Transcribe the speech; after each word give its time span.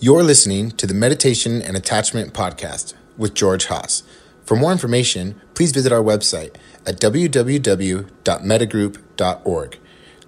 You're 0.00 0.24
listening 0.24 0.72
to 0.72 0.88
the 0.88 0.94
Meditation 0.94 1.62
and 1.62 1.76
Attachment 1.76 2.34
Podcast 2.34 2.94
with 3.16 3.32
George 3.32 3.66
Haas. 3.66 4.02
For 4.44 4.56
more 4.56 4.72
information, 4.72 5.40
please 5.54 5.70
visit 5.70 5.92
our 5.92 6.02
website 6.02 6.56
at 6.84 7.00
www.mettagroup.org. 7.00 9.78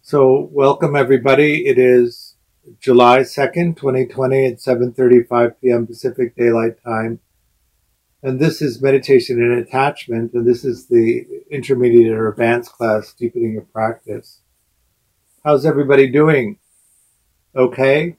So, 0.00 0.48
welcome 0.50 0.96
everybody. 0.96 1.66
It 1.66 1.78
is 1.78 2.36
July 2.80 3.18
2nd, 3.20 3.76
2020 3.76 4.46
at 4.46 4.54
7:35 4.54 5.54
p.m. 5.60 5.86
Pacific 5.86 6.34
Daylight 6.34 6.82
Time. 6.82 7.20
And 8.22 8.40
this 8.40 8.60
is 8.60 8.82
meditation 8.82 9.40
and 9.40 9.60
attachment, 9.60 10.32
and 10.32 10.46
this 10.46 10.64
is 10.64 10.88
the 10.88 11.24
intermediate 11.50 12.12
or 12.12 12.28
advanced 12.28 12.72
class, 12.72 13.12
deepening 13.12 13.52
your 13.52 13.62
practice. 13.62 14.40
How's 15.44 15.64
everybody 15.64 16.08
doing? 16.10 16.58
Okay. 17.54 18.16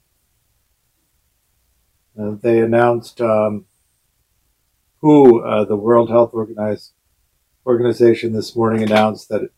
Uh, 2.18 2.36
they 2.42 2.62
announced 2.62 3.20
um, 3.20 3.66
who 5.02 5.44
uh, 5.44 5.66
the 5.66 5.76
World 5.76 6.10
Health 6.10 6.34
Organization 7.66 8.34
this 8.34 8.56
morning 8.56 8.84
announced 8.84 9.28
that 9.30 9.50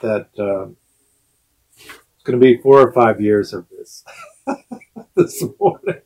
that 0.00 0.28
um, 0.38 0.76
it's 1.76 2.22
going 2.22 2.38
to 2.38 2.44
be 2.44 2.56
four 2.56 2.80
or 2.80 2.92
five 2.92 3.20
years 3.20 3.52
of 3.52 3.66
this 3.68 4.04
this 5.16 5.44
morning. 5.58 6.02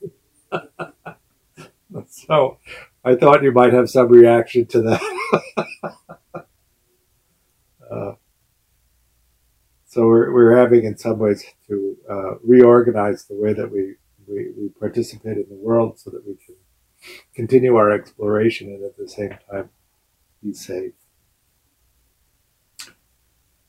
so 2.09 2.59
I 3.07 3.15
thought 3.15 3.45
you 3.45 3.53
might 3.53 3.73
have 3.73 3.89
some 3.89 4.09
reaction 4.09 4.67
to 4.67 4.83
that. 4.83 6.01
uh, 7.89 8.13
so 9.85 10.07
we're, 10.09 10.33
we're 10.33 10.57
having, 10.57 10.85
in 10.85 10.99
some 10.99 11.21
ways, 11.21 11.45
to 11.69 11.97
uh, 12.11 12.35
reorganize 12.43 13.27
the 13.27 13.37
way 13.37 13.53
that 13.53 13.71
we, 13.71 13.95
we, 14.27 14.51
we 14.59 14.69
participate 14.81 15.37
in 15.37 15.47
the 15.49 15.55
world 15.55 16.01
so 16.01 16.11
that 16.11 16.27
we 16.27 16.35
can 16.45 16.57
continue 17.33 17.77
our 17.77 17.93
exploration 17.93 18.71
and 18.71 18.83
at 18.83 18.97
the 18.97 19.09
same 19.09 19.39
time 19.49 19.71
be 20.43 20.53
safe. 20.53 20.95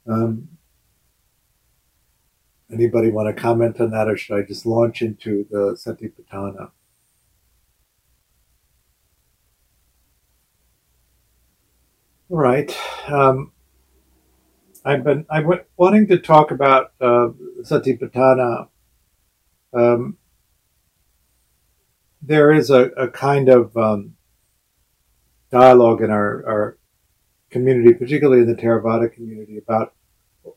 Um, 0.07 0.47
anybody 2.73 3.11
want 3.11 3.27
to 3.35 3.39
comment 3.39 3.79
on 3.79 3.91
that, 3.91 4.07
or 4.07 4.17
should 4.17 4.35
I 4.35 4.41
just 4.41 4.65
launch 4.65 5.03
into 5.03 5.45
the 5.51 5.77
Satipatthana? 5.77 6.71
Right. 12.29 12.75
Um, 13.07 13.51
I've 14.85 15.03
been 15.03 15.25
I 15.29 15.39
am 15.39 15.49
wanting 15.75 16.07
to 16.07 16.17
talk 16.17 16.51
about 16.51 16.93
uh, 17.01 17.29
Satipatthana. 17.61 18.69
Um, 19.73 20.17
there 22.21 22.51
is 22.51 22.69
a, 22.69 22.85
a 22.91 23.09
kind 23.09 23.49
of 23.49 23.75
um, 23.75 24.15
dialogue 25.51 26.01
in 26.01 26.09
our, 26.09 26.45
our 26.47 26.77
community, 27.49 27.93
particularly 27.93 28.41
in 28.41 28.47
the 28.47 28.61
Theravada 28.61 29.11
community, 29.13 29.57
about 29.57 29.93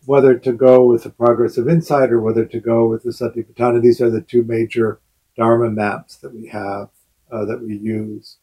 whether 0.05 0.39
to 0.39 0.53
go 0.53 0.85
with 0.85 1.03
the 1.03 1.11
progress 1.11 1.59
of 1.59 1.69
insight 1.69 2.11
or 2.11 2.21
whether 2.21 2.45
to 2.45 2.61
go 2.61 2.87
with 2.87 3.03
the 3.03 3.11
Satipatthana. 3.11 3.83
These 3.83 4.01
are 4.01 4.11
the 4.11 4.23
two 4.23 4.43
major 4.43 5.01
Dharma 5.37 5.71
maps 5.71 6.17
that 6.17 6.35
we 6.35 6.49
have 6.49 6.91
uh, 7.33 7.45
that 7.47 7.63
we 7.63 7.77
use 7.77 8.39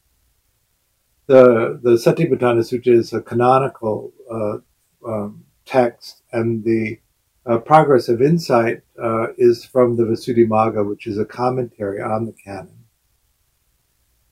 the 1.28 1.78
the 1.80 1.90
Satipatthana 1.90 2.64
Sutta 2.64 2.88
is 2.88 3.12
a 3.12 3.20
canonical 3.20 4.12
uh, 4.30 4.58
um, 5.06 5.44
text, 5.64 6.22
and 6.32 6.64
the 6.64 6.98
uh, 7.46 7.58
Progress 7.58 8.08
of 8.08 8.20
Insight 8.20 8.82
uh, 9.00 9.28
is 9.36 9.64
from 9.64 9.96
the 9.96 10.04
Visuddhimagga, 10.04 10.88
which 10.88 11.06
is 11.06 11.18
a 11.18 11.24
commentary 11.24 12.02
on 12.02 12.26
the 12.26 12.32
canon. 12.32 12.84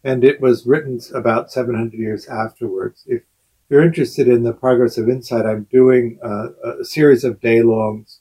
And 0.03 0.25
it 0.25 0.41
was 0.41 0.67
written 0.67 1.01
about 1.15 1.53
700 1.53 1.93
years 1.99 2.27
afterwards. 2.29 3.05
If 3.07 3.23
you're 3.69 3.83
interested 3.83 4.29
in 4.29 4.43
the 4.43 4.53
Progress 4.53 4.97
of 4.97 5.09
Insight, 5.09 5.45
I'm 5.45 5.67
doing 5.71 6.19
uh, 6.23 6.49
a 6.81 6.85
series 6.85 7.25
of 7.25 7.41
day 7.41 7.63
longs. 7.63 8.21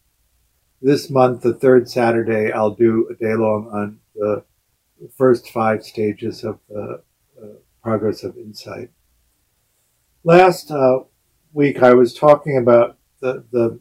This 0.81 1.09
month, 1.09 1.41
the 1.41 1.53
third 1.53 1.89
Saturday, 1.89 2.51
I'll 2.51 2.71
do 2.71 3.07
a 3.09 3.15
day 3.15 3.35
long 3.35 3.69
on 3.71 3.99
the 4.15 4.43
first 5.17 5.49
five 5.49 5.83
stages 5.83 6.43
of 6.43 6.59
the 6.69 7.03
progress 7.85 8.23
of 8.23 8.35
insight. 8.35 8.89
Last 10.23 10.71
uh, 10.71 11.01
week, 11.53 11.83
I 11.83 11.93
was 11.93 12.15
talking 12.15 12.57
about 12.57 12.97
the, 13.21 13.45
the, 13.51 13.79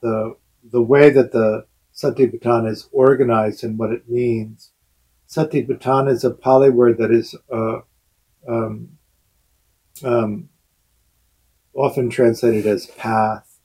the, 0.00 0.36
the 0.64 0.80
way 0.80 1.10
that 1.10 1.30
the 1.30 1.66
Satipatthana 1.94 2.70
is 2.70 2.88
organized 2.92 3.62
and 3.62 3.78
what 3.78 3.92
it 3.92 4.08
means. 4.08 4.70
Satipatthana 5.28 6.10
is 6.12 6.24
a 6.24 6.30
Pali 6.30 6.70
word 6.70 6.96
that 6.96 7.10
is 7.10 7.36
uh, 7.52 7.80
um, 8.48 8.96
um, 10.02 10.48
often 11.74 12.08
translated 12.08 12.66
as 12.66 12.86
path, 12.86 13.58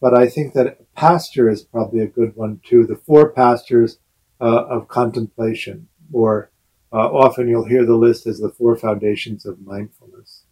but 0.00 0.14
I 0.14 0.26
think 0.26 0.54
that 0.54 0.78
pasture 0.94 1.50
is 1.50 1.62
probably 1.62 2.00
a 2.00 2.06
good 2.06 2.34
one 2.34 2.62
too. 2.64 2.86
The 2.86 2.96
four 2.96 3.30
pastures 3.30 3.98
uh, 4.40 4.64
of 4.64 4.88
contemplation, 4.88 5.88
or 6.10 6.50
uh, 6.94 7.10
often 7.10 7.48
you'll 7.48 7.66
hear 7.66 7.84
the 7.84 7.96
list 7.96 8.24
as 8.26 8.38
the 8.38 8.50
four 8.50 8.76
foundations 8.76 9.44
of 9.44 9.60
mindfulness. 9.60 10.44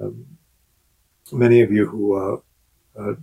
Um, 0.00 0.38
many 1.32 1.60
of 1.60 1.72
you 1.72 1.86
who 1.86 2.14
uh, 2.14 2.36
uh, 2.96 3.14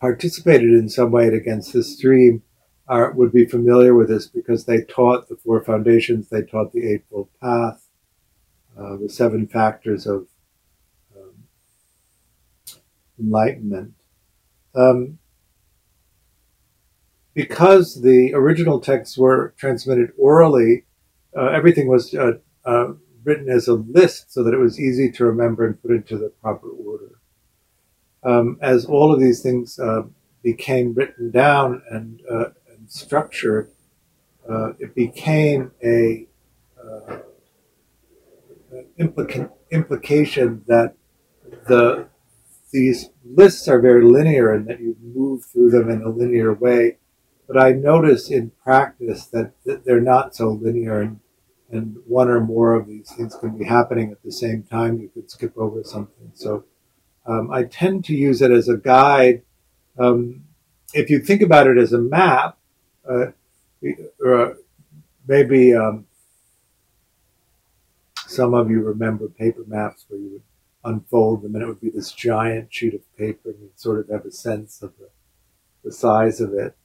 participated 0.00 0.70
in 0.70 0.88
some 0.88 1.10
way 1.10 1.26
against 1.26 1.72
this 1.72 1.96
stream 1.96 2.42
are, 2.86 3.10
would 3.10 3.32
be 3.32 3.44
familiar 3.44 3.94
with 3.94 4.08
this 4.08 4.28
because 4.28 4.66
they 4.66 4.82
taught 4.82 5.28
the 5.28 5.36
four 5.36 5.64
foundations, 5.64 6.28
they 6.28 6.42
taught 6.42 6.72
the 6.72 6.88
Eightfold 6.88 7.28
Path, 7.42 7.84
uh, 8.78 8.96
the 8.96 9.08
seven 9.08 9.48
factors 9.48 10.06
of 10.06 10.28
um, 11.16 11.34
enlightenment. 13.18 13.94
Um, 14.76 15.18
because 17.34 18.02
the 18.02 18.32
original 18.34 18.80
texts 18.80 19.18
were 19.18 19.54
transmitted 19.56 20.12
orally, 20.16 20.84
uh, 21.36 21.46
everything 21.46 21.88
was 21.88 22.14
uh, 22.14 22.32
uh, 22.64 22.92
written 23.24 23.48
as 23.48 23.68
a 23.68 23.74
list 23.74 24.32
so 24.32 24.42
that 24.42 24.54
it 24.54 24.58
was 24.58 24.80
easy 24.80 25.10
to 25.12 25.24
remember 25.24 25.66
and 25.66 25.80
put 25.80 25.90
into 25.90 26.18
the 26.18 26.28
proper 26.40 26.68
order. 26.68 27.20
Um, 28.22 28.58
as 28.60 28.84
all 28.84 29.12
of 29.12 29.20
these 29.20 29.42
things 29.42 29.78
uh, 29.78 30.02
became 30.42 30.94
written 30.94 31.30
down 31.30 31.82
and, 31.90 32.20
uh, 32.30 32.50
and 32.68 32.90
structured, 32.90 33.70
it 34.78 34.94
became 34.94 35.70
a 35.84 36.26
implica- 38.98 39.50
implication 39.70 40.64
that 40.66 40.94
the 41.66 42.08
these 42.72 43.10
lists 43.24 43.66
are 43.68 43.80
very 43.80 44.04
linear 44.04 44.52
and 44.52 44.66
that 44.68 44.80
you 44.80 44.96
move 45.02 45.44
through 45.44 45.70
them 45.70 45.90
in 45.90 46.02
a 46.02 46.08
linear 46.08 46.52
way 46.54 46.96
but 47.50 47.60
I 47.60 47.72
notice 47.72 48.30
in 48.30 48.52
practice 48.62 49.26
that, 49.26 49.54
that 49.64 49.84
they're 49.84 50.00
not 50.00 50.36
so 50.36 50.50
linear 50.50 51.00
and, 51.00 51.18
and 51.68 51.96
one 52.06 52.28
or 52.28 52.38
more 52.38 52.74
of 52.74 52.86
these 52.86 53.10
things 53.10 53.34
can 53.34 53.58
be 53.58 53.64
happening 53.64 54.12
at 54.12 54.22
the 54.22 54.30
same 54.30 54.62
time. 54.62 55.00
You 55.00 55.08
could 55.08 55.28
skip 55.28 55.58
over 55.58 55.82
something. 55.82 56.30
So 56.34 56.62
um, 57.26 57.50
I 57.50 57.64
tend 57.64 58.04
to 58.04 58.14
use 58.14 58.40
it 58.40 58.52
as 58.52 58.68
a 58.68 58.76
guide. 58.76 59.42
Um, 59.98 60.44
if 60.94 61.10
you 61.10 61.18
think 61.18 61.42
about 61.42 61.66
it 61.66 61.76
as 61.76 61.92
a 61.92 61.98
map, 61.98 62.56
uh, 63.08 63.32
or 64.24 64.58
maybe 65.26 65.74
um, 65.74 66.06
some 68.28 68.54
of 68.54 68.70
you 68.70 68.80
remember 68.80 69.26
paper 69.26 69.64
maps 69.66 70.04
where 70.06 70.20
you 70.20 70.30
would 70.34 70.42
unfold 70.84 71.42
them 71.42 71.56
and 71.56 71.64
it 71.64 71.66
would 71.66 71.80
be 71.80 71.90
this 71.90 72.12
giant 72.12 72.72
sheet 72.72 72.94
of 72.94 73.16
paper 73.16 73.50
and 73.50 73.60
you'd 73.60 73.80
sort 73.80 73.98
of 73.98 74.08
have 74.08 74.24
a 74.24 74.30
sense 74.30 74.82
of 74.82 74.92
the, 74.98 75.08
the 75.82 75.90
size 75.92 76.40
of 76.40 76.54
it 76.54 76.76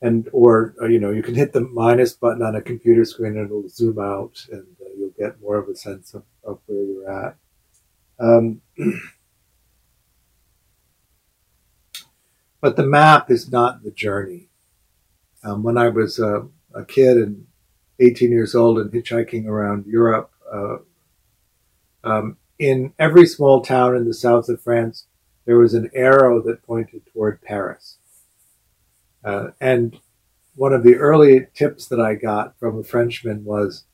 and 0.00 0.28
or 0.32 0.74
uh, 0.80 0.86
you 0.86 1.00
know 1.00 1.10
you 1.10 1.22
can 1.22 1.34
hit 1.34 1.52
the 1.52 1.60
minus 1.60 2.12
button 2.12 2.42
on 2.42 2.54
a 2.54 2.62
computer 2.62 3.04
screen 3.04 3.36
and 3.36 3.46
it'll 3.46 3.68
zoom 3.68 3.98
out 3.98 4.46
and 4.50 4.66
uh, 4.80 4.84
you'll 4.96 5.10
get 5.18 5.40
more 5.40 5.56
of 5.56 5.68
a 5.68 5.74
sense 5.74 6.14
of, 6.14 6.22
of 6.44 6.60
where 6.66 6.82
you're 6.82 7.10
at. 7.10 7.36
Um, 8.20 8.60
but 12.60 12.76
the 12.76 12.86
map 12.86 13.30
is 13.30 13.50
not 13.50 13.82
the 13.82 13.90
journey. 13.90 14.48
Um, 15.44 15.62
when 15.62 15.78
i 15.78 15.88
was 15.88 16.18
uh, 16.18 16.40
a 16.74 16.84
kid 16.84 17.16
and 17.16 17.46
18 18.00 18.30
years 18.30 18.54
old 18.54 18.78
and 18.78 18.90
hitchhiking 18.90 19.46
around 19.46 19.86
europe 19.86 20.32
uh, 20.52 20.78
um, 22.02 22.36
in 22.58 22.92
every 22.98 23.24
small 23.26 23.60
town 23.60 23.94
in 23.94 24.04
the 24.04 24.14
south 24.14 24.48
of 24.48 24.60
france 24.60 25.06
there 25.44 25.56
was 25.56 25.74
an 25.74 25.90
arrow 25.94 26.42
that 26.42 26.64
pointed 26.64 27.02
toward 27.12 27.40
paris 27.40 27.97
uh, 29.28 29.50
and 29.60 30.00
one 30.54 30.72
of 30.72 30.82
the 30.82 30.94
early 30.94 31.48
tips 31.54 31.86
that 31.88 32.00
I 32.00 32.14
got 32.14 32.58
from 32.58 32.78
a 32.78 32.82
Frenchman 32.82 33.44
was, 33.44 33.84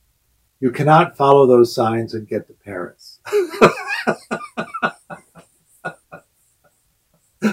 you 0.61 0.71
cannot 0.71 1.17
follow 1.17 1.45
those 1.45 1.75
signs 1.75 2.13
and 2.13 2.25
get 2.25 2.47
to 2.47 2.53
Paris. 2.53 3.19
uh, 7.41 7.51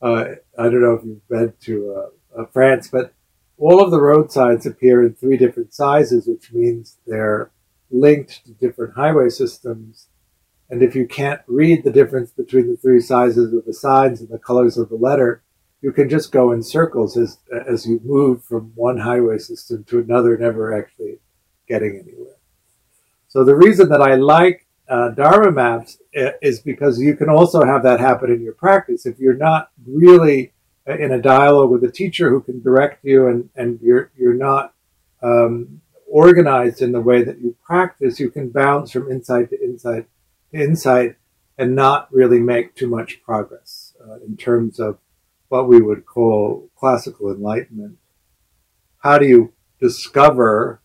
I 0.00 0.34
don't 0.56 0.82
know 0.82 0.94
if 0.94 1.04
you've 1.04 1.28
been 1.28 1.52
to 1.62 1.96
uh, 1.96 2.42
uh 2.42 2.46
France, 2.52 2.86
but 2.86 3.12
all 3.58 3.82
of 3.82 3.90
the 3.90 4.00
road 4.00 4.30
signs 4.30 4.66
appear 4.66 5.02
in 5.04 5.14
three 5.14 5.36
different 5.36 5.74
sizes, 5.74 6.28
which 6.28 6.52
means 6.52 6.98
they're 7.08 7.50
linked 7.90 8.46
to 8.46 8.52
different 8.52 8.94
highway 8.94 9.30
systems. 9.30 10.06
And 10.70 10.80
if 10.80 10.94
you 10.94 11.08
can't 11.08 11.40
read 11.48 11.82
the 11.82 11.90
difference 11.90 12.30
between 12.30 12.70
the 12.70 12.76
three 12.76 13.00
sizes 13.00 13.52
of 13.52 13.64
the 13.64 13.74
signs 13.74 14.20
and 14.20 14.28
the 14.28 14.38
colors 14.38 14.78
of 14.78 14.88
the 14.88 14.94
letter, 14.94 15.42
you 15.84 15.92
can 15.92 16.08
just 16.08 16.32
go 16.32 16.52
in 16.52 16.62
circles 16.62 17.14
as, 17.18 17.36
as 17.68 17.84
you 17.86 18.00
move 18.02 18.42
from 18.42 18.72
one 18.74 18.96
highway 18.96 19.36
system 19.36 19.84
to 19.84 19.98
another, 19.98 20.34
never 20.38 20.74
actually 20.74 21.18
getting 21.68 22.02
anywhere. 22.02 22.36
So 23.28 23.44
the 23.44 23.54
reason 23.54 23.90
that 23.90 24.00
I 24.00 24.14
like 24.14 24.66
uh, 24.88 25.10
Dharma 25.10 25.52
maps 25.52 25.98
uh, 26.18 26.30
is 26.40 26.60
because 26.60 26.98
you 26.98 27.14
can 27.14 27.28
also 27.28 27.66
have 27.66 27.82
that 27.82 28.00
happen 28.00 28.32
in 28.32 28.40
your 28.40 28.54
practice. 28.54 29.04
If 29.04 29.18
you're 29.18 29.36
not 29.36 29.72
really 29.86 30.54
in 30.86 31.12
a 31.12 31.20
dialogue 31.20 31.68
with 31.68 31.84
a 31.84 31.92
teacher 31.92 32.30
who 32.30 32.40
can 32.40 32.62
direct 32.62 33.04
you 33.04 33.26
and, 33.26 33.50
and 33.54 33.78
you're, 33.82 34.10
you're 34.16 34.32
not 34.32 34.72
um, 35.22 35.82
organized 36.10 36.80
in 36.80 36.92
the 36.92 37.02
way 37.02 37.22
that 37.24 37.42
you 37.42 37.56
practice, 37.62 38.18
you 38.18 38.30
can 38.30 38.48
bounce 38.48 38.90
from 38.90 39.10
insight 39.10 39.50
to 39.50 39.62
insight 39.62 40.06
to 40.50 40.58
insight 40.58 41.16
and 41.58 41.76
not 41.76 42.10
really 42.10 42.40
make 42.40 42.74
too 42.74 42.88
much 42.88 43.22
progress 43.22 43.94
uh, 44.02 44.16
in 44.26 44.38
terms 44.38 44.80
of 44.80 44.96
what 45.48 45.68
we 45.68 45.80
would 45.80 46.06
call 46.06 46.70
classical 46.76 47.30
enlightenment. 47.30 47.98
How 48.98 49.18
do 49.18 49.26
you 49.26 49.52
discover 49.80 50.80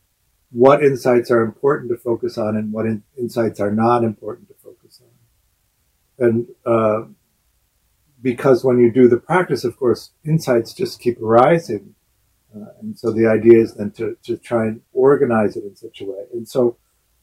what 0.52 0.84
insights 0.84 1.32
are 1.32 1.42
important 1.42 1.90
to 1.92 1.98
focus 1.98 2.38
on 2.38 2.56
and 2.56 2.74
what 2.74 2.86
in, 2.86 3.04
insights 3.18 3.60
are 3.60 3.72
not 3.72 4.04
important 4.04 4.48
to 4.50 4.56
focus 4.56 5.02
on? 5.02 6.28
And 6.28 6.48
uh, 6.66 7.04
because 8.22 8.64
when 8.64 8.80
you 8.80 8.92
do 8.92 9.08
the 9.08 9.18
practice, 9.18 9.64
of 9.64 9.78
course, 9.78 10.12
insights 10.26 10.74
just 10.74 11.00
keep 11.00 11.22
arising. 11.22 11.96
Uh, 12.54 12.72
and 12.82 12.98
so 12.98 13.12
the 13.12 13.28
idea 13.28 13.60
is 13.60 13.76
then 13.76 13.92
to, 13.92 14.18
to 14.24 14.36
try 14.36 14.66
and 14.66 14.82
organize 14.92 15.56
it 15.56 15.64
in 15.64 15.76
such 15.76 16.02
a 16.02 16.06
way. 16.06 16.26
And 16.34 16.48
so 16.48 16.78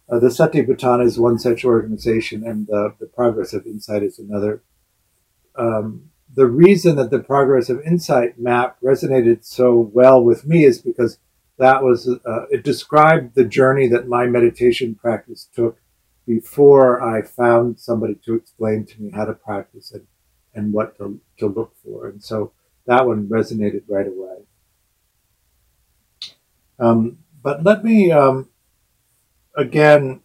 uh, 0.09 0.19
the 0.21 0.29
Satipatthana 0.29 1.05
is 1.05 1.19
one 1.19 1.39
such 1.39 1.65
organization, 1.65 2.47
and 2.47 2.67
the, 2.69 2.94
the 3.00 3.06
progress 3.06 3.53
of 3.53 3.67
insight 3.67 4.05
is 4.05 4.19
another. 4.19 4.62
Um, 5.56 6.11
the 6.37 6.47
reason 6.47 6.97
that 6.97 7.11
the 7.11 7.19
progress 7.19 7.71
of 7.71 7.81
insight 7.81 8.38
map 8.38 8.77
resonated 8.85 9.44
so 9.44 9.91
well 9.93 10.23
with 10.23 10.47
me 10.47 10.65
is 10.65 10.79
because 10.81 11.19
that 11.59 11.83
was 11.83 12.09
uh, 12.09 12.47
it 12.50 12.62
described 12.62 13.35
the 13.35 13.44
journey 13.44 13.88
that 13.88 14.06
my 14.06 14.27
meditation 14.27 14.94
practice 14.94 15.49
took 15.55 15.79
before 16.27 17.03
I 17.03 17.23
found 17.23 17.81
somebody 17.81 18.17
to 18.27 18.35
explain 18.35 18.85
to 18.85 19.00
me 19.00 19.11
how 19.12 19.25
to 19.25 19.33
practice 19.33 19.93
it 19.93 20.05
and 20.55 20.73
what 20.73 20.99
to, 20.99 21.19
to 21.38 21.47
look 21.47 21.75
for. 21.83 22.09
And 22.09 22.23
so 22.23 22.53
that 22.87 23.06
one 23.06 23.29
resonated 23.29 23.85
right 23.89 24.06
away. 24.06 24.37
Um, 26.79 27.19
but 27.43 27.65
let 27.65 27.82
me 27.82 28.12
um, 28.12 28.50
again 29.56 30.21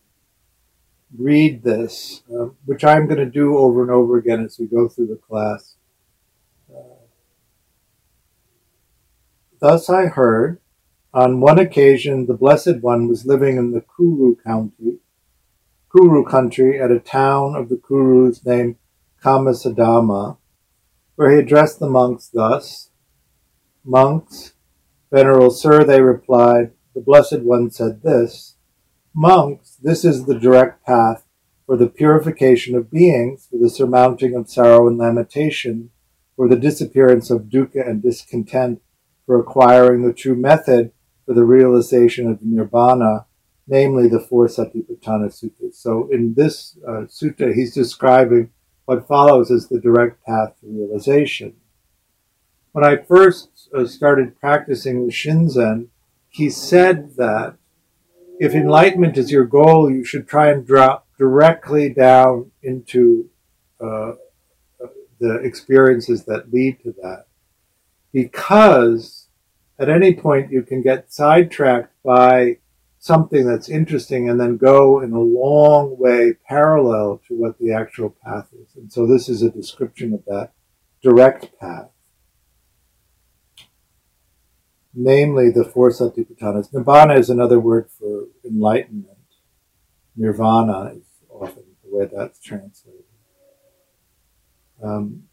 read 1.17 1.63
this, 1.63 2.23
uh, 2.33 2.47
which 2.65 2.83
I'm 2.83 3.05
going 3.05 3.19
to 3.19 3.25
do 3.25 3.57
over 3.57 3.81
and 3.81 3.91
over 3.91 4.17
again 4.17 4.43
as 4.43 4.59
we 4.59 4.65
go 4.65 4.89
through 4.89 5.07
the 5.07 5.15
class. 5.15 5.75
Thus 9.61 9.91
I 9.91 10.07
heard, 10.07 10.59
on 11.13 11.39
one 11.39 11.59
occasion 11.59 12.25
the 12.25 12.33
Blessed 12.33 12.81
One 12.81 13.07
was 13.07 13.27
living 13.27 13.57
in 13.57 13.73
the 13.73 13.85
Kuru 13.95 14.35
County, 14.37 14.97
Kuru 15.91 16.25
country 16.25 16.81
at 16.81 16.89
a 16.89 16.97
town 16.97 17.55
of 17.55 17.69
the 17.69 17.75
Kurus 17.75 18.43
named 18.43 18.77
Kammasadhamma, 19.23 20.37
where 21.15 21.29
he 21.29 21.37
addressed 21.37 21.77
the 21.77 21.87
monks 21.87 22.27
thus 22.27 22.89
Monks, 23.83 24.53
Venerable 25.11 25.51
Sir, 25.51 25.83
they 25.83 26.01
replied, 26.01 26.71
the 26.95 27.01
Blessed 27.01 27.41
One 27.41 27.69
said 27.69 28.01
this 28.01 28.55
Monks, 29.13 29.77
this 29.79 30.03
is 30.03 30.25
the 30.25 30.39
direct 30.39 30.83
path 30.87 31.23
for 31.67 31.77
the 31.77 31.87
purification 31.87 32.75
of 32.75 32.89
beings, 32.89 33.47
for 33.51 33.59
the 33.59 33.69
surmounting 33.69 34.33
of 34.33 34.49
sorrow 34.49 34.87
and 34.87 34.97
lamentation, 34.97 35.91
for 36.35 36.47
the 36.47 36.55
disappearance 36.55 37.29
of 37.29 37.43
dukkha 37.43 37.87
and 37.87 38.01
discontent, 38.01 38.81
for 39.25 39.39
acquiring 39.39 40.03
the 40.03 40.13
true 40.13 40.35
method 40.35 40.91
for 41.25 41.33
the 41.33 41.45
realization 41.45 42.29
of 42.29 42.41
nirvana, 42.41 43.25
namely 43.67 44.07
the 44.07 44.19
four 44.19 44.47
Satipatthana 44.47 45.29
suttas. 45.29 45.75
So 45.75 46.09
in 46.11 46.33
this 46.33 46.77
uh, 46.87 47.05
sutta, 47.07 47.53
he's 47.53 47.73
describing 47.73 48.51
what 48.85 49.07
follows 49.07 49.51
as 49.51 49.69
the 49.69 49.79
direct 49.79 50.25
path 50.25 50.59
to 50.59 50.67
realization. 50.67 51.55
When 52.71 52.83
I 52.85 52.97
first 52.97 53.69
uh, 53.73 53.85
started 53.85 54.39
practicing 54.39 55.09
Shinzen, 55.09 55.87
he 56.29 56.49
said 56.49 57.15
that 57.17 57.55
if 58.39 58.53
enlightenment 58.53 59.17
is 59.17 59.31
your 59.31 59.45
goal, 59.45 59.91
you 59.91 60.03
should 60.03 60.27
try 60.27 60.49
and 60.49 60.65
drop 60.65 61.07
directly 61.17 61.89
down 61.89 62.51
into 62.63 63.29
uh, 63.79 64.13
the 65.19 65.35
experiences 65.43 66.25
that 66.25 66.51
lead 66.51 66.81
to 66.83 66.93
that. 67.03 67.25
Because 68.13 69.27
at 69.79 69.89
any 69.89 70.13
point 70.13 70.51
you 70.51 70.63
can 70.63 70.81
get 70.81 71.11
sidetracked 71.11 71.93
by 72.03 72.57
something 72.99 73.47
that's 73.47 73.67
interesting 73.67 74.29
and 74.29 74.39
then 74.39 74.55
go 74.57 75.01
in 75.01 75.11
a 75.11 75.19
long 75.19 75.97
way 75.97 76.33
parallel 76.47 77.19
to 77.27 77.33
what 77.33 77.57
the 77.57 77.73
actual 77.73 78.15
path 78.23 78.47
is. 78.53 78.75
And 78.75 78.93
so 78.93 79.07
this 79.07 79.27
is 79.27 79.41
a 79.41 79.49
description 79.49 80.13
of 80.13 80.23
that 80.25 80.51
direct 81.01 81.57
path. 81.59 81.89
Namely, 84.93 85.49
the 85.49 85.63
four 85.63 85.89
satipatthanas. 85.89 86.71
Nibbana 86.71 87.17
is 87.17 87.29
another 87.29 87.59
word 87.59 87.89
for 87.89 88.25
enlightenment. 88.45 89.17
Nirvana 90.15 90.93
is 90.95 91.05
often 91.29 91.63
the 91.83 91.97
way 91.97 92.07
that's 92.13 92.39
translated. 92.39 93.05
Um, 94.83 95.23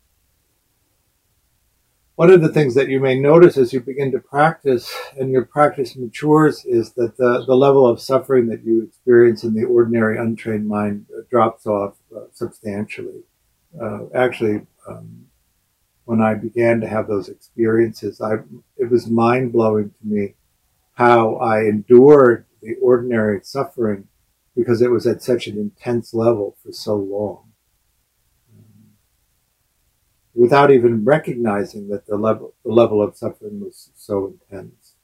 one 2.18 2.32
of 2.32 2.40
the 2.40 2.48
things 2.48 2.74
that 2.74 2.88
you 2.88 2.98
may 2.98 3.16
notice 3.16 3.56
as 3.56 3.72
you 3.72 3.78
begin 3.78 4.10
to 4.10 4.18
practice 4.18 4.92
and 5.16 5.30
your 5.30 5.44
practice 5.44 5.94
matures 5.94 6.64
is 6.64 6.90
that 6.94 7.16
the, 7.16 7.44
the 7.46 7.54
level 7.54 7.86
of 7.86 8.00
suffering 8.00 8.48
that 8.48 8.64
you 8.64 8.82
experience 8.82 9.44
in 9.44 9.54
the 9.54 9.62
ordinary 9.62 10.18
untrained 10.18 10.66
mind 10.66 11.06
uh, 11.16 11.20
drops 11.30 11.64
off 11.64 11.94
uh, 12.16 12.22
substantially. 12.32 13.22
Uh, 13.80 14.06
actually, 14.16 14.66
um, 14.88 15.26
when 16.06 16.20
I 16.20 16.34
began 16.34 16.80
to 16.80 16.88
have 16.88 17.06
those 17.06 17.28
experiences, 17.28 18.20
I, 18.20 18.38
it 18.76 18.90
was 18.90 19.06
mind 19.06 19.52
blowing 19.52 19.90
to 19.90 20.04
me 20.04 20.34
how 20.94 21.36
I 21.36 21.66
endured 21.66 22.46
the 22.60 22.74
ordinary 22.82 23.42
suffering 23.44 24.08
because 24.56 24.82
it 24.82 24.90
was 24.90 25.06
at 25.06 25.22
such 25.22 25.46
an 25.46 25.56
intense 25.56 26.12
level 26.12 26.56
for 26.64 26.72
so 26.72 26.96
long 26.96 27.47
without 30.38 30.70
even 30.70 31.04
recognizing 31.04 31.88
that 31.88 32.06
the 32.06 32.16
level 32.16 32.54
the 32.64 32.70
level 32.70 33.02
of 33.02 33.16
suffering 33.16 33.60
was 33.60 33.90
so 33.96 34.32
intense, 34.50 34.94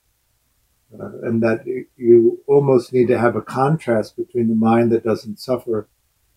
uh, 0.98 1.18
and 1.22 1.42
that 1.42 1.66
you 1.96 2.38
almost 2.46 2.92
need 2.92 3.08
to 3.08 3.18
have 3.18 3.34
a 3.34 3.42
contrast 3.42 4.16
between 4.16 4.48
the 4.48 4.54
mind 4.54 4.92
that 4.92 5.02
doesn't 5.02 5.40
suffer 5.40 5.88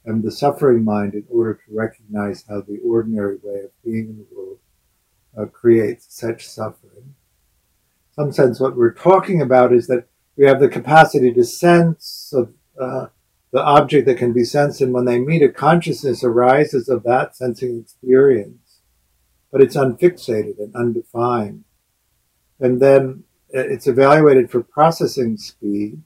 and 0.03 0.23
the 0.23 0.31
suffering 0.31 0.83
mind 0.83 1.13
in 1.13 1.25
order 1.29 1.53
to 1.53 1.75
recognize 1.75 2.43
how 2.49 2.61
the 2.61 2.79
ordinary 2.83 3.37
way 3.43 3.59
of 3.65 3.83
being 3.83 4.09
in 4.09 4.17
the 4.17 4.35
world 4.35 4.57
uh, 5.37 5.45
creates 5.45 6.07
such 6.09 6.47
suffering. 6.47 7.13
In 8.17 8.23
some 8.23 8.31
sense, 8.31 8.59
what 8.59 8.75
we're 8.75 8.93
talking 8.93 9.41
about 9.41 9.73
is 9.73 9.85
that 9.87 10.07
we 10.35 10.45
have 10.47 10.59
the 10.59 10.69
capacity 10.69 11.31
to 11.33 11.43
sense 11.43 12.33
of 12.33 12.51
uh, 12.81 13.07
the 13.51 13.61
object 13.61 14.07
that 14.07 14.17
can 14.17 14.33
be 14.33 14.43
sensed, 14.43 14.81
and 14.81 14.91
when 14.91 15.05
they 15.05 15.19
meet, 15.19 15.43
a 15.43 15.49
consciousness 15.49 16.23
arises 16.23 16.89
of 16.89 17.03
that 17.03 17.35
sensing 17.35 17.79
experience 17.79 18.66
but 19.51 19.61
it's 19.61 19.75
unfixated 19.75 20.59
and 20.59 20.75
undefined. 20.75 21.63
And 22.59 22.81
then 22.81 23.23
uh, 23.55 23.59
it's 23.59 23.87
evaluated 23.87 24.51
for 24.51 24.61
processing 24.61 25.37
speed. 25.37 26.01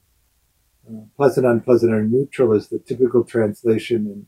Uh, 0.88 1.02
pleasant, 1.16 1.46
unpleasant, 1.46 1.92
or 1.92 2.02
neutral 2.02 2.52
is 2.52 2.68
the 2.68 2.78
typical 2.78 3.24
translation 3.24 4.06
in, 4.06 4.26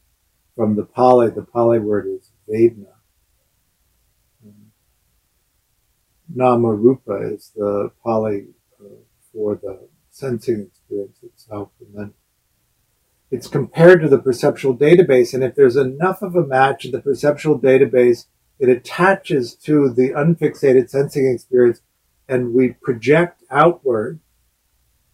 from 0.57 0.77
the 0.77 0.85
Pali. 0.85 1.31
The 1.31 1.43
Pali 1.43 1.79
word 1.79 2.07
is 2.07 2.31
Vedana. 2.49 2.95
Um, 4.45 4.73
Nama 6.35 6.73
Rupa 6.73 7.17
is 7.33 7.53
the 7.55 7.91
Pali 8.03 8.47
uh, 8.81 8.89
for 9.33 9.57
the 9.57 9.89
sensing 10.11 10.63
experience 10.63 11.19
itself. 11.23 11.71
And 11.81 11.99
then 11.99 12.15
it's 13.31 13.49
compared 13.49 14.01
to 14.03 14.09
the 14.09 14.19
perceptual 14.19 14.77
database. 14.77 15.35
And 15.35 15.43
if 15.43 15.57
there's 15.57 15.77
enough 15.77 16.23
of 16.23 16.37
a 16.37 16.47
match 16.47 16.85
in 16.85 16.93
the 16.93 17.01
perceptual 17.01 17.59
database 17.59 18.27
it 18.59 18.69
attaches 18.69 19.55
to 19.55 19.93
the 19.93 20.11
unfixated 20.11 20.89
sensing 20.89 21.31
experience 21.33 21.81
and 22.29 22.55
we 22.55 22.71
project 22.83 23.43
outward 23.51 24.21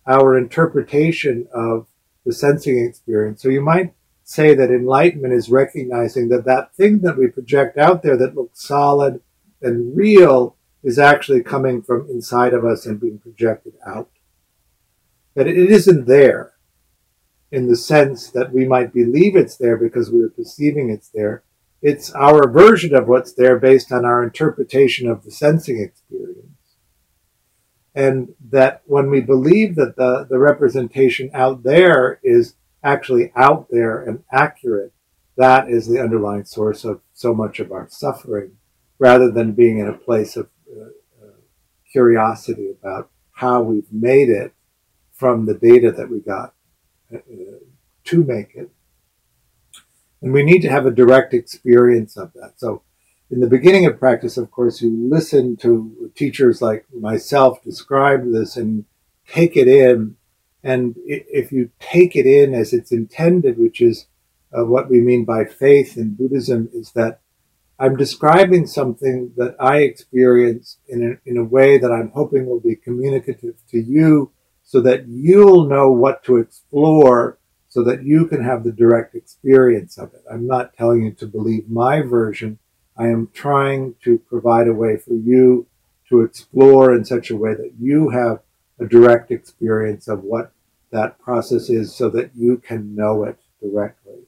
our 0.06 0.37
interpretation 0.37 1.49
of 1.52 1.87
the 2.25 2.32
sensing 2.32 2.85
experience. 2.85 3.42
So 3.42 3.49
you 3.49 3.61
might 3.61 3.94
say 4.25 4.54
that 4.54 4.70
enlightenment 4.70 5.35
is 5.35 5.50
recognizing 5.50 6.28
that 6.28 6.44
that 6.44 6.75
thing 6.75 7.00
that 7.00 7.16
we 7.16 7.26
project 7.26 7.76
out 7.76 8.02
there 8.02 8.16
that 8.16 8.35
looks 8.35 8.64
solid, 8.64 9.20
and 9.61 9.97
real 9.97 10.56
is 10.82 10.99
actually 10.99 11.42
coming 11.42 11.82
from 11.82 12.09
inside 12.09 12.54
of 12.54 12.64
us 12.64 12.87
and 12.87 13.00
being 13.00 13.18
projected 13.18 13.75
out. 13.87 14.09
That 15.35 15.47
it 15.47 15.56
isn't 15.56 16.06
there 16.06 16.52
in 17.50 17.66
the 17.66 17.76
sense 17.76 18.30
that 18.30 18.52
we 18.52 18.66
might 18.66 18.94
believe 18.94 19.35
it's 19.35 19.56
there 19.56 19.76
because 19.76 20.11
we're 20.11 20.28
perceiving 20.28 20.90
it's 20.90 21.09
there. 21.09 21.42
It's 21.83 22.13
our 22.13 22.49
version 22.51 22.95
of 22.95 23.09
what's 23.09 23.33
there 23.33 23.59
based 23.59 23.91
on 23.91 24.05
our 24.05 24.23
interpretation 24.23 25.09
of 25.09 25.25
the 25.25 25.31
sensing 25.31 25.81
experience. 25.81 26.47
And 27.95 28.35
that 28.51 28.83
when 28.87 29.11
we 29.11 29.21
believe 29.21 29.75
that 29.77 29.97
the, 29.97 30.27
the 30.29 30.39
representation 30.39 31.31
out 31.35 31.63
there 31.63 32.21
is 32.23 32.55
actually 32.85 33.33
out 33.35 33.69
there 33.71 34.03
and 34.03 34.23
accurate, 34.31 34.93
that 35.37 35.69
is 35.69 35.87
the 35.87 36.01
underlying 36.01 36.45
source 36.45 36.85
of 36.85 37.01
so 37.15 37.35
much 37.35 37.61
of 37.61 37.73
our 37.73 37.89
suffering, 37.89 38.57
rather 38.99 39.31
than 39.31 39.53
being 39.53 39.79
in 39.79 39.89
a 39.89 39.93
place 39.93 40.37
of 40.37 40.49
uh, 40.71 41.25
uh, 41.25 41.31
curiosity 41.91 42.71
about 42.71 43.11
how 43.33 43.63
we've 43.63 43.91
made 43.91 44.29
it 44.29 44.53
from 45.15 45.47
the 45.47 45.55
data 45.55 45.91
that 45.91 46.11
we 46.11 46.21
got 46.21 46.55
uh, 47.13 47.19
to 48.05 48.25
make 48.25 48.55
it. 48.55 48.71
And 50.23 50.33
we 50.33 50.43
need 50.43 50.61
to 50.62 50.71
have 50.71 50.87
a 50.87 50.91
direct 50.91 51.33
experience 51.33 52.17
of 52.17 52.33
that. 52.35 52.55
So, 52.59 52.83
in 53.31 53.41
the 53.41 53.47
beginning 53.47 53.87
of 53.87 53.99
practice, 53.99 54.37
of 54.37 54.50
course, 54.50 54.83
you 54.83 54.91
listen 55.09 55.57
to 55.59 56.11
teachers 56.17 56.61
like 56.61 56.85
myself 56.93 57.62
describe 57.62 58.33
this 58.33 58.57
and 58.57 58.85
take 59.29 59.57
it 59.57 59.69
in. 59.69 60.17
And 60.65 60.97
if 61.07 61.53
you 61.53 61.71
take 61.79 62.17
it 62.17 62.27
in 62.27 62.55
as 62.55 62.73
it's 62.73 62.91
intended, 62.91 63.57
which 63.57 63.81
is 63.81 64.07
uh, 64.53 64.65
what 64.65 64.91
we 64.91 65.00
mean 65.00 65.25
by 65.25 65.45
faith 65.45 65.97
in 65.97 66.15
Buddhism, 66.15 66.69
is 66.75 66.91
that 66.93 67.21
I'm 67.79 67.97
describing 67.97 68.67
something 68.67 69.33
that 69.37 69.57
I 69.59 69.79
experience 69.79 70.77
in 70.87 71.03
a, 71.03 71.31
in 71.31 71.39
a 71.39 71.45
way 71.45 71.79
that 71.79 71.91
I'm 71.91 72.11
hoping 72.11 72.45
will 72.45 72.61
be 72.61 72.77
communicative 72.77 73.55
to 73.71 73.81
you 73.81 74.33
so 74.62 74.83
that 74.83 75.09
you'll 75.09 75.65
know 75.65 75.91
what 75.91 76.23
to 76.25 76.37
explore 76.37 77.39
so 77.71 77.85
that 77.85 78.03
you 78.03 78.27
can 78.27 78.43
have 78.43 78.65
the 78.65 78.73
direct 78.73 79.15
experience 79.15 79.97
of 79.97 80.12
it. 80.12 80.25
I'm 80.31 80.47
not 80.47 80.77
telling 80.77 81.05
you 81.05 81.12
to 81.12 81.27
believe 81.27 81.71
my 81.71 82.03
version. 82.03 82.59
I 82.99 83.07
am 83.07 83.31
trying 83.33 83.95
to 84.03 84.19
provide 84.19 84.67
a 84.67 84.75
way 84.75 84.97
for 84.97 85.15
you 85.15 85.69
to 86.09 86.21
explore 86.21 86.93
in 86.93 87.05
such 87.05 87.31
a 87.31 87.37
way 87.37 87.55
that 87.55 87.75
you 87.79 88.11
have 88.11 88.41
a 88.81 88.87
direct 88.87 89.31
experience 89.31 90.09
of 90.09 90.25
what 90.25 90.53
that 90.91 91.21
process 91.21 91.71
is 91.71 91.95
so 91.95 92.11
that 92.11 92.33
you 92.35 92.57
can 92.59 92.97
know 92.97 93.23
it 93.23 93.39
directly. 93.62 94.25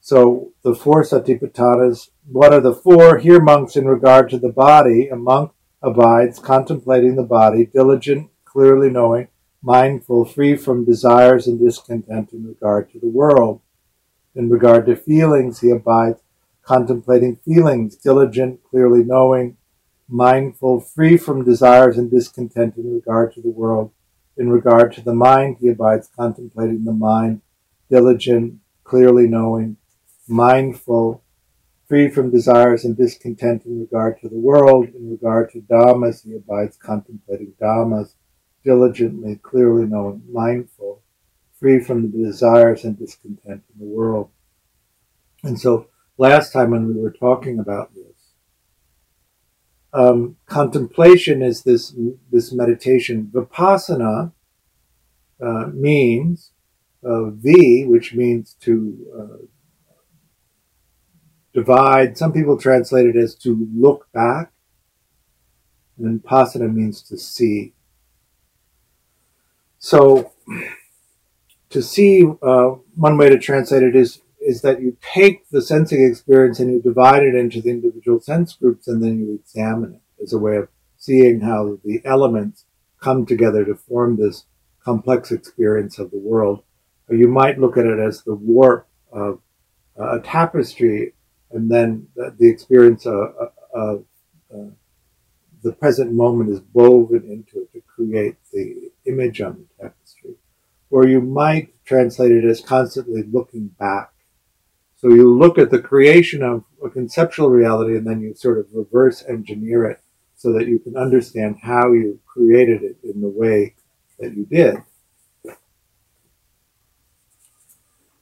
So 0.00 0.52
the 0.62 0.74
four 0.74 1.04
satipatthanas, 1.04 2.10
what 2.30 2.52
are 2.52 2.60
the 2.60 2.74
four? 2.74 3.16
Here 3.16 3.40
monks 3.40 3.76
in 3.76 3.86
regard 3.86 4.28
to 4.28 4.38
the 4.38 4.52
body, 4.52 5.08
a 5.08 5.16
monk 5.16 5.52
abides 5.82 6.38
contemplating 6.38 7.16
the 7.16 7.22
body, 7.22 7.64
diligent, 7.64 8.30
clearly 8.44 8.90
knowing, 8.90 9.28
mindful, 9.66 10.24
free 10.24 10.56
from 10.56 10.84
desires 10.84 11.48
and 11.48 11.58
discontent 11.58 12.32
in 12.32 12.46
regard 12.46 12.88
to 12.88 13.00
the 13.00 13.08
world. 13.08 13.60
In 14.36 14.48
regard 14.48 14.86
to 14.86 14.94
feelings, 14.94 15.58
he 15.58 15.70
abides 15.70 16.20
contemplating 16.62 17.34
feelings, 17.44 17.96
diligent, 17.96 18.60
clearly 18.62 19.02
knowing, 19.02 19.56
mindful, 20.08 20.78
free 20.78 21.16
from 21.16 21.44
desires 21.44 21.98
and 21.98 22.08
discontent 22.08 22.76
in 22.76 22.94
regard 22.94 23.34
to 23.34 23.42
the 23.42 23.50
world. 23.50 23.90
In 24.36 24.50
regard 24.50 24.92
to 24.92 25.00
the 25.00 25.14
mind, 25.14 25.56
he 25.60 25.66
abides 25.66 26.08
contemplating 26.16 26.84
the 26.84 26.92
mind, 26.92 27.40
diligent, 27.90 28.60
clearly 28.84 29.26
knowing, 29.26 29.78
mindful, 30.28 31.24
free 31.88 32.08
from 32.08 32.30
desires 32.30 32.84
and 32.84 32.96
discontent 32.96 33.64
in 33.64 33.80
regard 33.80 34.20
to 34.20 34.28
the 34.28 34.38
world. 34.38 34.86
In 34.94 35.10
regard 35.10 35.50
to 35.50 35.60
dhammas, 35.60 36.22
he 36.24 36.36
abides 36.36 36.76
contemplating 36.76 37.54
dhammas, 37.60 38.14
diligently, 38.66 39.36
clearly 39.36 39.86
knowing, 39.86 40.22
mindful, 40.30 41.02
free 41.58 41.78
from 41.78 42.02
the 42.02 42.08
desires 42.08 42.84
and 42.84 42.98
discontent 42.98 43.62
in 43.72 43.78
the 43.78 43.86
world. 43.86 44.28
And 45.44 45.58
so, 45.58 45.88
last 46.18 46.52
time 46.52 46.72
when 46.72 46.88
we 46.88 47.00
were 47.00 47.12
talking 47.12 47.60
about 47.60 47.94
this, 47.94 48.02
um, 49.92 50.36
contemplation 50.46 51.42
is 51.42 51.62
this 51.62 51.94
this 52.30 52.52
meditation. 52.52 53.30
Vipassana 53.32 54.32
uh, 55.40 55.66
means 55.72 56.50
uh, 57.04 57.30
V, 57.30 57.86
which 57.86 58.12
means 58.14 58.56
to 58.60 59.06
uh, 59.18 59.46
divide. 61.54 62.18
Some 62.18 62.32
people 62.32 62.58
translate 62.58 63.06
it 63.06 63.16
as 63.16 63.36
to 63.36 63.68
look 63.74 64.08
back, 64.12 64.52
and 65.98 66.22
passana 66.22 66.72
means 66.72 67.00
to 67.04 67.16
see. 67.16 67.75
So, 69.86 70.32
to 71.70 71.80
see, 71.80 72.24
uh, 72.42 72.70
one 72.96 73.16
way 73.16 73.28
to 73.28 73.38
translate 73.38 73.84
it 73.84 73.94
is 73.94 74.20
is 74.40 74.60
that 74.62 74.80
you 74.80 74.96
take 75.00 75.48
the 75.50 75.62
sensing 75.62 76.04
experience 76.04 76.58
and 76.58 76.72
you 76.72 76.82
divide 76.82 77.22
it 77.22 77.36
into 77.36 77.62
the 77.62 77.70
individual 77.70 78.18
sense 78.20 78.54
groups, 78.54 78.88
and 78.88 79.00
then 79.00 79.20
you 79.20 79.34
examine 79.34 79.94
it 79.94 80.02
as 80.20 80.32
a 80.32 80.38
way 80.38 80.56
of 80.56 80.68
seeing 80.96 81.40
how 81.40 81.78
the 81.84 82.00
elements 82.04 82.64
come 83.00 83.24
together 83.24 83.64
to 83.64 83.76
form 83.76 84.16
this 84.16 84.46
complex 84.84 85.30
experience 85.30 86.00
of 86.00 86.10
the 86.10 86.18
world. 86.18 86.64
Or 87.08 87.14
you 87.14 87.28
might 87.28 87.60
look 87.60 87.76
at 87.76 87.86
it 87.86 88.00
as 88.00 88.24
the 88.24 88.34
warp 88.34 88.88
of 89.12 89.38
a 89.94 90.18
tapestry, 90.18 91.14
and 91.52 91.70
then 91.70 92.08
the 92.16 92.50
experience 92.50 93.06
of, 93.06 93.52
of 93.72 94.04
uh, 94.52 94.70
the 95.62 95.72
present 95.72 96.12
moment 96.12 96.50
is 96.50 96.60
woven 96.72 97.22
into 97.30 97.62
it 97.62 97.72
to 97.72 97.80
create 97.94 98.34
the 98.52 98.90
image 99.06 99.40
on 99.40 99.66
the 99.78 99.84
tapestry. 99.84 100.34
Or 100.90 101.06
you 101.06 101.20
might 101.20 101.72
translate 101.84 102.32
it 102.32 102.44
as 102.44 102.60
constantly 102.60 103.22
looking 103.22 103.68
back. 103.78 104.12
So 104.96 105.08
you 105.08 105.32
look 105.32 105.58
at 105.58 105.70
the 105.70 105.80
creation 105.80 106.42
of 106.42 106.64
a 106.84 106.88
conceptual 106.88 107.50
reality 107.50 107.96
and 107.96 108.06
then 108.06 108.20
you 108.20 108.34
sort 108.34 108.58
of 108.58 108.66
reverse 108.72 109.24
engineer 109.28 109.84
it 109.84 110.00
so 110.36 110.52
that 110.52 110.68
you 110.68 110.78
can 110.78 110.96
understand 110.96 111.56
how 111.62 111.92
you 111.92 112.20
created 112.26 112.82
it 112.82 112.96
in 113.02 113.20
the 113.20 113.28
way 113.28 113.74
that 114.18 114.34
you 114.36 114.46
did. 114.46 114.76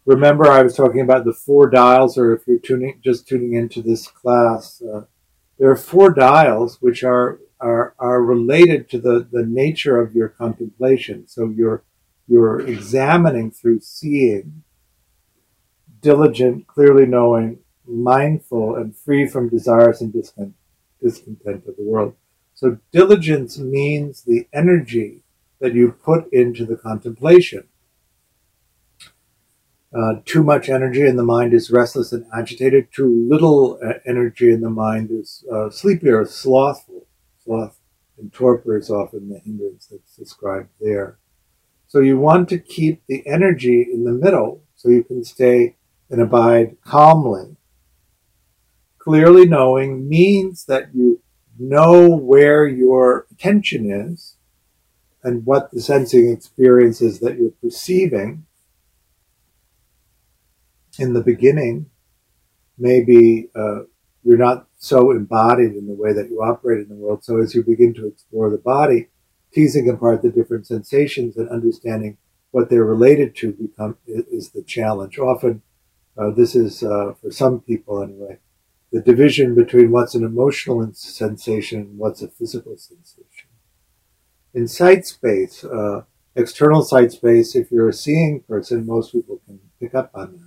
Remember, 0.07 0.51
I 0.51 0.63
was 0.63 0.77
talking 0.77 1.01
about 1.01 1.25
the 1.25 1.33
four 1.33 1.71
dials, 1.71 2.19
or 2.19 2.35
if 2.35 2.47
you're 2.47 2.59
tuning, 2.59 3.01
just 3.03 3.27
tuning 3.27 3.55
into 3.55 3.81
this 3.81 4.07
class, 4.07 4.83
uh, 4.83 5.05
there 5.59 5.71
are 5.71 5.77
four 5.77 6.11
dials 6.11 6.83
which 6.83 7.03
are 7.03 7.41
are, 7.65 7.95
are 7.99 8.23
related 8.23 8.91
to 8.91 8.99
the, 9.01 9.27
the 9.33 9.45
nature 9.45 9.99
of 9.99 10.15
your 10.15 10.29
contemplation. 10.29 11.27
So 11.27 11.49
you're, 11.49 11.83
you're 12.29 12.61
examining 12.61 13.51
through 13.51 13.81
seeing, 13.81 14.63
diligent, 16.01 16.67
clearly 16.67 17.07
knowing, 17.07 17.61
mindful, 17.87 18.77
and 18.77 18.95
free 18.95 19.27
from 19.27 19.49
desires 19.49 20.03
and 20.03 20.13
discontent, 20.13 20.55
discontent 21.03 21.67
of 21.67 21.77
the 21.77 21.83
world. 21.83 22.15
So 22.53 22.79
diligence 22.93 23.59
means 23.59 24.23
the 24.23 24.47
energy 24.53 25.23
that 25.61 25.73
you 25.73 25.93
put 25.93 26.31
into 26.33 26.67
the 26.67 26.77
contemplation. 26.77 27.67
Uh, 29.97 30.17
too 30.27 30.43
much 30.43 30.69
energy 30.69 31.07
in 31.07 31.17
the 31.17 31.25
mind 31.25 31.55
is 31.55 31.71
restless 31.71 32.13
and 32.13 32.27
agitated. 32.37 32.89
Too 32.93 33.27
little 33.31 33.79
uh, 33.83 33.95
energy 34.05 34.53
in 34.53 34.61
the 34.61 34.69
mind 34.69 35.11
is 35.11 35.45
uh, 35.51 35.71
sleepy 35.71 36.11
or 36.11 36.27
slothful 36.27 37.07
sloth 37.45 37.79
and 38.19 38.33
torpor 38.33 38.77
is 38.77 38.91
often 38.91 39.29
the 39.29 39.39
hindrance 39.39 39.87
that's 39.87 40.17
described 40.17 40.71
there. 40.81 41.19
So 41.87 42.01
you 42.01 42.19
want 42.19 42.49
to 42.49 42.59
keep 42.59 43.03
the 43.07 43.27
energy 43.27 43.87
in 43.93 44.05
the 44.05 44.13
middle 44.13 44.63
so 44.75 44.89
you 44.89 45.05
can 45.05 45.25
stay 45.25 45.77
and 46.11 46.21
abide 46.21 46.77
calmly. 46.85 47.57
Clearly 48.99 49.47
knowing 49.47 50.09
means 50.09 50.65
that 50.67 50.95
you 50.95 51.21
know 51.59 52.09
where 52.09 52.67
your 52.67 53.27
attention 53.31 53.91
is 53.91 54.37
and 55.23 55.47
what 55.47 55.71
the 55.71 55.81
sensing 55.81 56.31
experience 56.31 57.01
is 57.01 57.21
that 57.21 57.39
you're 57.39 57.51
perceiving. 57.51 58.47
In 60.99 61.13
the 61.13 61.23
beginning, 61.23 61.91
maybe 62.79 63.49
uh, 63.55 63.83
you're 64.23 64.39
not 64.39 64.69
so 64.85 65.11
embodied 65.11 65.73
in 65.73 65.87
the 65.87 65.95
way 65.95 66.13
that 66.13 66.29
you 66.29 66.43
operate 66.43 66.81
in 66.81 66.89
the 66.89 66.95
world. 66.95 67.25
So 67.25 67.41
as 67.41 67.55
you 67.55 67.63
begin 67.63 67.95
to 67.95 68.07
explore 68.07 68.51
the 68.51 68.59
body, 68.59 69.09
teasing 69.53 69.89
apart 69.89 70.21
the 70.21 70.31
different 70.31 70.67
sensations 70.67 71.39
and 71.39 71.49
understanding 71.49 72.19
what 72.51 72.69
they're 72.69 72.85
related 72.85 73.35
to 73.37 73.53
become 73.53 73.97
is 74.07 74.51
the 74.51 74.63
challenge. 74.63 75.19
Often, 75.19 75.63
uh, 76.19 76.31
this 76.31 76.55
is 76.55 76.83
uh, 76.83 77.15
for 77.21 77.31
some 77.31 77.61
people 77.61 78.03
anyway, 78.03 78.39
the 78.93 79.01
division 79.01 79.55
between 79.55 79.91
what's 79.91 80.15
an 80.15 80.23
emotional 80.23 80.87
sensation 80.93 81.81
and 81.81 81.99
what's 81.99 82.21
a 82.21 82.29
physical 82.29 82.77
sensation. 82.77 83.49
In 84.53 84.69
sight 84.69 85.07
space, 85.07 85.65
uh, 85.65 86.03
external 86.37 86.83
sight 86.83 87.11
space, 87.11 87.57
if 87.57 87.73
you're 87.73 87.89
a 87.89 87.93
seeing 87.93 88.43
person, 88.43 88.87
most 88.87 89.13
people 89.13 89.41
can 89.47 89.59
pick 89.81 89.95
up 89.95 90.11
on 90.15 90.47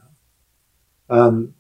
that. 1.10 1.16
Um, 1.18 1.56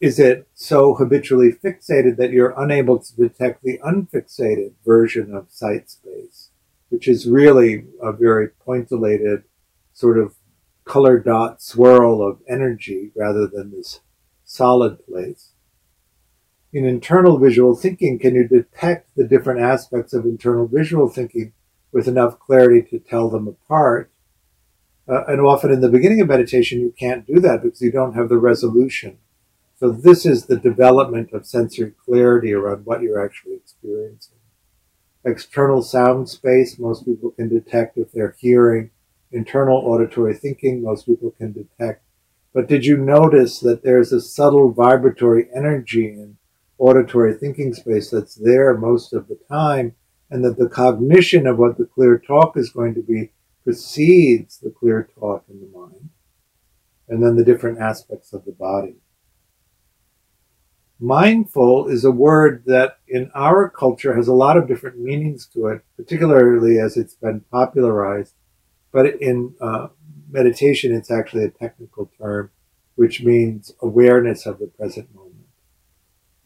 is 0.00 0.18
it 0.18 0.46
so 0.54 0.94
habitually 0.94 1.52
fixated 1.52 2.16
that 2.16 2.30
you're 2.30 2.54
unable 2.60 2.98
to 2.98 3.16
detect 3.16 3.62
the 3.62 3.78
unfixated 3.78 4.72
version 4.84 5.34
of 5.34 5.50
sight 5.50 5.90
space, 5.90 6.50
which 6.88 7.08
is 7.08 7.28
really 7.28 7.84
a 8.00 8.12
very 8.12 8.48
pointillated 8.48 9.42
sort 9.92 10.18
of 10.18 10.34
color 10.84 11.18
dot 11.18 11.60
swirl 11.60 12.22
of 12.22 12.40
energy 12.48 13.10
rather 13.16 13.46
than 13.46 13.72
this 13.72 14.00
solid 14.44 15.04
place? 15.04 15.50
In 16.72 16.84
internal 16.84 17.38
visual 17.38 17.74
thinking, 17.74 18.18
can 18.18 18.34
you 18.34 18.46
detect 18.46 19.16
the 19.16 19.26
different 19.26 19.60
aspects 19.60 20.12
of 20.12 20.24
internal 20.24 20.68
visual 20.68 21.08
thinking 21.08 21.52
with 21.90 22.06
enough 22.06 22.38
clarity 22.38 22.82
to 22.90 22.98
tell 23.00 23.28
them 23.28 23.48
apart? 23.48 24.12
Uh, 25.08 25.24
and 25.24 25.40
often 25.40 25.72
in 25.72 25.80
the 25.80 25.88
beginning 25.88 26.20
of 26.20 26.28
meditation, 26.28 26.80
you 26.80 26.94
can't 26.96 27.26
do 27.26 27.40
that 27.40 27.62
because 27.62 27.80
you 27.80 27.90
don't 27.90 28.14
have 28.14 28.28
the 28.28 28.36
resolution. 28.36 29.18
So 29.78 29.92
this 29.92 30.26
is 30.26 30.46
the 30.46 30.56
development 30.56 31.32
of 31.32 31.46
sensory 31.46 31.92
clarity 32.04 32.52
around 32.52 32.84
what 32.84 33.00
you're 33.00 33.24
actually 33.24 33.54
experiencing. 33.54 34.34
External 35.24 35.82
sound 35.82 36.28
space, 36.28 36.80
most 36.80 37.04
people 37.04 37.30
can 37.30 37.48
detect 37.48 37.96
if 37.96 38.10
they're 38.10 38.34
hearing. 38.38 38.90
Internal 39.30 39.76
auditory 39.76 40.34
thinking, 40.34 40.82
most 40.82 41.06
people 41.06 41.30
can 41.30 41.52
detect. 41.52 42.02
But 42.52 42.66
did 42.66 42.86
you 42.86 42.96
notice 42.96 43.60
that 43.60 43.84
there's 43.84 44.10
a 44.10 44.20
subtle 44.20 44.72
vibratory 44.72 45.46
energy 45.54 46.06
in 46.06 46.38
auditory 46.78 47.34
thinking 47.34 47.72
space 47.72 48.10
that's 48.10 48.34
there 48.34 48.76
most 48.76 49.12
of 49.12 49.28
the 49.28 49.38
time, 49.48 49.94
and 50.28 50.44
that 50.44 50.58
the 50.58 50.68
cognition 50.68 51.46
of 51.46 51.58
what 51.58 51.78
the 51.78 51.84
clear 51.84 52.18
talk 52.18 52.56
is 52.56 52.70
going 52.70 52.94
to 52.94 53.02
be 53.02 53.30
precedes 53.62 54.58
the 54.58 54.70
clear 54.70 55.08
talk 55.20 55.44
in 55.48 55.60
the 55.60 55.78
mind, 55.78 56.08
and 57.08 57.22
then 57.22 57.36
the 57.36 57.44
different 57.44 57.78
aspects 57.78 58.32
of 58.32 58.44
the 58.44 58.52
body. 58.52 58.96
Mindful 61.00 61.86
is 61.86 62.04
a 62.04 62.10
word 62.10 62.64
that 62.66 62.98
in 63.06 63.30
our 63.32 63.68
culture 63.68 64.16
has 64.16 64.26
a 64.26 64.34
lot 64.34 64.56
of 64.56 64.66
different 64.66 64.98
meanings 64.98 65.46
to 65.54 65.68
it, 65.68 65.84
particularly 65.96 66.80
as 66.80 66.96
it's 66.96 67.14
been 67.14 67.40
popularized. 67.52 68.34
But 68.90 69.20
in 69.20 69.54
uh, 69.60 69.88
meditation, 70.28 70.92
it's 70.92 71.10
actually 71.10 71.44
a 71.44 71.50
technical 71.50 72.10
term, 72.18 72.50
which 72.96 73.22
means 73.22 73.72
awareness 73.80 74.44
of 74.44 74.58
the 74.58 74.66
present 74.66 75.14
moment. 75.14 75.34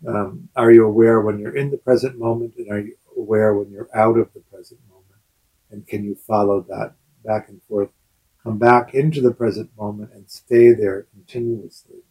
Um, 0.06 0.48
are 0.54 0.70
you 0.70 0.84
aware 0.84 1.20
when 1.20 1.38
you're 1.38 1.56
in 1.56 1.70
the 1.70 1.78
present 1.78 2.18
moment, 2.18 2.54
and 2.58 2.70
are 2.70 2.80
you 2.80 2.96
aware 3.16 3.54
when 3.54 3.70
you're 3.70 3.88
out 3.94 4.18
of 4.18 4.34
the 4.34 4.40
present 4.40 4.80
moment? 4.90 5.22
And 5.70 5.86
can 5.86 6.04
you 6.04 6.14
follow 6.14 6.60
that 6.68 6.92
back 7.24 7.48
and 7.48 7.62
forth, 7.62 7.88
come 8.42 8.58
back 8.58 8.92
into 8.92 9.22
the 9.22 9.32
present 9.32 9.70
moment, 9.78 10.12
and 10.12 10.28
stay 10.28 10.72
there 10.72 11.06
continuously? 11.14 12.02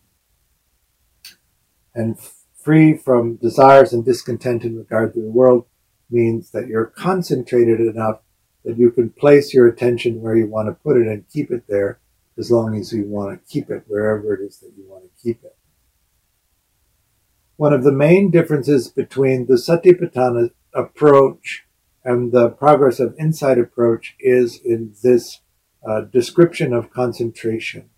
And 1.94 2.18
free 2.56 2.96
from 2.96 3.36
desires 3.38 3.94
and 3.94 4.06
discontent 4.06 4.64
in 4.64 4.78
regard 4.78 5.14
to 5.14 5.22
the 5.22 5.30
world 5.30 5.66
means 6.10 6.52
that 6.52 6.68
you're 6.68 6.86
concentrated 6.86 7.80
enough 7.80 8.20
that 8.64 8.78
you 8.78 8.92
can 8.92 9.10
place 9.10 9.54
your 9.54 9.68
attention 9.68 10.22
where 10.22 10.36
you 10.36 10.46
want 10.46 10.68
to 10.68 10.74
put 10.74 10.98
it 10.98 11.08
and 11.08 11.28
keep 11.30 11.50
it 11.52 11.64
there 11.68 12.00
as 12.38 12.52
long 12.52 12.76
as 12.78 12.94
you 12.94 13.06
want 13.06 13.32
to 13.32 13.52
keep 13.52 13.70
it 13.70 13.84
wherever 13.88 14.34
it 14.34 14.42
is 14.42 14.60
that 14.60 14.74
you 14.78 14.84
want 14.88 15.04
to 15.04 15.24
keep 15.24 15.44
it. 15.44 15.56
One 17.58 17.74
of 17.74 17.84
the 17.84 17.92
main 17.92 18.32
differences 18.32 18.88
between 18.88 19.46
the 19.46 19.54
Satipatthana 19.54 20.52
approach 20.74 21.66
and 22.04 22.32
the 22.32 22.50
progress 22.50 23.00
of 23.00 23.16
insight 23.20 23.60
approach 23.60 24.16
is 24.20 24.60
in 24.64 24.96
this 25.04 25.42
uh, 25.88 26.02
description 26.02 26.74
of 26.74 26.92
concentration. 26.92 27.90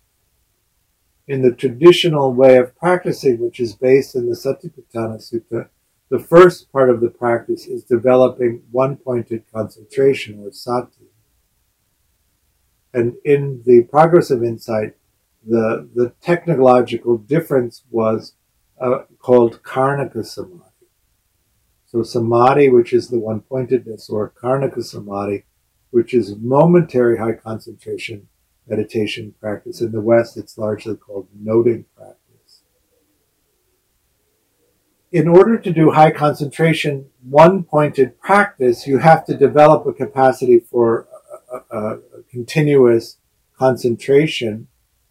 In 1.26 1.42
the 1.42 1.54
traditional 1.54 2.34
way 2.34 2.58
of 2.58 2.76
practicing, 2.76 3.38
which 3.38 3.58
is 3.58 3.74
based 3.74 4.14
in 4.14 4.28
the 4.28 4.36
Satipatthana 4.36 5.18
Sutta, 5.18 5.68
the 6.10 6.18
first 6.18 6.70
part 6.70 6.90
of 6.90 7.00
the 7.00 7.08
practice 7.08 7.66
is 7.66 7.82
developing 7.82 8.62
one 8.70 8.96
pointed 8.96 9.44
concentration 9.52 10.40
or 10.44 10.52
sati. 10.52 11.08
And 12.92 13.14
in 13.24 13.62
the 13.64 13.84
progress 13.84 14.30
of 14.30 14.44
insight, 14.44 14.96
the, 15.46 15.88
the 15.94 16.12
technological 16.20 17.16
difference 17.16 17.84
was 17.90 18.34
uh, 18.80 19.04
called 19.18 19.62
Khanika 19.62 20.24
Samadhi. 20.24 20.60
So 21.86 22.02
Samadhi, 22.02 22.68
which 22.68 22.92
is 22.92 23.08
the 23.08 23.18
one 23.18 23.40
pointedness, 23.40 24.10
or 24.10 24.30
Khanika 24.30 24.84
Samadhi, 24.84 25.44
which 25.90 26.12
is 26.12 26.36
momentary 26.36 27.18
high 27.18 27.32
concentration 27.32 28.28
meditation 28.66 29.34
practice. 29.40 29.80
In 29.80 29.92
the 29.92 30.00
West, 30.00 30.36
it's 30.36 30.58
largely 30.58 30.96
called 30.96 31.28
noting 31.38 31.84
practice. 31.96 32.62
In 35.12 35.28
order 35.28 35.58
to 35.58 35.72
do 35.72 35.92
high 35.92 36.10
concentration, 36.10 37.06
one 37.22 37.62
pointed 37.62 38.20
practice, 38.20 38.86
you 38.86 38.98
have 38.98 39.24
to 39.26 39.36
develop 39.36 39.86
a 39.86 39.92
capacity 39.92 40.58
for 40.58 41.06
a, 41.52 41.76
a, 41.76 41.78
a 41.98 42.22
continuous 42.30 43.18
concentration 43.56 44.66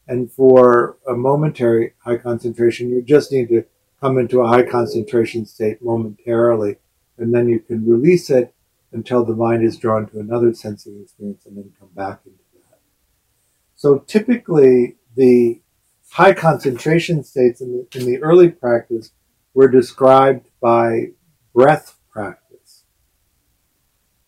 and 0.08 0.32
for 0.32 0.98
a 1.08 1.14
momentary 1.14 1.94
high 2.04 2.18
concentration, 2.18 2.90
you 2.90 3.02
just 3.02 3.32
need 3.32 3.50
to 3.50 3.64
come 4.02 4.18
into 4.18 4.42
a 4.42 4.48
high 4.48 4.64
concentration 4.64 5.46
state 5.46 5.82
momentarily, 5.82 6.76
and 7.18 7.34
then 7.34 7.48
you 7.48 7.60
can 7.60 7.88
release 7.88 8.30
it 8.30 8.54
until 8.92 9.24
the 9.24 9.36
mind 9.36 9.64
is 9.64 9.78
drawn 9.78 10.06
to 10.08 10.20
another 10.20 10.54
sensing 10.54 11.02
experience 11.02 11.46
and 11.46 11.58
then 11.58 11.72
come 11.80 11.90
back 11.96 12.20
into. 12.26 12.43
So 13.84 13.98
typically, 13.98 14.96
the 15.14 15.60
high 16.12 16.34
concentration 16.34 17.22
states 17.22 17.60
in 17.60 17.74
the, 17.74 18.00
in 18.00 18.06
the 18.06 18.24
early 18.24 18.48
practice 18.48 19.12
were 19.54 19.68
described 19.68 20.48
by 20.62 21.08
breath 21.54 22.00
practice. 22.10 22.86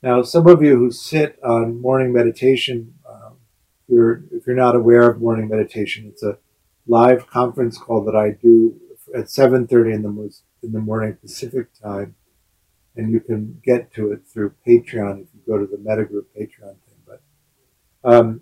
Now, 0.04 0.24
some 0.24 0.46
of 0.48 0.62
you 0.62 0.76
who 0.78 0.92
sit 0.92 1.40
on 1.42 1.82
morning 1.82 2.12
meditation 2.12 2.96
you're 3.88 4.26
if 4.34 4.46
you're 4.46 4.58
not 4.58 4.76
aware 4.76 5.10
of 5.10 5.22
morning 5.22 5.48
meditation, 5.48 6.08
it's 6.12 6.24
a 6.24 6.38
live 6.86 7.28
conference 7.28 7.78
call 7.78 8.04
that 8.04 8.16
I 8.16 8.32
do 8.32 8.78
at 9.16 9.30
7:30 9.30 9.94
in 9.94 10.02
the 10.02 10.40
in 10.64 10.74
the 10.74 10.82
morning 10.82 11.16
Pacific 11.22 11.68
time, 11.82 12.16
and 12.98 13.10
you 13.10 13.22
can 13.22 13.62
get 13.64 13.94
to 13.94 14.12
it 14.12 14.28
through 14.28 14.56
Patreon 14.68 15.22
if 15.22 15.28
you 15.34 15.40
go 15.48 15.58
to 15.58 15.66
the 15.66 15.78
Mettagroup 15.78 16.26
Patreon 16.36 16.76
thing. 16.84 17.00
But 17.06 17.22
um, 18.04 18.42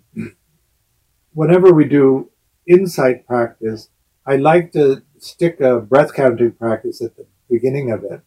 whenever 1.34 1.72
we 1.72 1.84
do 1.84 2.30
insight 2.66 3.26
practice, 3.26 3.90
I 4.26 4.36
like 4.36 4.72
to 4.72 5.02
stick 5.18 5.60
a 5.60 5.80
breath 5.80 6.14
counting 6.14 6.52
practice 6.52 7.02
at 7.02 7.16
the 7.16 7.26
beginning 7.50 7.90
of 7.90 8.04
it. 8.04 8.22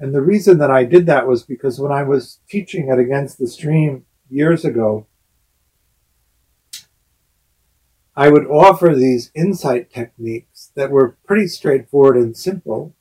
And 0.00 0.12
the 0.12 0.22
reason 0.22 0.58
that 0.58 0.70
I 0.70 0.84
did 0.84 1.06
that 1.06 1.28
was 1.28 1.44
because 1.44 1.78
when 1.78 1.92
I 1.92 2.02
was 2.02 2.40
teaching 2.48 2.90
at 2.90 2.98
Against 2.98 3.38
the 3.38 3.46
Stream 3.46 4.04
years 4.28 4.64
ago, 4.64 5.06
I 8.16 8.28
would 8.28 8.46
offer 8.46 8.94
these 8.94 9.30
insight 9.34 9.90
techniques 9.90 10.72
that 10.74 10.90
were 10.90 11.16
pretty 11.24 11.46
straightforward 11.46 12.16
and 12.16 12.36
simple, 12.36 12.94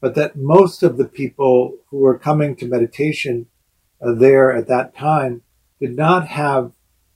but 0.00 0.14
that 0.14 0.36
most 0.36 0.82
of 0.82 0.96
the 0.96 1.04
people 1.04 1.76
who 1.90 1.98
were 1.98 2.18
coming 2.18 2.56
to 2.56 2.66
meditation 2.66 3.46
uh, 4.00 4.14
there 4.14 4.50
at 4.50 4.66
that 4.66 4.96
time 4.96 5.42
did 5.78 5.94
not 5.94 6.28
have 6.28 6.72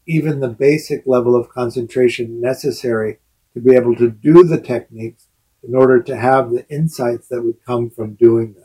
even 0.06 0.40
the 0.40 0.48
basic 0.48 1.06
level 1.06 1.34
of 1.34 1.48
concentration 1.48 2.40
necessary 2.40 3.18
to 3.54 3.60
be 3.60 3.74
able 3.74 3.94
to 3.96 4.10
do 4.10 4.44
the 4.44 4.60
techniques 4.60 5.28
in 5.66 5.74
order 5.74 6.02
to 6.02 6.16
have 6.16 6.50
the 6.50 6.68
insights 6.68 7.28
that 7.28 7.42
would 7.42 7.64
come 7.64 7.88
from 7.88 8.14
doing 8.14 8.54
them. 8.54 8.64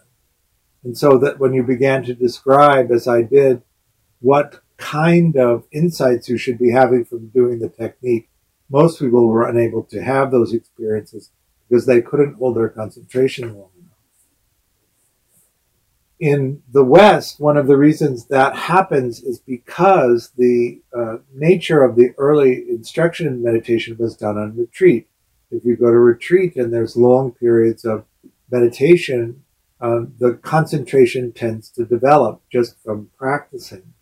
And 0.84 0.98
so 0.98 1.18
that 1.20 1.40
when 1.40 1.54
you 1.54 1.64
began 1.64 2.04
to 2.04 2.14
describe, 2.14 2.92
as 2.92 3.08
I 3.08 3.22
did, 3.22 3.62
what 4.20 4.62
kind 4.78 5.36
of 5.38 5.66
insights 5.72 6.30
you 6.30 6.38
should 6.38 6.58
be 6.58 6.72
having 6.72 7.06
from 7.06 7.28
doing 7.30 7.60
the 7.60 7.70
technique, 7.70 8.30
most 8.70 9.00
people 9.00 9.28
were 9.28 9.48
unable 9.48 9.84
to 9.84 10.02
have 10.02 10.32
those 10.32 10.54
experiences 10.54 11.32
because 11.68 11.86
they 11.86 12.02
couldn't 12.02 12.36
hold 12.36 12.58
their 12.58 12.70
concentration 12.70 13.56
long. 13.56 13.70
In 16.20 16.62
the 16.70 16.84
West, 16.84 17.40
one 17.40 17.56
of 17.56 17.68
the 17.68 17.78
reasons 17.78 18.26
that 18.26 18.54
happens 18.54 19.24
is 19.24 19.40
because 19.40 20.32
the 20.36 20.82
uh, 20.94 21.18
nature 21.34 21.82
of 21.82 21.96
the 21.96 22.14
early 22.18 22.66
instruction 22.70 23.26
in 23.26 23.42
meditation 23.42 23.96
was 23.98 24.18
done 24.18 24.38
on 24.38 24.58
retreat. 24.58 25.08
If 25.50 25.64
you 25.64 25.78
go 25.78 25.90
to 25.90 25.98
retreat 25.98 26.58
and 26.58 26.74
there's 26.74 26.98
long 26.98 27.32
periods 27.32 27.86
of 27.86 28.04
meditation, 28.52 29.46
um, 29.80 30.14
the 30.20 30.34
concentration 30.34 31.32
tends 31.32 31.70
to 31.72 31.86
develop 31.86 32.42
just 32.52 32.78
from 32.84 33.10
practicing. 33.18 33.94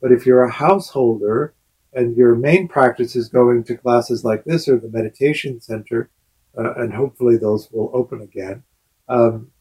But 0.00 0.10
if 0.10 0.26
you're 0.26 0.42
a 0.42 0.50
householder 0.50 1.54
and 1.92 2.16
your 2.16 2.34
main 2.34 2.66
practice 2.66 3.14
is 3.14 3.28
going 3.28 3.62
to 3.64 3.76
classes 3.76 4.24
like 4.24 4.42
this 4.42 4.66
or 4.68 4.78
the 4.78 4.88
meditation 4.88 5.60
center, 5.60 6.10
uh, 6.58 6.74
and 6.74 6.92
hopefully 6.92 7.36
those 7.36 7.70
will 7.70 7.92
open 7.94 8.20
again, 8.20 8.64
um, 9.08 9.51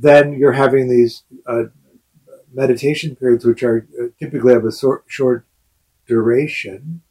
then 0.00 0.32
you're 0.32 0.52
having 0.52 0.88
these 0.88 1.24
uh, 1.46 1.64
meditation 2.52 3.14
periods 3.14 3.44
which 3.44 3.62
are 3.62 3.86
uh, 4.00 4.06
typically 4.18 4.54
of 4.54 4.64
a 4.64 4.72
short, 4.72 5.04
short 5.06 5.46
duration 6.06 7.02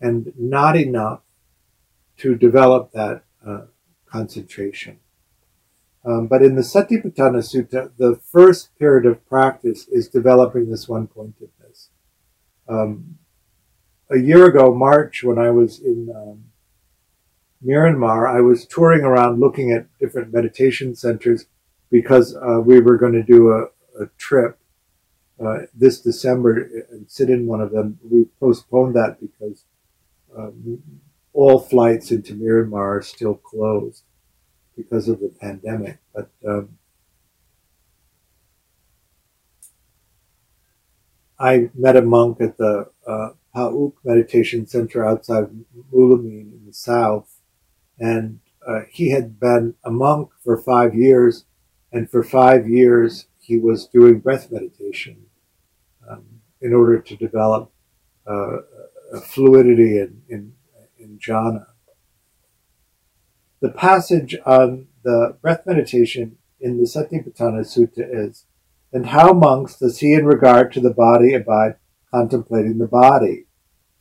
and 0.00 0.32
not 0.38 0.76
enough 0.76 1.22
to 2.18 2.34
develop 2.34 2.92
that 2.92 3.22
uh, 3.46 3.62
concentration. 4.06 4.98
Um, 6.04 6.28
but 6.28 6.42
in 6.42 6.54
the 6.54 6.62
Satipatthana 6.62 7.42
Sutta, 7.42 7.90
the 7.96 8.20
first 8.22 8.78
period 8.78 9.06
of 9.06 9.26
practice 9.28 9.88
is 9.88 10.08
developing 10.08 10.70
this 10.70 10.88
one 10.88 11.08
pointedness. 11.08 11.90
Um, 12.68 13.18
a 14.10 14.18
year 14.18 14.46
ago, 14.46 14.72
March, 14.72 15.24
when 15.24 15.38
I 15.38 15.50
was 15.50 15.80
in 15.80 16.08
um, 16.14 16.44
Myanmar, 17.64 18.32
I 18.32 18.40
was 18.40 18.66
touring 18.66 19.02
around 19.02 19.40
looking 19.40 19.72
at 19.72 19.86
different 19.98 20.32
meditation 20.32 20.94
centers 20.94 21.46
because 21.90 22.36
uh, 22.36 22.60
we 22.60 22.80
were 22.80 22.96
going 22.96 23.12
to 23.12 23.22
do 23.22 23.50
a, 23.50 23.64
a 24.02 24.06
trip 24.18 24.58
uh, 25.44 25.58
this 25.74 26.00
December 26.00 26.84
and 26.90 27.10
sit 27.10 27.30
in 27.30 27.46
one 27.46 27.60
of 27.60 27.70
them. 27.70 27.98
We 28.02 28.26
postponed 28.40 28.96
that 28.96 29.18
because 29.20 29.64
um, 30.36 30.82
all 31.32 31.58
flights 31.58 32.10
into 32.10 32.34
Myanmar 32.34 32.98
are 32.98 33.02
still 33.02 33.34
closed 33.34 34.02
because 34.76 35.08
of 35.08 35.20
the 35.20 35.28
pandemic. 35.28 35.98
But 36.14 36.30
um, 36.46 36.78
I 41.38 41.70
met 41.74 41.96
a 41.96 42.02
monk 42.02 42.40
at 42.40 42.56
the 42.56 42.90
uh, 43.06 43.28
Pa-Auk 43.54 43.96
Meditation 44.04 44.66
Center 44.66 45.06
outside 45.06 45.48
Mawlamyine 45.92 46.52
in 46.52 46.62
the 46.66 46.72
south, 46.72 47.40
and 47.98 48.40
uh, 48.66 48.80
he 48.90 49.10
had 49.10 49.38
been 49.38 49.74
a 49.84 49.90
monk 49.90 50.30
for 50.42 50.56
five 50.56 50.94
years, 50.94 51.44
and 51.96 52.10
for 52.10 52.22
five 52.22 52.68
years 52.68 53.26
he 53.38 53.58
was 53.58 53.86
doing 53.86 54.18
breath 54.18 54.52
meditation 54.52 55.16
um, 56.06 56.26
in 56.60 56.74
order 56.74 57.00
to 57.00 57.16
develop 57.16 57.72
uh, 58.28 58.58
a 59.14 59.20
fluidity 59.20 59.98
in, 59.98 60.20
in, 60.28 60.52
in 60.98 61.18
jhana. 61.18 61.66
The 63.60 63.70
passage 63.70 64.36
on 64.44 64.88
the 65.04 65.38
breath 65.40 65.62
meditation 65.64 66.36
in 66.60 66.76
the 66.76 66.84
Satipatthana 66.84 67.62
Sutta 67.64 68.04
is, 68.26 68.44
and 68.92 69.06
how 69.06 69.32
monks 69.32 69.78
does 69.78 70.00
he 70.00 70.12
in 70.12 70.26
regard 70.26 70.72
to 70.72 70.80
the 70.80 70.92
body 70.92 71.32
abide 71.32 71.76
contemplating 72.10 72.76
the 72.76 72.86
body? 72.86 73.46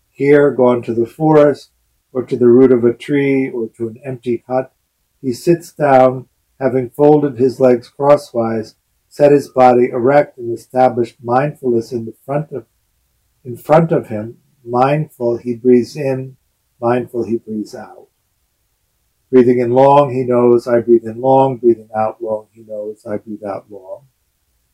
Here, 0.10 0.52
gone 0.52 0.82
to 0.82 0.94
the 0.94 1.06
forest, 1.06 1.72
or 2.12 2.26
to 2.26 2.36
the 2.36 2.48
root 2.48 2.74
of 2.74 2.84
a 2.84 2.94
tree, 2.94 3.50
or 3.50 3.70
to 3.78 3.88
an 3.88 4.02
empty 4.04 4.44
hut, 4.48 4.74
he 5.22 5.32
sits 5.32 5.72
down, 5.72 6.28
having 6.60 6.90
folded 6.90 7.38
his 7.38 7.60
legs 7.60 7.90
crosswise, 7.90 8.76
set 9.10 9.32
his 9.32 9.50
body 9.50 9.90
erect, 9.90 10.38
and 10.38 10.58
established 10.58 11.18
mindfulness 11.24 11.92
in 11.92 12.06
the 12.06 12.16
front 12.26 12.52
of 12.52 12.66
in 13.44 13.56
front 13.56 13.92
of 13.92 14.08
him. 14.08 14.40
Mindful, 14.64 15.38
he 15.38 15.56
breathes 15.56 15.96
in. 15.96 16.38
Mindful, 16.82 17.26
he 17.26 17.38
breathes 17.38 17.76
out. 17.76 18.08
Breathing 19.32 19.60
in 19.60 19.72
long, 19.72 20.14
he 20.14 20.24
knows 20.24 20.68
I 20.68 20.80
breathe 20.80 21.06
in 21.06 21.22
long. 21.22 21.58
Breathing 21.58 21.90
out 21.96 22.22
long, 22.22 22.48
he 22.52 22.62
knows 22.62 23.06
I 23.06 23.18
breathe 23.18 23.44
out 23.44 23.70
long. 23.70 24.08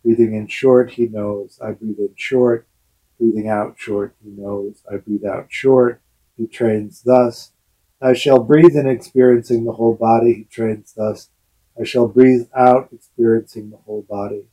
Breathing 0.04 0.34
in 0.34 0.48
short, 0.48 0.91
he 0.91 1.08
knows 1.08 1.60
I 1.62 1.72
breathe 1.72 2.00
in 2.00 2.13
short. 2.15 2.67
Breathing 3.20 3.50
out 3.50 3.76
short, 3.78 4.15
he 4.24 4.30
knows 4.30 4.84
I 4.91 4.98
breathe 4.98 5.26
out 5.26 5.48
short. 5.50 6.02
He 6.38 6.48
trains 6.48 7.04
thus. 7.04 7.52
I 8.02 8.13
shall 8.13 8.39
breathe 8.39 8.76
in 8.76 8.88
experiencing 8.88 9.63
the 9.63 9.74
whole 9.74 9.96
body. 9.96 10.34
He 10.34 10.44
trains 10.46 10.94
thus. 10.96 11.30
I 11.82 11.84
shall 11.84 12.08
breathe 12.08 12.48
out 12.56 12.89
experiencing 12.94 13.72
the 13.72 13.78
whole 13.78 14.04
body. 14.04 14.46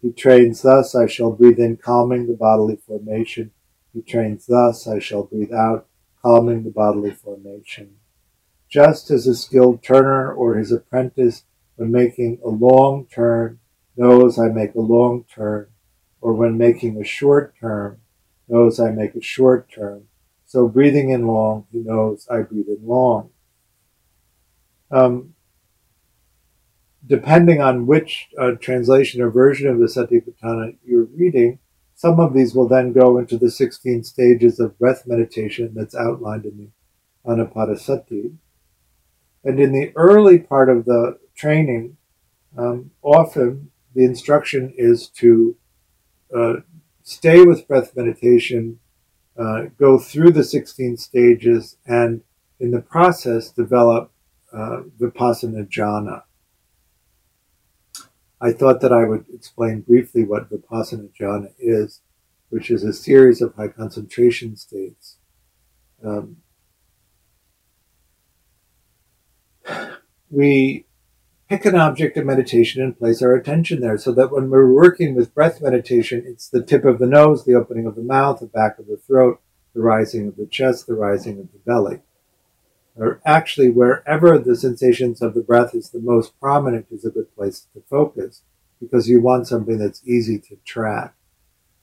He 0.00 0.12
trains 0.12 0.62
thus. 0.62 0.94
I 0.94 1.06
shall 1.06 1.32
breathe 1.32 1.58
in 1.58 1.76
calming 1.76 2.28
the 2.28 2.34
bodily 2.34 2.76
formation. 2.76 3.50
He 3.92 4.02
trains 4.02 4.46
thus. 4.46 4.86
I 4.86 5.00
shall 5.00 5.24
breathe 5.24 5.52
out 5.52 5.88
calming 6.22 6.62
the 6.62 6.70
bodily 6.70 7.10
formation 7.10 7.96
just 8.68 9.10
as 9.10 9.26
a 9.26 9.34
skilled 9.34 9.82
turner 9.82 10.32
or 10.32 10.56
his 10.56 10.72
apprentice, 10.72 11.44
when 11.76 11.90
making 11.90 12.38
a 12.44 12.48
long 12.48 13.06
turn, 13.06 13.58
knows 13.96 14.38
I 14.38 14.48
make 14.48 14.74
a 14.74 14.80
long 14.80 15.24
turn, 15.24 15.68
or 16.20 16.34
when 16.34 16.58
making 16.58 17.00
a 17.00 17.04
short 17.04 17.54
turn, 17.60 18.00
knows 18.48 18.80
I 18.80 18.90
make 18.90 19.14
a 19.14 19.22
short 19.22 19.70
turn. 19.70 20.08
So 20.46 20.68
breathing 20.68 21.10
in 21.10 21.26
long, 21.26 21.66
he 21.72 21.78
knows 21.78 22.26
I 22.30 22.42
breathe 22.42 22.68
in 22.68 22.86
long. 22.86 23.30
Um, 24.90 25.34
depending 27.06 27.60
on 27.60 27.86
which 27.86 28.28
uh, 28.38 28.52
translation 28.60 29.20
or 29.20 29.30
version 29.30 29.68
of 29.68 29.78
the 29.78 29.86
Satipatthana 29.86 30.76
you're 30.84 31.04
reading, 31.04 31.58
some 31.94 32.20
of 32.20 32.34
these 32.34 32.54
will 32.54 32.68
then 32.68 32.92
go 32.92 33.18
into 33.18 33.38
the 33.38 33.50
16 33.50 34.04
stages 34.04 34.60
of 34.60 34.78
breath 34.78 35.04
meditation 35.06 35.72
that's 35.74 35.94
outlined 35.94 36.44
in 36.44 36.58
the 36.58 36.68
Anapanasati. 37.30 38.36
And 39.44 39.60
in 39.60 39.72
the 39.72 39.92
early 39.96 40.38
part 40.38 40.68
of 40.68 40.84
the 40.84 41.18
training, 41.34 41.96
um, 42.58 42.90
often 43.02 43.70
the 43.94 44.04
instruction 44.04 44.74
is 44.76 45.08
to 45.08 45.56
uh, 46.36 46.54
stay 47.02 47.44
with 47.44 47.68
breath 47.68 47.96
meditation, 47.96 48.78
uh, 49.38 49.66
go 49.78 49.98
through 49.98 50.32
the 50.32 50.44
16 50.44 50.96
stages, 50.96 51.76
and 51.86 52.22
in 52.58 52.72
the 52.72 52.80
process 52.80 53.50
develop 53.50 54.10
uh, 54.52 54.82
vipassana 54.98 55.66
jhana. 55.68 56.22
I 58.40 58.52
thought 58.52 58.80
that 58.82 58.92
I 58.92 59.04
would 59.04 59.24
explain 59.32 59.80
briefly 59.80 60.24
what 60.24 60.50
vipassana 60.50 61.10
jhana 61.18 61.52
is, 61.58 62.00
which 62.50 62.70
is 62.70 62.84
a 62.84 62.92
series 62.92 63.40
of 63.40 63.54
high 63.54 63.68
concentration 63.68 64.56
states. 64.56 65.16
Um, 66.04 66.38
we 70.30 70.86
pick 71.48 71.64
an 71.64 71.76
object 71.76 72.16
of 72.16 72.26
meditation 72.26 72.82
and 72.82 72.98
place 72.98 73.22
our 73.22 73.34
attention 73.34 73.80
there 73.80 73.96
so 73.96 74.12
that 74.12 74.32
when 74.32 74.50
we're 74.50 74.70
working 74.70 75.14
with 75.14 75.34
breath 75.34 75.62
meditation, 75.62 76.22
it's 76.26 76.48
the 76.48 76.62
tip 76.62 76.84
of 76.84 76.98
the 76.98 77.06
nose, 77.06 77.44
the 77.44 77.54
opening 77.54 77.86
of 77.86 77.94
the 77.94 78.02
mouth, 78.02 78.40
the 78.40 78.46
back 78.46 78.78
of 78.78 78.86
the 78.86 78.96
throat, 78.96 79.40
the 79.74 79.80
rising 79.80 80.28
of 80.28 80.36
the 80.36 80.46
chest, 80.46 80.86
the 80.86 80.94
rising 80.94 81.38
of 81.38 81.52
the 81.52 81.58
belly. 81.64 82.00
Or 82.96 83.20
actually, 83.26 83.70
wherever 83.70 84.38
the 84.38 84.56
sensations 84.56 85.20
of 85.20 85.34
the 85.34 85.42
breath 85.42 85.74
is 85.74 85.90
the 85.90 86.00
most 86.00 86.38
prominent 86.40 86.86
is 86.90 87.04
a 87.04 87.10
good 87.10 87.34
place 87.34 87.66
to 87.74 87.82
focus 87.90 88.42
because 88.80 89.08
you 89.08 89.20
want 89.20 89.46
something 89.46 89.78
that's 89.78 90.06
easy 90.06 90.38
to 90.38 90.56
track. 90.64 91.14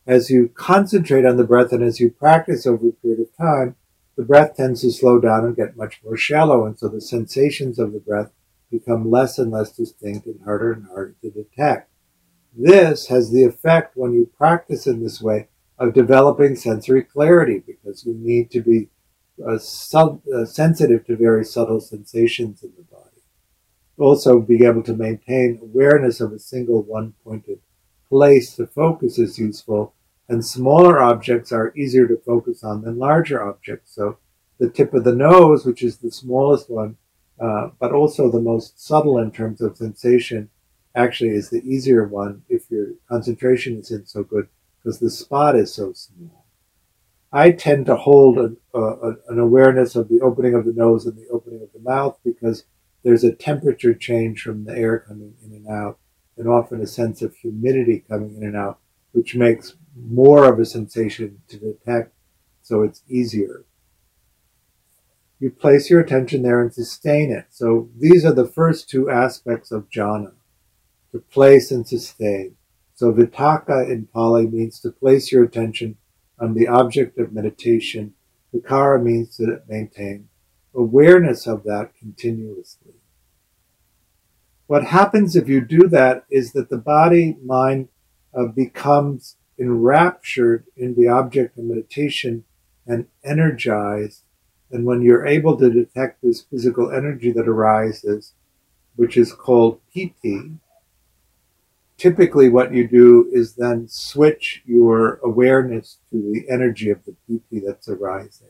As 0.06 0.30
you 0.30 0.50
concentrate 0.50 1.26
on 1.26 1.38
the 1.38 1.44
breath 1.44 1.72
and 1.72 1.84
as 1.84 2.00
you 2.00 2.10
practice 2.10 2.66
over 2.66 2.90
a 2.90 2.92
period 2.92 3.20
of 3.20 3.38
time, 3.38 3.76
the 4.16 4.24
breath 4.24 4.56
tends 4.56 4.82
to 4.82 4.92
slow 4.92 5.20
down 5.20 5.46
and 5.46 5.56
get 5.56 5.78
much 5.78 6.02
more 6.04 6.18
shallow, 6.18 6.66
and 6.66 6.78
so 6.78 6.88
the 6.88 7.02
sensations 7.02 7.80
of 7.80 7.94
the 7.94 8.00
breath 8.00 8.32
become 8.70 9.10
less 9.10 9.38
and 9.40 9.52
less 9.52 9.72
distinct 9.72 10.26
and 10.26 10.42
harder 10.44 10.74
and 10.74 10.88
harder 10.88 11.16
to 11.22 11.30
detect. 11.30 11.90
This 12.56 13.08
has 13.08 13.32
the 13.32 13.44
effect 13.44 13.96
when 13.96 14.14
you 14.14 14.30
practice 14.38 14.86
in 14.86 15.02
this 15.02 15.22
way 15.22 15.48
of 15.80 15.94
developing 15.94 16.56
sensory 16.56 17.04
clarity 17.04 17.64
because 17.66 18.06
you 18.06 18.14
need 18.14 18.52
to 18.52 18.62
be 18.62 18.90
uh, 19.46 19.58
sub, 19.58 20.22
uh, 20.28 20.46
sensitive 20.46 21.06
to 21.06 21.16
very 21.16 21.44
subtle 21.46 21.82
sensations 21.82 22.64
in 22.64 22.72
the 22.78 22.84
body. 22.84 23.22
Also, 23.98 24.40
being 24.40 24.64
able 24.64 24.84
to 24.84 24.94
maintain 24.94 25.60
awareness 25.62 26.20
of 26.20 26.32
a 26.32 26.40
single 26.40 26.82
one 26.82 27.14
pointed 27.24 27.60
place 28.10 28.56
to 28.56 28.68
focus 28.68 29.18
is 29.18 29.40
useful 29.40 29.94
and 30.30 30.46
smaller 30.46 31.02
objects 31.02 31.52
are 31.52 31.74
easier 31.76 32.08
to 32.08 32.18
focus 32.18 32.64
on 32.64 32.82
than 32.82 32.98
larger 32.98 33.44
objects. 33.44 33.94
So 33.94 34.18
the 34.60 34.70
tip 34.70 34.94
of 34.94 35.04
the 35.04 35.16
nose, 35.16 35.66
which 35.66 35.84
is 35.84 35.98
the 35.98 36.12
smallest 36.12 36.70
one, 36.70 36.98
uh, 37.40 37.70
but 37.80 37.92
also 37.92 38.32
the 38.32 38.40
most 38.40 38.80
subtle 38.80 39.18
in 39.18 39.32
terms 39.32 39.62
of 39.62 39.78
sensation, 39.78 40.50
actually 40.96 41.32
is 41.32 41.50
the 41.50 41.64
easier 41.68 42.06
one 42.08 42.44
if 42.50 42.70
your 42.70 42.90
concentration 43.10 43.80
isn't 43.80 44.08
so 44.08 44.24
good 44.24 44.48
because 44.78 45.00
the 45.00 45.10
spot 45.10 45.56
is 45.56 45.74
so 45.74 45.92
small. 45.94 46.43
I 47.36 47.52
tend 47.52 47.88
to 47.88 47.96
hold 47.96 48.38
an, 48.38 48.58
uh, 48.76 49.14
an 49.28 49.40
awareness 49.40 49.96
of 49.96 50.08
the 50.08 50.22
opening 50.22 50.54
of 50.54 50.66
the 50.66 50.72
nose 50.72 51.08
and 51.08 51.18
the 51.18 51.28
opening 51.30 51.64
of 51.64 51.74
the 51.74 51.80
mouth 51.80 52.20
because 52.24 52.66
there's 53.04 53.24
a 53.24 53.34
temperature 53.34 53.96
change 53.96 54.44
from 54.44 54.66
the 54.66 54.78
air 54.78 55.00
coming 55.00 55.34
in 55.44 55.52
and 55.52 55.68
out, 55.68 55.98
and 56.38 56.48
often 56.48 56.80
a 56.80 56.88
sense 56.88 57.24
of 57.24 57.36
humidity 57.36 58.06
coming 58.08 58.38
in 58.38 58.44
and 58.44 58.56
out, 58.56 58.78
which 59.14 59.36
makes 59.36 59.76
more 59.96 60.46
of 60.46 60.60
a 60.60 60.66
sensation 60.66 61.42
to 61.48 61.58
detect, 61.58 62.14
so 62.62 62.84
it's 62.84 63.02
easier. 63.10 63.66
You 65.40 65.50
place 65.50 65.90
your 65.90 66.00
attention 66.00 66.44
there 66.44 66.62
and 66.62 66.74
sustain 66.74 67.32
it. 67.32 67.48
So 67.50 67.90
these 67.98 68.24
are 68.24 68.32
the 68.32 68.48
first 68.48 68.90
two 68.90 69.10
aspects 69.10 69.72
of 69.72 69.90
jhana, 69.90 70.34
to 71.12 71.20
place 71.20 71.72
and 71.72 71.86
sustain. 71.86 72.56
So 72.94 73.12
vitakka 73.12 73.90
in 73.90 74.06
Pali 74.06 74.46
means 74.46 74.80
to 74.82 74.92
place 74.92 75.32
your 75.32 75.44
attention 75.44 75.98
the 76.52 76.68
object 76.68 77.18
of 77.18 77.32
meditation. 77.32 78.14
Vichara 78.54 79.02
means 79.02 79.38
to 79.38 79.62
maintain 79.68 80.28
awareness 80.76 81.48
of 81.48 81.64
that 81.64 81.92
continuously. 81.98 82.94
What 84.68 84.86
happens 84.86 85.36
if 85.36 85.48
you 85.48 85.62
do 85.62 85.88
that 85.90 86.26
is 86.30 86.54
that 86.54 86.70
the 86.70 86.78
body 86.78 87.38
mind 87.44 87.90
uh, 88.38 88.46
becomes 88.46 89.36
enraptured 89.60 90.66
in 90.76 90.96
the 90.96 91.08
object 91.08 91.58
of 91.58 91.66
meditation 91.66 92.44
and 92.86 93.08
energized. 93.24 94.24
And 94.72 94.86
when 94.86 95.02
you're 95.02 95.28
able 95.28 95.58
to 95.58 95.70
detect 95.70 96.22
this 96.22 96.42
physical 96.42 96.92
energy 96.92 97.32
that 97.32 97.48
arises, 97.48 98.34
which 98.96 99.16
is 99.18 99.34
called 99.34 99.80
piti, 99.94 100.52
typically 102.04 102.50
what 102.50 102.74
you 102.74 102.86
do 102.86 103.30
is 103.32 103.56
then 103.56 103.88
switch 103.88 104.62
your 104.66 105.22
awareness 105.24 106.00
to 106.12 106.18
the 106.34 106.44
energy 106.52 106.90
of 106.90 107.00
the 107.06 107.16
piti 107.26 107.66
that's 107.66 107.88
arising. 107.88 108.50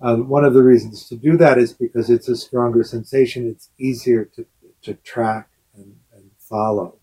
Uh, 0.00 0.16
one 0.16 0.42
of 0.42 0.54
the 0.54 0.62
reasons 0.62 1.06
to 1.06 1.16
do 1.16 1.36
that 1.36 1.58
is 1.58 1.74
because 1.74 2.08
it's 2.08 2.30
a 2.30 2.34
stronger 2.34 2.82
sensation. 2.82 3.46
It's 3.46 3.68
easier 3.78 4.24
to, 4.24 4.46
to 4.80 4.94
track 4.94 5.50
and, 5.76 5.96
and 6.14 6.30
follow. 6.38 6.96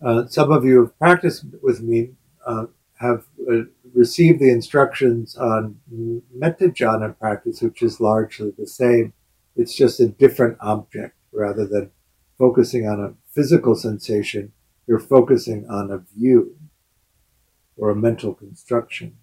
Uh, 0.00 0.28
some 0.28 0.52
of 0.52 0.64
you 0.64 0.82
have 0.82 0.96
practiced 0.96 1.44
with 1.60 1.80
me, 1.80 2.10
uh, 2.46 2.66
have 3.00 3.26
uh, 3.50 3.62
received 3.94 4.38
the 4.38 4.50
instructions 4.50 5.36
on 5.36 5.80
metta 6.32 6.68
jhana 6.68 7.18
practice, 7.18 7.60
which 7.62 7.82
is 7.82 7.98
largely 7.98 8.52
the 8.56 8.68
same. 8.68 9.12
It's 9.56 9.74
just 9.74 9.98
a 9.98 10.06
different 10.06 10.56
object 10.60 11.16
rather 11.32 11.66
than 11.66 11.90
focusing 12.38 12.86
on 12.86 13.00
a 13.00 13.14
physical 13.32 13.74
sensation, 13.74 14.52
you're 14.86 14.98
focusing 14.98 15.68
on 15.68 15.90
a 15.90 15.98
view 15.98 16.56
or 17.76 17.90
a 17.90 17.96
mental 17.96 18.34
construction. 18.34 19.16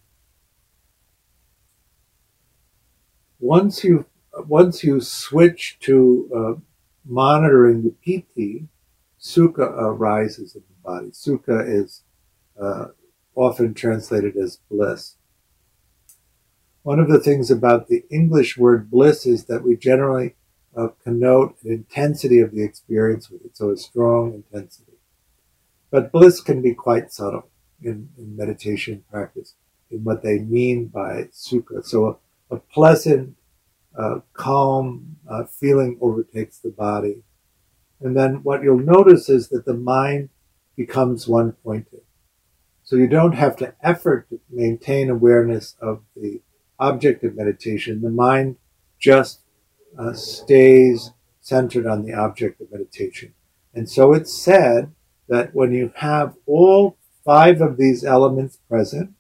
Once 3.40 3.84
you 3.84 4.06
once 4.48 4.84
you 4.84 5.00
switch 5.00 5.78
to 5.80 6.30
uh, 6.36 6.60
monitoring 7.06 7.84
the 7.84 7.94
piti, 8.04 8.68
sukha 9.20 9.70
arises 9.72 10.56
in 10.56 10.64
the 10.68 10.82
body. 10.84 11.12
Sukha 11.12 11.64
is 11.68 12.02
uh, 12.60 12.88
often 13.36 13.74
translated 13.74 14.36
as 14.36 14.60
bliss. 14.70 15.16
One 16.84 17.00
of 17.00 17.08
the 17.08 17.20
things 17.20 17.52
about 17.52 17.88
the 17.88 18.04
English 18.10 18.58
word 18.58 18.90
bliss 18.90 19.26
is 19.26 19.46
that 19.46 19.64
we 19.64 19.76
generally 19.76 20.36
uh, 20.76 20.88
connote 21.04 21.56
an 21.64 21.72
intensity 21.72 22.40
of 22.40 22.52
the 22.52 22.64
experience 22.64 23.30
with 23.30 23.46
it, 23.46 23.56
so 23.56 23.70
a 23.70 23.78
strong 23.78 24.34
intensity. 24.34 24.94
But 25.92 26.12
bliss 26.12 26.42
can 26.42 26.62
be 26.62 26.74
quite 26.74 27.12
subtle 27.12 27.50
in, 27.82 28.10
in 28.18 28.36
meditation 28.36 29.04
practice 29.12 29.56
in 29.92 30.04
what 30.04 30.24
they 30.24 30.40
mean 30.40 30.88
by 30.88 31.30
sukha. 31.32 31.86
So 31.86 32.20
a, 32.50 32.56
a 32.56 32.60
pleasant, 32.60 33.36
uh, 33.98 34.22
calm 34.34 35.18
uh, 35.30 35.44
feeling 35.44 36.00
overtakes 36.02 36.58
the 36.58 36.72
body. 36.72 37.24
And 38.02 38.18
then 38.18 38.42
what 38.42 38.64
you'll 38.64 38.80
notice 38.80 39.30
is 39.30 39.50
that 39.50 39.66
the 39.66 39.76
mind 39.76 40.30
becomes 40.76 41.28
one 41.28 41.52
pointed. 41.52 42.02
So 42.84 42.96
you 42.96 43.08
don't 43.08 43.34
have 43.34 43.56
to 43.58 43.76
effort 43.82 44.30
to 44.30 44.42
maintain 44.50 45.10
awareness 45.10 45.76
of 45.80 46.02
the 46.16 46.42
object 46.80 47.24
of 47.24 47.36
meditation. 47.36 48.02
The 48.02 48.10
mind 48.10 48.58
just 49.00 49.42
uh, 49.98 50.14
stays 50.14 51.12
centered 51.42 51.86
on 51.86 52.04
the 52.04 52.14
object 52.14 52.62
of 52.62 52.72
meditation. 52.72 53.34
And 53.74 53.90
so 53.90 54.14
it's 54.14 54.34
said 54.34 54.94
that 55.28 55.54
when 55.54 55.72
you 55.72 55.92
have 55.96 56.36
all 56.46 56.98
five 57.26 57.62
of 57.62 57.78
these 57.78 58.04
elements 58.04 58.58
present, 58.70 59.12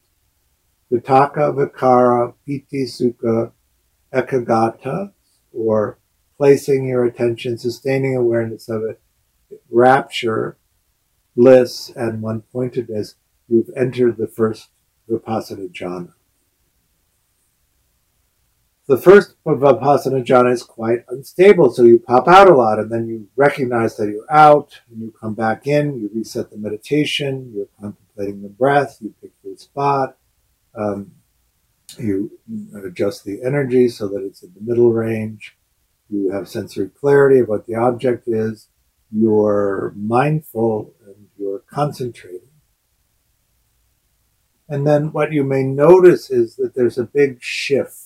vitakka, 0.92 1.54
vikara, 1.56 2.34
piti, 2.46 2.86
sukha, 2.86 3.52
ekaggata, 4.14 5.12
or 5.52 5.98
placing 6.38 6.88
your 6.88 7.06
attention, 7.06 7.58
sustaining 7.58 8.16
awareness 8.16 8.70
of 8.70 8.84
it, 8.84 9.02
rapture, 9.70 10.58
bliss, 11.36 11.92
and 11.96 12.22
one 12.22 12.42
pointedness, 12.54 13.16
you've 13.48 13.70
entered 13.76 14.18
the 14.18 14.28
first 14.28 14.70
vipassana 15.10 15.72
jhana. 15.72 16.14
The 18.86 18.98
first 18.98 19.36
Vipassana 19.46 20.26
jhana 20.26 20.52
is 20.52 20.62
quite 20.62 21.06
unstable, 21.08 21.72
so 21.72 21.84
you 21.84 22.00
pop 22.00 22.28
out 22.28 22.50
a 22.50 22.54
lot 22.54 22.80
and 22.80 22.92
then 22.92 23.08
you 23.08 23.30
recognize 23.38 23.96
that 23.96 24.10
you're 24.10 24.30
out 24.30 24.82
and 24.90 25.02
you 25.02 25.14
come 25.18 25.36
back 25.36 25.68
in, 25.68 25.98
you 25.98 26.10
reset 26.14 26.52
the 26.52 26.58
meditation, 26.58 27.54
you're 27.56 27.70
contemplating 27.80 28.42
the 28.42 28.50
breath, 28.50 28.98
you 29.00 29.14
pick 29.22 29.32
your 29.42 29.56
spot, 29.56 30.18
um, 30.76 31.14
you 31.98 32.38
adjust 32.86 33.24
the 33.24 33.42
energy 33.42 33.88
so 33.88 34.10
that 34.10 34.22
it's 34.22 34.44
in 34.44 34.54
the 34.54 34.62
middle 34.62 34.92
range, 34.92 35.56
you 36.10 36.32
have 36.32 36.50
sensory 36.50 36.90
clarity 36.90 37.40
of 37.40 37.48
what 37.48 37.66
the 37.66 37.76
object 37.76 38.28
is, 38.28 38.68
you're 39.12 39.94
mindful 39.96 40.94
and 41.08 41.30
you're 41.38 41.60
concentrating. 41.60 42.50
And 44.68 44.86
then 44.86 45.14
what 45.14 45.32
you 45.32 45.46
may 45.46 45.64
notice 45.64 46.30
is 46.30 46.58
that 46.58 46.76
there's 46.76 46.98
a 46.98 47.06
big 47.06 47.42
shift 47.42 48.03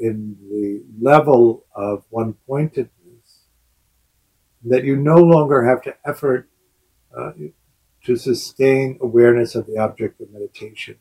in 0.00 0.36
the 0.50 0.82
level 1.00 1.66
of 1.74 2.04
one 2.08 2.34
pointedness 2.46 2.90
that 4.64 4.84
you 4.84 4.96
no 4.96 5.16
longer 5.16 5.64
have 5.64 5.82
to 5.82 5.94
effort 6.06 6.48
uh, 7.16 7.32
to 8.04 8.16
sustain 8.16 8.98
awareness 9.00 9.54
of 9.54 9.66
the 9.66 9.76
object 9.76 10.20
of 10.20 10.30
meditation. 10.32 10.96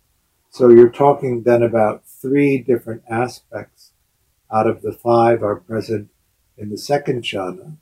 So 0.49 0.69
you're 0.69 0.89
talking 0.89 1.43
then 1.43 1.63
about 1.63 2.05
three 2.05 2.57
different 2.57 3.03
aspects 3.09 3.93
out 4.51 4.67
of 4.67 4.81
the 4.81 4.91
five 4.91 5.43
are 5.43 5.55
present 5.55 6.09
in 6.57 6.69
the 6.69 6.77
second 6.77 7.23
jhana, 7.23 7.77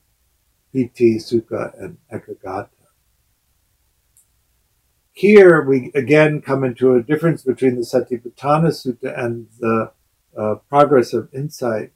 piti, 0.71 1.17
sukha, 1.17 1.73
and 1.81 1.97
ekaggata. 2.13 2.69
Here 5.13 5.63
we 5.63 5.91
again 5.95 6.41
come 6.41 6.63
into 6.63 6.93
a 6.93 7.01
difference 7.01 7.41
between 7.41 7.75
the 7.75 7.81
Satipatthana 7.81 8.69
Sutta 8.69 9.17
and 9.17 9.47
the 9.59 9.91
uh, 10.37 10.55
progress 10.69 11.13
of 11.13 11.29
insight, 11.33 11.91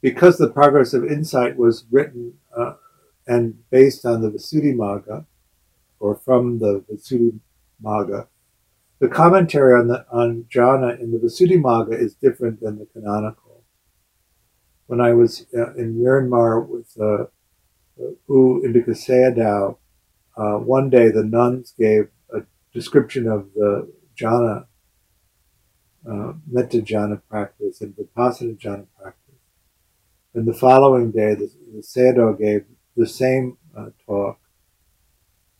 because 0.00 0.38
the 0.38 0.48
progress 0.48 0.94
of 0.94 1.04
insight 1.04 1.56
was 1.56 1.84
written 1.90 2.34
uh, 2.56 2.74
and 3.26 3.68
based 3.70 4.06
on 4.06 4.22
the 4.22 4.30
Visuddhimagga, 4.30 5.26
or 6.00 6.14
from 6.14 6.60
the 6.60 6.84
Visuddhimagga, 6.90 8.28
the 9.00 9.08
commentary 9.08 9.74
on 9.78 9.88
the 9.88 10.06
on 10.10 10.46
jhana 10.52 10.98
in 10.98 11.12
the 11.12 11.18
Visuddhimagga 11.18 12.00
is 12.00 12.14
different 12.14 12.60
than 12.60 12.78
the 12.78 12.86
canonical. 12.86 13.64
When 14.86 15.00
I 15.00 15.12
was 15.12 15.46
uh, 15.56 15.74
in 15.74 15.96
Myanmar 15.96 16.66
with 16.66 16.96
uh, 17.00 17.26
U 18.28 18.62
Indika 18.64 18.90
Sayadaw, 18.90 19.76
uh, 20.36 20.58
one 20.58 20.88
day 20.88 21.10
the 21.10 21.24
nuns 21.24 21.74
gave 21.78 22.08
a 22.32 22.40
description 22.72 23.28
of 23.28 23.52
the 23.54 23.92
jhana 24.16 24.66
uh, 26.10 26.32
metta 26.50 26.78
jhana 26.78 27.20
practice 27.28 27.80
and 27.80 27.94
vipassana 27.96 28.58
jhana 28.58 28.86
practice. 29.00 29.34
And 30.34 30.46
the 30.46 30.54
following 30.54 31.10
day, 31.10 31.34
the, 31.34 31.50
the 31.72 31.82
Sayadaw 31.82 32.38
gave 32.38 32.64
the 32.96 33.06
same 33.06 33.58
uh, 33.76 33.90
talk, 34.06 34.38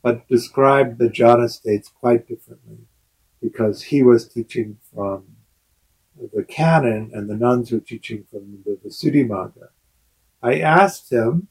but 0.02 0.28
described 0.28 0.98
the 0.98 1.08
jhana 1.08 1.50
states 1.50 1.88
quite 1.88 2.28
differently 2.28 2.78
because 3.42 3.82
he 3.84 4.02
was 4.02 4.28
teaching 4.28 4.78
from 4.94 5.24
the 6.34 6.42
canon 6.42 7.10
and 7.12 7.28
the 7.28 7.36
nuns 7.36 7.70
were 7.70 7.78
teaching 7.78 8.24
from 8.30 8.62
the 8.64 8.78
Visuddhimagga. 8.84 9.68
I 10.42 10.58
asked 10.60 11.12
him 11.12 11.48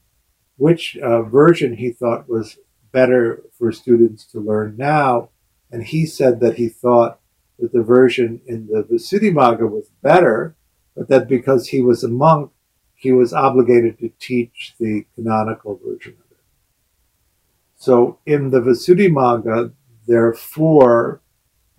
which 0.56 0.96
uh, 0.98 1.22
version 1.22 1.76
he 1.76 1.90
thought 1.90 2.28
was 2.28 2.58
better 2.92 3.42
for 3.56 3.70
students 3.72 4.24
to 4.26 4.40
learn 4.40 4.76
now, 4.76 5.30
and 5.70 5.84
he 5.84 6.04
said 6.04 6.40
that 6.40 6.56
he 6.56 6.68
thought 6.68 7.20
that 7.58 7.72
the 7.72 7.82
version 7.82 8.40
in 8.46 8.66
the 8.66 8.82
Visuddhimagga 8.82 9.68
was 9.68 9.90
better, 10.02 10.56
but 10.96 11.08
that 11.08 11.28
because 11.28 11.68
he 11.68 11.80
was 11.80 12.04
a 12.04 12.08
monk, 12.08 12.50
he 12.94 13.12
was 13.12 13.32
obligated 13.32 13.98
to 13.98 14.10
teach 14.18 14.74
the 14.78 15.06
canonical 15.14 15.80
version 15.84 16.12
of 16.12 16.30
it. 16.32 16.38
So 17.76 18.18
in 18.26 18.50
the 18.50 18.60
Visuddhimagga, 18.60 19.72
there 20.06 20.26
are 20.26 20.34
four 20.34 21.20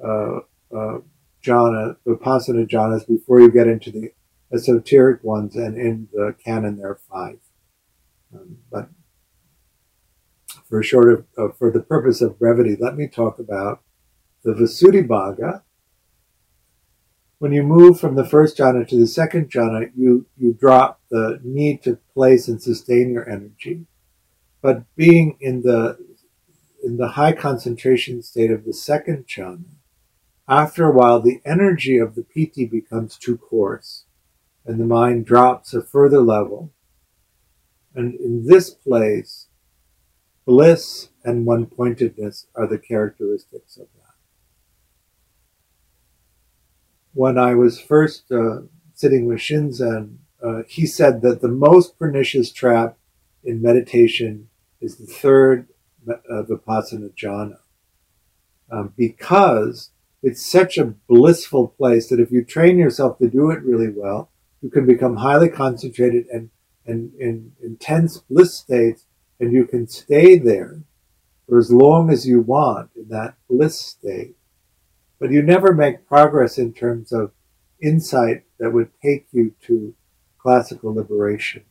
uh, 0.04 0.40
uh, 0.74 1.00
jhana, 1.44 1.98
Vipassana 2.06 2.68
jhanas 2.70 3.08
before 3.08 3.42
you 3.42 3.52
get 3.52 3.68
into 3.68 3.92
the 3.92 4.12
esoteric 4.54 5.24
ones, 5.24 5.56
and 5.56 5.78
in 5.78 6.08
the 6.14 6.36
canon 6.44 6.78
there 6.78 6.92
are 6.92 7.00
five. 7.10 7.40
Um, 8.34 8.58
but 8.72 8.90
for 10.68 10.84
short 10.84 11.12
of, 11.12 11.26
uh, 11.38 11.54
for 11.58 11.72
the 11.72 11.82
purpose 11.82 12.22
of 12.22 12.40
brevity, 12.40 12.78
let 12.80 12.96
me 12.96 13.08
talk 13.08 13.40
about 13.40 13.82
the 14.44 14.54
Visuddhimagga, 14.54 15.64
when 17.40 17.54
you 17.54 17.64
move 17.64 18.00
from 18.00 18.16
the 18.16 18.26
first 18.26 18.58
jhana 18.58 18.88
to 18.88 18.98
the 18.98 19.08
second 19.08 19.50
jhana, 19.50 19.90
you, 19.96 20.28
you 20.38 20.54
drop 20.54 21.02
the 21.10 21.40
need 21.44 21.82
to 21.84 21.98
place 22.14 22.48
and 22.48 22.62
sustain 22.62 23.12
your 23.12 23.28
energy. 23.28 23.86
But 24.62 24.84
being 24.96 25.38
in 25.40 25.62
the 25.62 25.98
in 26.82 26.96
the 26.96 27.10
high 27.10 27.34
concentration 27.34 28.22
state 28.22 28.52
of 28.52 28.64
the 28.64 28.74
second 28.74 29.26
jhana, 29.28 29.64
after 30.48 30.86
a 30.86 30.92
while 30.92 31.20
the 31.22 31.42
energy 31.46 31.98
of 31.98 32.16
the 32.16 32.24
piti 32.24 32.66
becomes 32.66 33.18
too 33.18 33.38
coarse 33.38 34.06
and 34.66 34.80
the 34.80 34.86
mind 34.86 35.26
drops 35.26 35.74
a 35.74 35.82
further 35.82 36.22
level. 36.22 36.72
And 37.96 38.14
in 38.16 38.46
this 38.46 38.70
place, 38.70 39.48
bliss 40.46 41.10
and 41.24 41.46
one 41.46 41.66
pointedness 41.66 42.48
are 42.56 42.68
the 42.68 42.78
characteristics 42.78 43.78
of 43.78 43.88
that. 43.96 43.99
When 47.20 47.38
I 47.38 47.54
was 47.54 47.82
first 47.82 48.32
uh, 48.32 48.62
sitting 48.94 49.26
with 49.26 49.40
Shinzen, 49.40 50.20
uh, 50.42 50.62
he 50.70 50.86
said 50.86 51.22
that 51.22 51.42
the 51.42 51.50
most 51.50 52.00
pernicious 52.00 52.50
trap 52.50 52.98
in 53.44 53.62
meditation 53.62 54.48
is 54.80 54.96
the 54.96 55.06
third 55.06 55.68
uh, 56.08 56.44
Vipassana 56.44 57.10
jhana. 57.22 57.58
Um, 58.72 58.94
because 58.96 59.90
it's 60.24 60.46
such 60.46 60.78
a 60.78 60.94
blissful 61.10 61.68
place 61.68 62.08
that 62.08 62.22
if 62.22 62.32
you 62.32 62.42
train 62.42 62.78
yourself 62.78 63.18
to 63.18 63.28
do 63.28 63.52
it 63.52 63.64
really 63.64 63.90
well, 63.94 64.30
you 64.62 64.70
can 64.70 64.86
become 64.86 65.18
highly 65.18 65.50
concentrated 65.50 66.26
and, 66.28 66.50
and 66.86 67.12
in 67.20 67.52
intense 67.62 68.20
bliss 68.30 68.56
states, 68.56 69.04
and 69.42 69.52
you 69.52 69.66
can 69.66 69.90
stay 69.90 70.38
there 70.38 70.84
for 71.50 71.60
as 71.60 71.70
long 71.70 72.10
as 72.10 72.26
you 72.26 72.40
want 72.40 72.92
in 72.96 73.10
that 73.10 73.36
bliss 73.50 73.78
state. 73.78 74.38
But 75.20 75.32
you 75.32 75.42
never 75.42 75.74
make 75.74 76.08
progress 76.08 76.58
in 76.58 76.74
terms 76.74 77.12
of 77.12 77.32
insight 77.82 78.44
that 78.60 78.72
would 78.72 78.92
take 79.02 79.28
you 79.32 79.54
to 79.68 79.94
classical 80.38 80.94
liberation. 80.94 81.64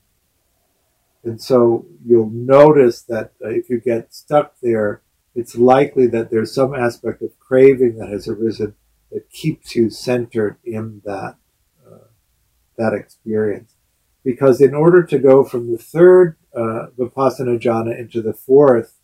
And 1.25 1.41
so 1.41 1.87
you'll 2.05 2.31
notice 2.31 3.03
that 3.03 3.33
uh, 3.45 3.49
if 3.49 3.69
you 3.69 3.81
get 3.81 4.15
stuck 4.15 4.55
there, 4.63 5.03
it's 5.35 5.57
likely 5.57 6.07
that 6.09 6.31
there's 6.31 6.55
some 6.55 6.75
aspect 6.75 7.23
of 7.23 7.39
craving 7.39 7.99
that 7.99 8.09
has 8.09 8.29
arisen 8.29 8.75
that 9.13 9.31
keeps 9.31 9.75
you 9.75 9.91
centered 9.91 10.57
in 10.65 11.03
that 11.05 11.37
uh, 11.87 12.09
that 12.77 12.95
experience. 12.95 13.75
Because 14.25 14.61
in 14.61 14.75
order 14.75 15.03
to 15.05 15.19
go 15.19 15.45
from 15.45 15.71
the 15.71 15.79
third 15.79 16.37
uh, 16.55 16.87
vipassana 16.99 17.59
jhana 17.59 17.99
into 17.99 18.21
the 18.21 18.33
fourth, 18.33 18.99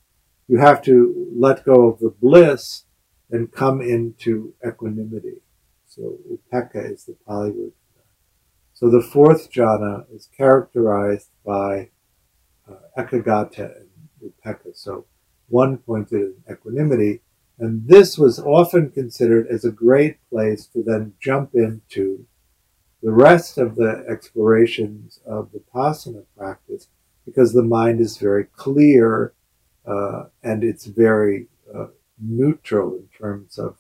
you 0.49 0.59
have 0.59 0.83
to 0.83 1.33
let 1.35 1.65
go 1.65 1.89
of 1.89 2.01
the 2.01 2.11
bliss 2.11 2.85
and 3.31 3.53
come 3.53 3.81
into 3.81 4.55
equanimity. 4.67 5.41
So 5.87 6.19
upekkha 6.31 6.93
is 6.93 7.05
the 7.05 7.17
Pali 7.27 7.51
word. 7.51 7.73
So 8.73 8.91
the 8.91 9.03
fourth 9.03 9.53
jhana 9.53 10.05
is 10.13 10.29
characterized 10.37 11.31
by 11.45 11.91
uh, 12.69 12.75
ekaggata 12.99 13.77
and 13.77 13.89
upekkha. 14.23 14.77
So 14.77 15.07
one 15.49 15.79
pointed 15.79 16.21
in 16.21 16.35
equanimity, 16.51 17.21
and 17.59 17.87
this 17.87 18.19
was 18.19 18.41
often 18.41 18.91
considered 18.91 19.47
as 19.47 19.65
a 19.65 19.71
great 19.71 20.19
place 20.29 20.67
to 20.69 20.83
then 20.83 21.15
jump 21.21 21.51
into 21.55 22.27
the 23.03 23.13
rest 23.13 23.59
of 23.59 23.77
the 23.77 24.05
explorations 24.09 25.21
of 25.27 25.53
the 25.53 25.61
Vipassana 25.61 26.25
practice 26.37 26.89
because 27.27 27.53
the 27.53 27.63
mind 27.63 28.01
is 28.01 28.17
very 28.17 28.45
clear 28.45 29.35
uh, 29.87 30.25
and 30.43 30.65
it's 30.65 30.87
very 30.87 31.47
uh, 31.75 31.87
neutral 32.21 32.97
in 32.97 33.09
terms 33.19 33.59
of 33.59 33.79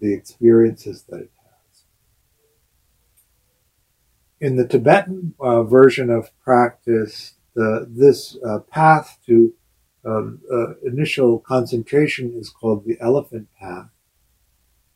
the 0.00 0.12
experiences 0.12 1.04
that 1.08 1.20
it 1.20 1.30
has. 1.36 1.82
In 4.40 4.56
the 4.56 4.66
Tibetan 4.66 5.34
uh, 5.40 5.62
version 5.62 6.10
of 6.10 6.30
practice, 6.40 7.34
the, 7.54 7.86
this 7.88 8.36
uh, 8.46 8.58
path 8.58 9.18
to 9.26 9.54
um, 10.04 10.40
uh, 10.52 10.74
initial 10.84 11.38
concentration 11.38 12.34
is 12.36 12.50
called 12.50 12.84
the 12.84 12.98
elephant 13.00 13.48
path. 13.58 13.88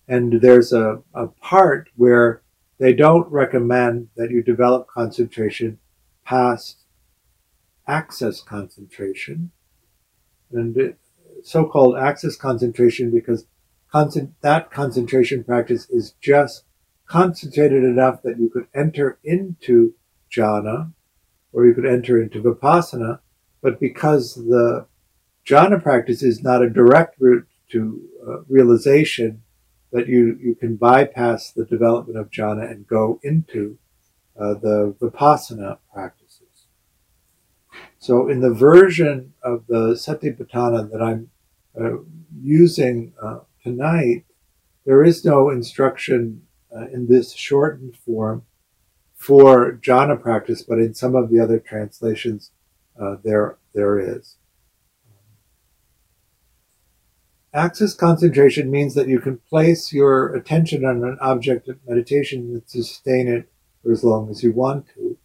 And 0.06 0.40
there's 0.40 0.72
a, 0.72 1.02
a 1.14 1.28
part 1.28 1.88
where 1.96 2.42
they 2.78 2.92
don't 2.92 3.30
recommend 3.30 4.08
that 4.16 4.30
you 4.30 4.42
develop 4.42 4.86
concentration 4.86 5.78
past 6.24 6.84
access 7.86 8.42
concentration. 8.42 9.50
And 10.52 10.74
called 11.64 11.96
access 11.96 12.36
concentration 12.36 13.10
because 13.10 13.46
concent- 13.90 14.34
that 14.42 14.70
concentration 14.70 15.44
practice 15.44 15.88
is 15.90 16.14
just 16.20 16.64
concentrated 17.06 17.84
enough 17.84 18.22
that 18.22 18.38
you 18.38 18.50
could 18.50 18.66
enter 18.74 19.18
into 19.24 19.94
jhana 20.30 20.92
or 21.52 21.66
you 21.66 21.74
could 21.74 21.86
enter 21.86 22.20
into 22.20 22.42
vipassana, 22.42 23.20
but 23.62 23.80
because 23.80 24.34
the 24.34 24.86
jhana 25.46 25.82
practice 25.82 26.22
is 26.22 26.42
not 26.42 26.62
a 26.62 26.68
direct 26.68 27.16
route 27.18 27.46
to 27.70 28.02
uh, 28.26 28.40
realization, 28.48 29.42
that 29.90 30.06
you, 30.06 30.38
you 30.42 30.54
can 30.54 30.76
bypass 30.76 31.50
the 31.50 31.64
development 31.64 32.18
of 32.18 32.30
jhana 32.30 32.70
and 32.70 32.86
go 32.86 33.18
into 33.22 33.78
uh, 34.38 34.54
the 34.54 34.94
vipassana 35.00 35.78
practices. 35.92 36.66
So 37.98 38.28
in 38.28 38.40
the 38.40 38.52
version 38.52 39.32
of 39.42 39.66
the 39.66 39.94
Satipatthana 39.94 40.90
that 40.92 41.02
I'm 41.02 41.30
using 42.42 43.12
uh, 43.22 43.40
tonight, 43.62 44.24
there 44.84 45.04
is 45.04 45.24
no 45.24 45.50
instruction 45.50 46.42
uh, 46.74 46.86
in 46.88 47.08
this 47.08 47.32
shortened 47.32 47.96
form 47.96 48.42
for 49.14 49.72
jhana 49.82 50.20
practice, 50.20 50.62
but 50.62 50.78
in 50.78 50.94
some 50.94 51.14
of 51.14 51.30
the 51.30 51.40
other 51.40 51.58
translations, 51.58 52.52
uh, 53.00 53.16
there 53.22 53.58
there 53.74 53.98
is. 53.98 54.36
Access 57.54 57.94
concentration 57.94 58.70
means 58.70 58.94
that 58.94 59.08
you 59.08 59.20
can 59.20 59.38
place 59.48 59.92
your 59.92 60.34
attention 60.34 60.84
on 60.84 61.02
an 61.02 61.18
object 61.20 61.68
of 61.68 61.78
meditation 61.86 62.40
and 62.52 62.62
sustain 62.66 63.26
it 63.26 63.50
for 63.82 63.90
as 63.90 64.04
long 64.04 64.30
as 64.30 64.42
you 64.42 64.52
want 64.52 64.86
to. 64.94 65.16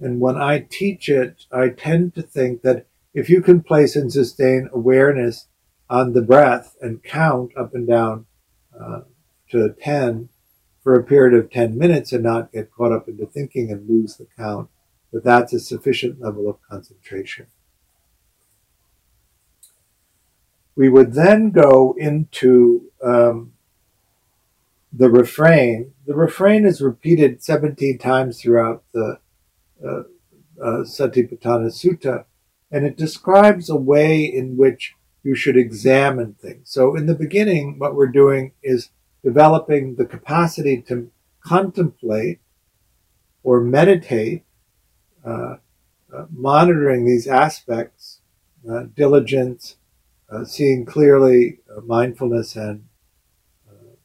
And 0.00 0.20
when 0.20 0.36
I 0.36 0.66
teach 0.70 1.08
it, 1.08 1.46
I 1.52 1.68
tend 1.68 2.14
to 2.14 2.22
think 2.22 2.62
that 2.62 2.86
if 3.14 3.30
you 3.30 3.40
can 3.40 3.62
place 3.62 3.96
and 3.96 4.12
sustain 4.12 4.68
awareness 4.72 5.46
on 5.90 6.14
the 6.14 6.22
breath 6.22 6.76
and 6.80 7.04
count 7.04 7.52
up 7.58 7.74
and 7.74 7.86
down 7.86 8.24
uh, 8.80 9.02
to 9.50 9.74
10 9.78 10.30
for 10.82 10.94
a 10.94 11.04
period 11.04 11.38
of 11.38 11.50
10 11.50 11.76
minutes 11.76 12.12
and 12.12 12.24
not 12.24 12.52
get 12.52 12.72
caught 12.72 12.92
up 12.92 13.08
into 13.08 13.26
thinking 13.26 13.70
and 13.70 13.86
lose 13.86 14.16
the 14.16 14.26
count, 14.38 14.70
But 15.12 15.24
that's 15.24 15.52
a 15.52 15.60
sufficient 15.60 16.22
level 16.22 16.48
of 16.48 16.56
concentration. 16.62 17.48
we 20.80 20.88
would 20.88 21.12
then 21.12 21.50
go 21.50 21.94
into 21.98 22.90
um, 23.04 23.52
the 24.90 25.10
refrain. 25.10 25.92
The 26.06 26.14
refrain 26.14 26.64
is 26.64 26.80
repeated 26.80 27.42
17 27.42 27.98
times 27.98 28.40
throughout 28.40 28.82
the 28.94 29.18
uh, 29.84 30.04
uh, 30.58 30.84
Satipatthana 30.84 31.68
Sutta, 31.68 32.24
and 32.70 32.86
it 32.86 32.96
describes 32.96 33.68
a 33.68 33.76
way 33.76 34.24
in 34.24 34.56
which 34.56 34.94
you 35.22 35.34
should 35.34 35.56
examine 35.56 36.34
things. 36.34 36.70
So, 36.70 36.96
in 36.96 37.06
the 37.06 37.14
beginning, 37.14 37.78
what 37.78 37.94
we're 37.94 38.06
doing 38.06 38.52
is 38.62 38.90
developing 39.22 39.96
the 39.96 40.06
capacity 40.06 40.80
to 40.82 41.10
contemplate 41.44 42.40
or 43.42 43.60
meditate, 43.60 44.44
uh, 45.24 45.56
uh 46.12 46.26
monitoring 46.30 47.04
these 47.04 47.26
aspects, 47.26 48.20
uh, 48.70 48.84
diligence, 48.94 49.76
uh, 50.30 50.44
seeing 50.44 50.84
clearly 50.84 51.60
uh, 51.74 51.80
mindfulness 51.80 52.56
and 52.56 52.84
uh, 53.68 53.96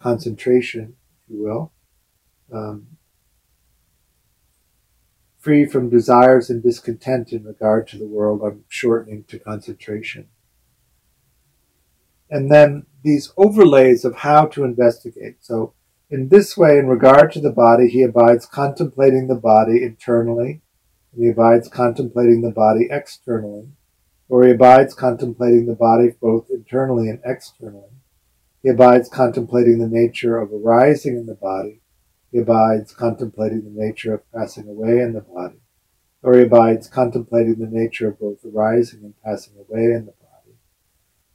concentration, 0.00 0.96
if 1.24 1.34
you 1.34 1.42
will, 1.42 1.72
um, 2.52 2.86
free 5.38 5.64
from 5.64 5.88
desires 5.88 6.50
and 6.50 6.62
discontent 6.62 7.32
in 7.32 7.44
regard 7.44 7.86
to 7.88 7.98
the 7.98 8.06
world. 8.06 8.42
I'm 8.44 8.64
shortening 8.68 9.24
to 9.24 9.38
concentration. 9.38 10.28
And 12.30 12.50
then 12.50 12.86
these 13.02 13.32
overlays 13.36 14.04
of 14.04 14.16
how 14.16 14.46
to 14.46 14.64
investigate. 14.64 15.36
So, 15.40 15.74
in 16.08 16.28
this 16.28 16.56
way, 16.56 16.78
in 16.78 16.86
regard 16.86 17.32
to 17.32 17.40
the 17.40 17.50
body, 17.50 17.88
he 17.88 18.02
abides 18.02 18.46
contemplating 18.46 19.26
the 19.26 19.34
body 19.34 19.82
internally, 19.82 20.62
and 21.12 21.24
he 21.24 21.30
abides 21.30 21.68
contemplating 21.68 22.42
the 22.42 22.52
body 22.52 22.88
externally 22.90 23.70
or 24.28 24.44
he 24.44 24.52
abides 24.52 24.94
contemplating 24.94 25.66
the 25.66 25.74
body 25.74 26.12
both 26.20 26.50
internally 26.50 27.08
and 27.08 27.20
externally. 27.24 27.90
He 28.62 28.70
abides 28.70 29.08
contemplating 29.08 29.78
the 29.78 29.88
nature 29.88 30.38
of 30.38 30.52
arising 30.52 31.16
in 31.16 31.26
the 31.26 31.34
body. 31.34 31.80
He 32.32 32.38
abides 32.38 32.92
contemplating 32.92 33.62
the 33.62 33.80
nature 33.80 34.14
of 34.14 34.32
passing 34.32 34.68
away 34.68 34.98
in 34.98 35.12
the 35.12 35.20
body. 35.20 35.60
Or 36.22 36.34
he 36.34 36.42
abides 36.42 36.88
contemplating 36.88 37.58
the 37.58 37.68
nature 37.70 38.08
of 38.08 38.18
both 38.18 38.38
arising 38.44 39.04
and 39.04 39.14
passing 39.24 39.54
away 39.56 39.84
in 39.84 40.06
the 40.06 40.12
body. 40.12 40.25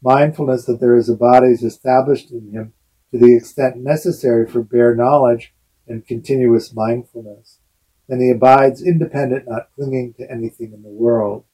Mindfulness 0.02 0.66
that 0.66 0.80
there 0.80 0.96
is 0.96 1.10
a 1.10 1.16
body 1.16 1.50
is 1.50 1.64
established 1.64 2.32
in 2.32 2.52
him 2.52 2.74
to 3.12 3.20
the 3.20 3.36
extent 3.36 3.78
necessary 3.78 4.48
for 4.48 4.64
bare 4.64 4.96
knowledge 4.96 5.54
and 5.88 6.06
continuous 6.06 6.74
mindfulness. 6.74 7.60
And 8.10 8.22
he 8.22 8.32
abides 8.32 8.82
independent, 8.82 9.48
not 9.48 9.70
clinging 9.76 10.14
to 10.16 10.30
anything 10.30 10.74
in 10.74 10.82
the 10.82 10.90
world. 10.90 11.46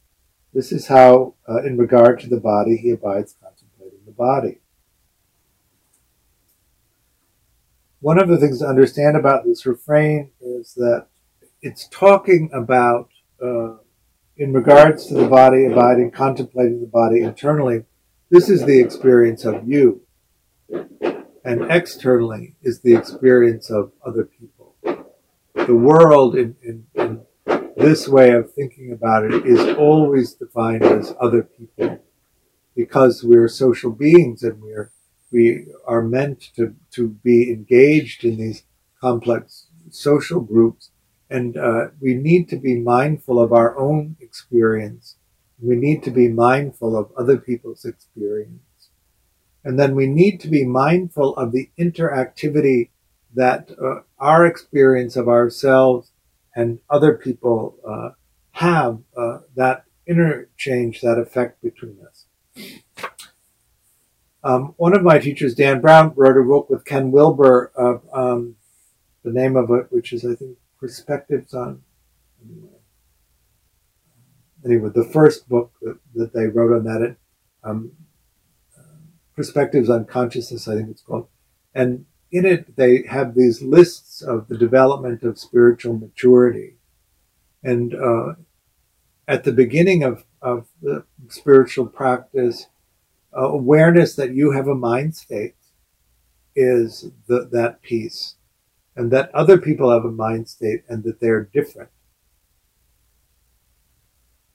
This 0.54 0.72
is 0.72 0.88
how, 0.88 1.36
uh, 1.48 1.62
in 1.64 1.78
regard 1.78 2.20
to 2.22 2.30
the 2.30 2.40
body, 2.40 2.78
he 2.78 2.92
abides 2.92 3.36
contemplating 3.42 4.00
the 4.06 4.12
body. 4.12 4.60
One 8.00 8.20
of 8.20 8.28
the 8.28 8.38
things 8.38 8.60
to 8.60 8.68
understand 8.68 9.18
about 9.18 9.44
this 9.44 9.66
refrain 9.66 10.32
is 10.40 10.74
that 10.76 11.08
it's 11.62 11.88
talking 11.90 12.50
about, 12.54 13.10
uh, 13.42 13.78
in 14.38 14.54
regards 14.54 15.08
to 15.08 15.16
the 15.16 15.28
body, 15.28 15.66
abiding, 15.66 16.12
contemplating 16.12 16.80
the 16.80 16.88
body 16.88 17.22
internally. 17.22 17.86
This 18.30 18.50
is 18.50 18.66
the 18.66 18.80
experience 18.80 19.46
of 19.46 19.68
you. 19.68 20.02
and 21.46 21.72
externally 21.72 22.56
is 22.62 22.82
the 22.82 22.94
experience 22.94 23.70
of 23.70 23.94
other 24.06 24.26
people. 24.26 24.76
The 25.56 25.76
world 25.76 26.36
in, 26.36 26.58
in, 26.62 26.86
in 26.96 27.22
this 27.78 28.06
way 28.10 28.32
of 28.32 28.54
thinking 28.54 28.92
about 28.92 29.24
it 29.24 29.46
is 29.46 29.78
always 29.78 30.34
defined 30.34 30.84
as 30.84 31.16
other 31.22 31.44
people 31.44 32.04
because 32.76 33.24
we're 33.24 33.48
social 33.48 33.92
beings 33.92 34.44
and 34.44 34.62
we're 34.62 34.92
we 35.32 35.68
are 35.86 36.02
meant 36.02 36.40
to, 36.56 36.74
to 36.92 37.10
be 37.10 37.52
engaged 37.52 38.24
in 38.24 38.38
these 38.38 38.64
complex 39.00 39.68
social 39.90 40.40
groups 40.40 40.92
and 41.30 41.58
uh, 41.58 41.88
we 42.00 42.14
need 42.14 42.48
to 42.50 42.58
be 42.58 42.76
mindful 42.76 43.40
of 43.40 43.52
our 43.52 43.78
own 43.78 44.16
experience 44.22 45.17
we 45.62 45.76
need 45.76 46.04
to 46.04 46.12
be 46.12 46.28
mindful 46.28 46.96
of 46.96 47.12
other 47.18 47.38
people's 47.38 47.86
experience 47.86 48.62
and 49.68 49.78
then 49.78 49.96
we 49.96 50.08
need 50.08 50.40
to 50.40 50.48
be 50.48 50.66
mindful 50.66 51.36
of 51.36 51.52
the 51.52 51.70
interactivity 51.78 52.90
that 53.36 53.70
uh, 53.72 54.00
our 54.18 54.46
experience 54.46 55.18
of 55.18 55.28
ourselves 55.28 56.12
and 56.56 56.80
other 56.90 57.18
people 57.18 57.76
uh, 57.86 58.12
have 58.52 59.00
uh, 59.18 59.40
that 59.58 59.84
interchange, 60.08 61.02
that 61.02 61.20
effect 61.20 61.62
between 61.62 61.98
us. 62.08 62.26
Um, 64.42 64.74
one 64.78 64.96
of 64.96 65.04
my 65.04 65.20
teachers, 65.20 65.54
Dan 65.54 65.82
Brown, 65.82 66.14
wrote 66.16 66.38
a 66.38 66.48
book 66.48 66.70
with 66.70 66.86
Ken 66.86 67.12
Wilber 67.12 67.74
of 67.76 68.04
um, 68.14 68.56
the 69.26 69.34
name 69.34 69.58
of 69.58 69.70
it, 69.72 69.88
which 69.90 70.14
is, 70.14 70.24
I 70.24 70.36
think, 70.36 70.58
Perspectives 70.80 71.54
on. 71.54 71.82
Anyway, 72.42 72.77
the 74.68 75.10
first 75.12 75.48
book 75.50 75.74
that, 75.82 75.98
that 76.16 76.34
they 76.34 76.48
wrote 76.48 76.76
on 76.76 76.84
that, 76.86 77.16
um, 77.64 77.92
Perspectives 79.36 79.90
on 79.90 80.06
Consciousness, 80.06 80.68
I 80.68 80.76
think 80.76 80.90
it's 80.90 81.02
called. 81.02 81.28
And 81.76 82.06
in 82.32 82.46
it, 82.46 82.76
they 82.76 83.04
have 83.04 83.36
these 83.36 83.62
lists 83.62 84.22
of 84.22 84.48
the 84.48 84.58
development 84.58 85.24
of 85.24 85.38
spiritual 85.38 85.98
maturity. 85.98 86.78
And 87.64 87.94
uh, 87.94 88.34
at 89.28 89.44
the 89.44 89.52
beginning 89.52 90.04
of, 90.04 90.26
of 90.42 90.68
the 90.82 91.06
spiritual 91.30 91.86
practice, 91.86 92.68
uh, 93.36 93.46
awareness 93.46 94.16
that 94.16 94.34
you 94.34 94.52
have 94.52 94.68
a 94.68 94.76
mind 94.76 95.16
state 95.16 95.56
is 96.56 97.12
the, 97.28 97.48
that 97.52 97.84
piece, 97.84 98.36
and 98.96 99.12
that 99.12 99.34
other 99.36 99.60
people 99.60 99.92
have 99.92 100.06
a 100.06 100.12
mind 100.12 100.50
state 100.50 100.84
and 100.90 101.04
that 101.04 101.20
they're 101.20 101.44
different. 101.44 101.92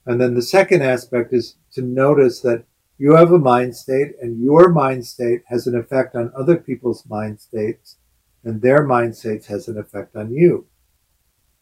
And 0.07 0.21
then 0.21 0.35
the 0.35 0.43
second 0.43 0.83
aspect 0.83 1.33
is 1.33 1.57
to 1.73 1.83
notice 1.83 2.41
that 2.41 2.65
you 2.99 3.17
have 3.17 3.33
a 3.33 3.39
mind 3.39 3.77
state, 3.77 4.13
and 4.21 4.43
your 4.43 4.69
mind 4.71 5.07
state 5.07 5.43
has 5.47 5.67
an 5.67 5.77
effect 5.77 6.15
on 6.15 6.33
other 6.37 6.57
people's 6.57 7.05
mind 7.07 7.41
states, 7.41 7.97
and 8.45 8.61
their 8.61 8.85
mind 8.85 9.17
states 9.17 9.47
has 9.47 9.69
an 9.69 9.79
effect 9.79 10.15
on 10.17 10.33
you. 10.33 10.67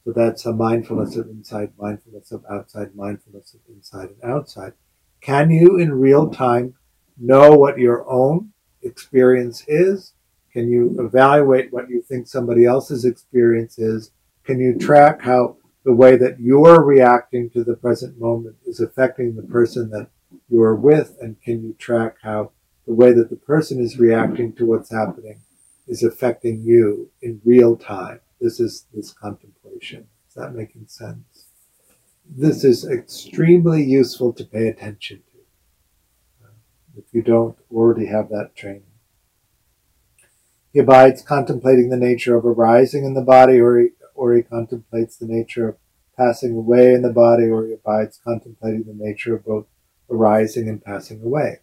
So 0.04 0.12
that's 0.12 0.46
a 0.46 0.52
mindfulness 0.52 1.16
of 1.16 1.28
inside, 1.28 1.72
mindfulness 1.78 2.32
of 2.32 2.44
outside, 2.50 2.94
mindfulness 2.94 3.54
of 3.54 3.60
inside 3.68 4.10
and 4.10 4.30
outside. 4.30 4.72
Can 5.20 5.50
you 5.50 5.78
in 5.78 5.92
real 5.92 6.30
time 6.30 6.74
know 7.18 7.52
what 7.52 7.78
your 7.78 8.08
own 8.10 8.52
experience 8.82 9.62
is? 9.68 10.14
Can 10.52 10.70
you 10.70 10.96
evaluate 10.98 11.72
what 11.72 11.88
you 11.90 12.02
think 12.02 12.26
somebody 12.26 12.64
else's 12.64 13.04
experience 13.04 13.78
is? 13.78 14.10
Can 14.44 14.58
you 14.58 14.78
track 14.78 15.20
how 15.22 15.58
the 15.84 15.94
way 15.94 16.16
that 16.16 16.40
you're 16.40 16.84
reacting 16.84 17.50
to 17.50 17.64
the 17.64 17.76
present 17.76 18.20
moment 18.20 18.56
is 18.66 18.80
affecting 18.80 19.34
the 19.34 19.42
person 19.42 19.90
that 19.90 20.08
you 20.48 20.62
are 20.62 20.74
with, 20.74 21.16
and 21.20 21.40
can 21.42 21.62
you 21.62 21.74
track 21.78 22.16
how 22.22 22.52
the 22.86 22.94
way 22.94 23.12
that 23.12 23.30
the 23.30 23.36
person 23.36 23.80
is 23.80 23.98
reacting 23.98 24.52
to 24.54 24.66
what's 24.66 24.90
happening 24.90 25.40
is 25.86 26.02
affecting 26.02 26.62
you 26.62 27.10
in 27.22 27.40
real 27.44 27.76
time? 27.76 28.20
This 28.40 28.60
is 28.60 28.86
this 28.94 29.12
contemplation. 29.12 30.06
Is 30.28 30.34
that 30.34 30.54
making 30.54 30.86
sense? 30.86 31.46
This 32.28 32.62
is 32.62 32.86
extremely 32.86 33.82
useful 33.82 34.32
to 34.34 34.44
pay 34.44 34.68
attention 34.68 35.22
to 35.32 36.46
uh, 36.46 36.50
if 36.96 37.04
you 37.12 37.22
don't 37.22 37.58
already 37.72 38.06
have 38.06 38.28
that 38.28 38.54
training. 38.54 38.84
He 40.72 40.78
abides 40.78 41.22
contemplating 41.22 41.88
the 41.88 41.96
nature 41.96 42.36
of 42.36 42.46
arising 42.46 43.04
in 43.04 43.14
the 43.14 43.22
body, 43.22 43.58
or 43.58 43.88
or 44.20 44.34
he 44.34 44.42
contemplates 44.42 45.16
the 45.16 45.26
nature 45.26 45.66
of 45.70 45.76
passing 46.14 46.54
away 46.54 46.92
in 46.92 47.00
the 47.00 47.12
body, 47.12 47.48
or 47.48 47.64
he 47.64 47.72
abides 47.72 48.20
contemplating 48.22 48.82
the 48.82 48.92
nature 48.92 49.34
of 49.34 49.46
both 49.46 49.66
arising 50.10 50.68
and 50.68 50.84
passing 50.84 51.22
away. 51.22 51.60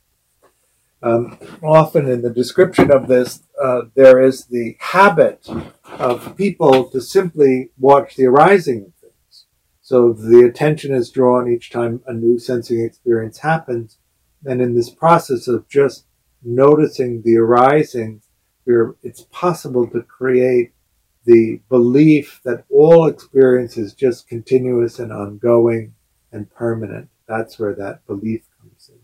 Um, 1.04 1.38
often 1.62 2.10
in 2.10 2.24
the 2.24 2.32
description 2.32 2.92
of 2.92 3.08
this, 3.08 3.44
uh, 3.64 3.82
there 3.94 4.20
is 4.20 4.46
the 4.46 4.76
habit 4.80 5.48
of 6.00 6.36
people 6.36 6.90
to 6.90 7.00
simply 7.00 7.70
watch 7.78 8.16
the 8.16 8.26
arising 8.26 8.86
of 8.88 8.94
things. 8.96 9.46
So 9.80 10.12
the 10.12 10.40
attention 10.40 10.96
is 10.96 11.12
drawn 11.12 11.48
each 11.48 11.70
time 11.70 12.02
a 12.08 12.14
new 12.14 12.40
sensing 12.40 12.84
experience 12.84 13.38
happens. 13.38 14.00
And 14.44 14.60
in 14.60 14.74
this 14.74 14.90
process 14.90 15.48
of 15.48 15.70
just 15.70 16.06
noticing 16.44 17.22
the 17.22 17.38
arising, 17.38 18.24
it's 19.04 19.22
possible 19.32 19.86
to 19.92 20.02
create 20.02 20.72
the 21.28 21.60
belief 21.68 22.40
that 22.46 22.64
all 22.72 23.06
experience 23.06 23.78
is 23.78 23.94
just 23.94 24.30
continuous 24.30 24.98
and 24.98 25.12
ongoing 25.12 25.94
and 26.32 26.50
permanent. 26.50 27.10
That's 27.28 27.60
where 27.60 27.76
that 27.76 28.08
belief 28.08 28.44
comes 28.62 28.90
in. 28.90 29.02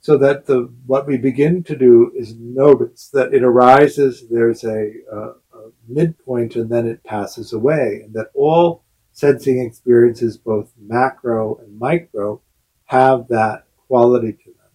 So 0.00 0.18
that 0.18 0.44
the 0.44 0.70
what 0.84 1.06
we 1.06 1.16
begin 1.16 1.62
to 1.64 1.74
do 1.76 2.12
is 2.14 2.34
notice 2.34 3.08
that 3.14 3.32
it 3.32 3.42
arises, 3.42 4.28
there's 4.30 4.62
a, 4.62 4.92
a, 5.10 5.18
a 5.18 5.70
midpoint, 5.88 6.54
and 6.54 6.68
then 6.70 6.86
it 6.86 7.02
passes 7.02 7.54
away, 7.54 8.02
and 8.04 8.12
that 8.12 8.28
all 8.34 8.84
sensing 9.12 9.60
experiences, 9.60 10.36
both 10.36 10.70
macro 10.78 11.56
and 11.56 11.78
micro, 11.78 12.42
have 12.84 13.26
that 13.28 13.64
quality 13.88 14.32
to 14.32 14.50
them. 14.50 14.72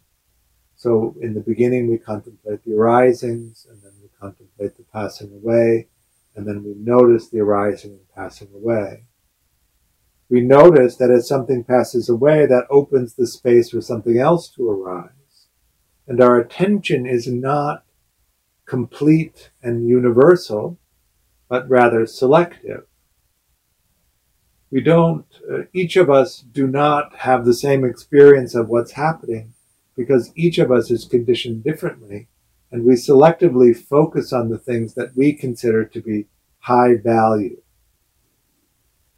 So 0.76 1.16
in 1.22 1.36
the 1.36 1.42
beginning, 1.42 1.88
we 1.88 2.00
contemplate 2.00 2.64
the 2.64 2.74
arisings, 2.76 3.68
and 3.70 3.80
then 3.84 3.92
we 4.02 4.10
contemplate 4.20 4.76
the 4.76 4.84
passing 4.92 5.32
away, 5.32 5.88
and 6.40 6.48
then 6.48 6.64
we 6.64 6.74
notice 6.76 7.30
the 7.30 7.40
arising 7.40 7.92
and 7.92 8.10
passing 8.16 8.48
away 8.56 9.04
we 10.30 10.42
notice 10.42 10.96
that 10.98 11.10
as 11.10 11.28
something 11.28 11.64
passes 11.64 12.08
away, 12.08 12.46
that 12.46 12.68
opens 12.70 13.16
the 13.16 13.26
space 13.26 13.72
for 13.72 13.82
something 13.82 14.20
else 14.20 14.48
to 14.50 14.70
arise. 14.70 15.48
And 16.08 16.22
our 16.22 16.40
attention 16.40 17.06
is 17.06 17.28
not 17.28 17.84
complete 18.66 19.50
and 19.64 19.88
universal, 19.88 20.78
but 21.50 21.68
rather 21.68 22.06
selective. 22.06 22.86
We 24.72 24.82
don't, 24.82 25.26
uh, 25.52 25.64
each 25.74 25.96
of 25.96 26.12
us 26.12 26.42
do 26.42 26.68
not 26.68 27.16
have 27.18 27.44
the 27.44 27.56
same 27.56 27.84
experience 27.84 28.54
of 28.54 28.70
what's 28.70 28.92
happening 28.92 29.54
because 29.98 30.32
each 30.36 30.60
of 30.60 30.72
us 30.72 30.92
is 30.92 31.06
conditioned 31.06 31.64
differently. 31.64 32.28
And 32.72 32.86
we 32.86 32.94
selectively 32.94 33.76
focus 33.76 34.32
on 34.32 34.50
the 34.50 34.58
things 34.58 34.94
that 34.94 35.16
we 35.16 35.34
consider 35.34 35.86
to 35.86 36.02
be 36.02 36.28
high 36.60 36.96
value. 36.96 37.62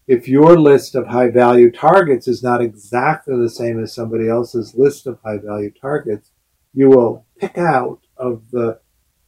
If 0.08 0.28
your 0.28 0.58
list 0.58 0.96
of 0.96 1.08
high 1.08 1.30
value 1.30 1.72
targets 1.72 2.28
is 2.28 2.44
not 2.44 2.62
exactly 2.62 3.38
the 3.38 3.50
same 3.50 3.82
as 3.82 3.94
somebody 3.94 4.28
else's 4.28 4.76
list 4.76 5.08
of 5.08 5.20
high 5.24 5.38
value 5.38 5.72
targets, 5.72 6.32
you 6.74 6.90
will 6.90 7.26
pick 7.40 7.58
out 7.58 8.00
of 8.18 8.44
the, 8.52 8.80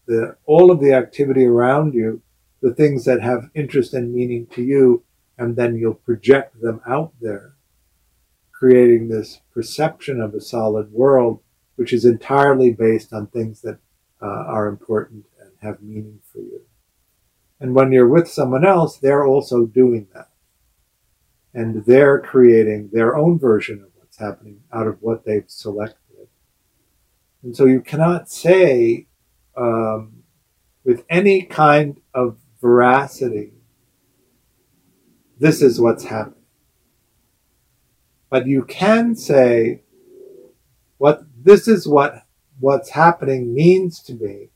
the 0.05 0.37
all 0.45 0.71
of 0.71 0.79
the 0.79 0.93
activity 0.93 1.45
around 1.45 1.93
you 1.93 2.21
the 2.63 2.73
things 2.73 3.03
that 3.03 3.21
have 3.21 3.49
interest 3.53 3.93
and 3.93 4.13
meaning 4.13 4.47
to 4.47 4.63
you, 4.63 5.03
and 5.37 5.57
then 5.57 5.75
you'll 5.75 5.93
project 5.93 6.61
them 6.61 6.79
out 6.87 7.11
there, 7.19 7.55
creating 8.53 9.09
this 9.09 9.41
perception 9.53 10.21
of 10.21 10.33
a 10.33 10.39
solid 10.39 10.89
world, 10.93 11.41
which 11.75 11.91
is 11.91 12.05
entirely 12.05 12.71
based 12.71 13.11
on 13.11 13.27
things 13.27 13.61
that 13.61 13.79
uh, 14.23 14.45
are 14.47 14.67
important 14.67 15.25
and 15.41 15.51
have 15.61 15.81
meaning 15.81 16.19
for 16.31 16.39
you. 16.39 16.61
And 17.59 17.75
when 17.75 17.91
you're 17.91 18.07
with 18.07 18.27
someone 18.27 18.65
else, 18.65 18.97
they're 18.97 19.25
also 19.25 19.65
doing 19.65 20.07
that 20.13 20.29
and 21.53 21.85
they're 21.85 22.19
creating 22.19 22.89
their 22.91 23.15
own 23.15 23.37
version 23.37 23.81
of 23.81 23.89
what's 23.95 24.17
happening 24.17 24.61
out 24.73 24.87
of 24.87 25.01
what 25.01 25.25
they've 25.25 25.45
selected. 25.47 25.97
And 27.43 27.55
so 27.55 27.65
you 27.65 27.81
cannot 27.81 28.29
say 28.29 29.07
um, 29.55 30.23
with 30.83 31.03
any 31.09 31.43
kind 31.43 32.01
of 32.13 32.37
veracity, 32.61 33.53
this 35.39 35.61
is 35.61 35.79
what's 35.79 36.05
happening. 36.05 36.39
But 38.29 38.47
you 38.47 38.63
can 38.63 39.15
say, 39.15 39.83
what 40.97 41.23
this 41.37 41.67
is 41.67 41.87
what 41.87 42.22
what's 42.59 42.89
happening 42.89 43.53
means 43.53 44.01
to 44.03 44.13
me 44.13 44.49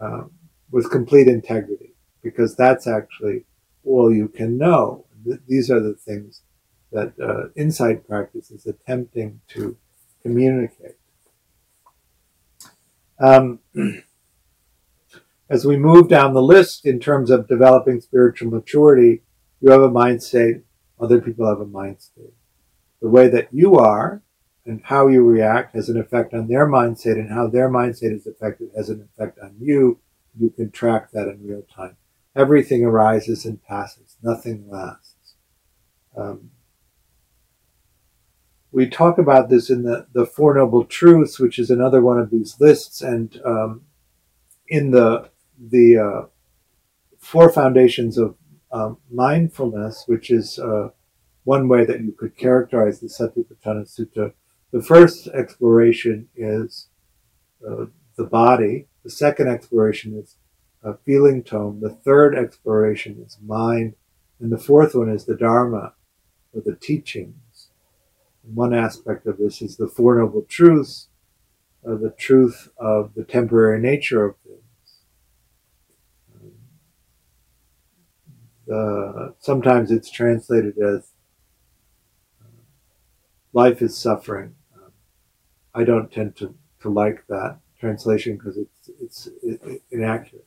um, 0.00 0.30
with 0.70 0.90
complete 0.90 1.28
integrity, 1.28 1.94
because 2.22 2.56
that's 2.56 2.86
actually 2.86 3.44
all 3.84 4.12
you 4.12 4.28
can 4.28 4.56
know 4.58 5.04
th- 5.24 5.40
these 5.46 5.70
are 5.70 5.80
the 5.80 5.94
things 5.94 6.42
that 6.92 7.12
uh, 7.20 7.48
insight 7.56 8.06
practice 8.06 8.50
is 8.50 8.66
attempting 8.66 9.40
to 9.48 9.76
communicate. 10.22 10.96
Um, 13.18 13.60
as 15.50 15.66
we 15.66 15.76
move 15.76 16.08
down 16.08 16.34
the 16.34 16.42
list 16.42 16.86
in 16.86 17.00
terms 17.00 17.30
of 17.30 17.48
developing 17.48 18.00
spiritual 18.00 18.50
maturity, 18.50 19.22
you 19.60 19.70
have 19.70 19.82
a 19.82 19.90
mind 19.90 20.22
state, 20.22 20.62
other 21.00 21.20
people 21.20 21.48
have 21.48 21.60
a 21.60 21.66
mind 21.66 22.00
state. 22.00 22.32
The 23.02 23.08
way 23.08 23.28
that 23.28 23.48
you 23.52 23.76
are 23.76 24.22
and 24.66 24.80
how 24.84 25.08
you 25.08 25.22
react 25.22 25.74
has 25.74 25.88
an 25.88 25.98
effect 25.98 26.32
on 26.32 26.48
their 26.48 26.66
mindset 26.66 27.14
and 27.14 27.30
how 27.30 27.46
their 27.46 27.68
mindset 27.68 28.14
is 28.14 28.26
affected 28.26 28.70
has 28.76 28.88
an 28.88 29.06
effect 29.12 29.38
on 29.38 29.54
you. 29.60 29.98
You 30.38 30.50
can 30.50 30.70
track 30.70 31.10
that 31.12 31.28
in 31.28 31.46
real 31.46 31.62
time. 31.62 31.96
Everything 32.34 32.84
arises 32.84 33.44
and 33.44 33.62
passes, 33.62 34.16
nothing 34.22 34.68
lasts. 34.68 35.34
Um, 36.16 36.50
we 38.72 38.88
talk 38.88 39.18
about 39.18 39.50
this 39.50 39.70
in 39.70 39.84
the, 39.84 40.06
the 40.12 40.26
Four 40.26 40.54
Noble 40.54 40.84
Truths, 40.84 41.38
which 41.38 41.60
is 41.60 41.70
another 41.70 42.00
one 42.00 42.18
of 42.18 42.30
these 42.30 42.56
lists, 42.58 43.02
and 43.02 43.40
um, 43.44 43.82
in 44.66 44.90
the 44.90 45.30
the 45.56 45.96
uh, 45.96 46.26
four 47.18 47.50
foundations 47.50 48.18
of 48.18 48.34
um, 48.72 48.98
mindfulness, 49.10 50.04
which 50.06 50.30
is 50.30 50.58
uh, 50.58 50.88
one 51.44 51.68
way 51.68 51.84
that 51.84 52.00
you 52.00 52.10
could 52.12 52.36
characterize 52.36 52.98
the 52.98 53.06
Satipatthana 53.06 53.86
Sutta. 53.88 54.32
The 54.74 54.82
first 54.82 55.28
exploration 55.28 56.28
is 56.34 56.88
uh, 57.64 57.84
the 58.16 58.24
body. 58.24 58.88
The 59.04 59.10
second 59.10 59.46
exploration 59.46 60.18
is 60.18 60.34
a 60.82 60.96
feeling 61.06 61.44
tone. 61.44 61.78
The 61.78 61.90
third 61.94 62.34
exploration 62.34 63.22
is 63.24 63.38
mind. 63.40 63.94
And 64.40 64.50
the 64.50 64.58
fourth 64.58 64.96
one 64.96 65.08
is 65.08 65.26
the 65.26 65.36
Dharma, 65.36 65.92
or 66.52 66.60
the 66.60 66.74
teachings. 66.74 67.68
And 68.42 68.56
one 68.56 68.74
aspect 68.74 69.28
of 69.28 69.38
this 69.38 69.62
is 69.62 69.76
the 69.76 69.86
Four 69.86 70.18
Noble 70.18 70.42
Truths, 70.42 71.06
uh, 71.88 71.94
the 71.94 72.12
truth 72.18 72.68
of 72.76 73.14
the 73.14 73.22
temporary 73.22 73.80
nature 73.80 74.24
of 74.24 74.34
things. 74.38 74.60
Uh, 78.68 79.28
sometimes 79.38 79.92
it's 79.92 80.10
translated 80.10 80.76
as 80.78 81.12
uh, 82.42 82.48
life 83.52 83.80
is 83.80 83.96
suffering. 83.96 84.56
I 85.74 85.84
don't 85.84 86.10
tend 86.10 86.36
to, 86.36 86.54
to 86.82 86.88
like 86.88 87.26
that 87.28 87.58
translation 87.78 88.36
because 88.36 88.56
it's 88.56 88.90
it's 89.00 89.28
it, 89.42 89.82
inaccurate. 89.90 90.46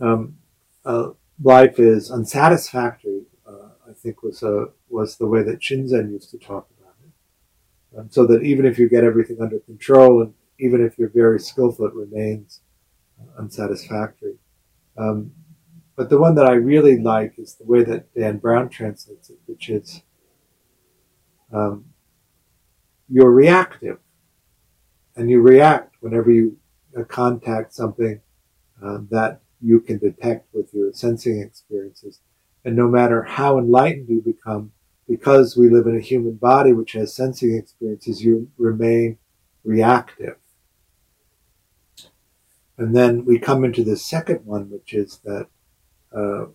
Um, 0.00 0.36
uh, 0.84 1.10
life 1.42 1.78
is 1.78 2.10
unsatisfactory. 2.10 3.22
Uh, 3.46 3.70
I 3.88 3.92
think 3.92 4.22
was 4.22 4.42
a 4.42 4.68
was 4.88 5.16
the 5.16 5.26
way 5.26 5.42
that 5.42 5.60
Shinzen 5.60 6.12
used 6.12 6.30
to 6.30 6.38
talk 6.38 6.68
about 6.78 6.94
it. 7.04 7.98
Um, 7.98 8.08
so 8.10 8.26
that 8.26 8.42
even 8.42 8.66
if 8.66 8.78
you 8.78 8.88
get 8.88 9.04
everything 9.04 9.38
under 9.40 9.58
control 9.60 10.22
and 10.22 10.34
even 10.58 10.84
if 10.84 10.98
you're 10.98 11.08
very 11.08 11.40
skillful, 11.40 11.86
it 11.86 11.94
remains 11.94 12.60
uh, 13.20 13.40
unsatisfactory. 13.40 14.36
Um, 14.96 15.32
but 15.96 16.08
the 16.08 16.18
one 16.18 16.34
that 16.36 16.46
I 16.46 16.52
really 16.52 16.98
like 16.98 17.38
is 17.38 17.54
the 17.54 17.64
way 17.64 17.82
that 17.84 18.14
Dan 18.14 18.38
Brown 18.38 18.68
translates 18.68 19.30
it, 19.30 19.38
which 19.46 19.68
is 19.68 20.02
um, 21.52 21.86
you're 23.10 23.30
reactive. 23.30 23.98
And 25.16 25.28
you 25.28 25.40
react 25.40 25.96
whenever 26.00 26.30
you 26.30 26.56
uh, 26.96 27.04
contact 27.04 27.74
something 27.74 28.20
uh, 28.82 28.98
that 29.10 29.40
you 29.60 29.80
can 29.80 29.98
detect 29.98 30.46
with 30.54 30.72
your 30.72 30.92
sensing 30.92 31.40
experiences. 31.40 32.20
And 32.64 32.76
no 32.76 32.88
matter 32.88 33.22
how 33.22 33.58
enlightened 33.58 34.08
you 34.08 34.22
become, 34.22 34.72
because 35.08 35.56
we 35.56 35.68
live 35.68 35.86
in 35.86 35.96
a 35.96 36.00
human 36.00 36.34
body 36.34 36.72
which 36.72 36.92
has 36.92 37.14
sensing 37.14 37.56
experiences, 37.56 38.22
you 38.22 38.50
remain 38.56 39.18
reactive. 39.64 40.36
And 42.78 42.96
then 42.96 43.24
we 43.26 43.38
come 43.38 43.64
into 43.64 43.84
the 43.84 43.96
second 43.96 44.46
one, 44.46 44.70
which 44.70 44.94
is 44.94 45.20
that 45.24 45.48
uh, 46.16 46.46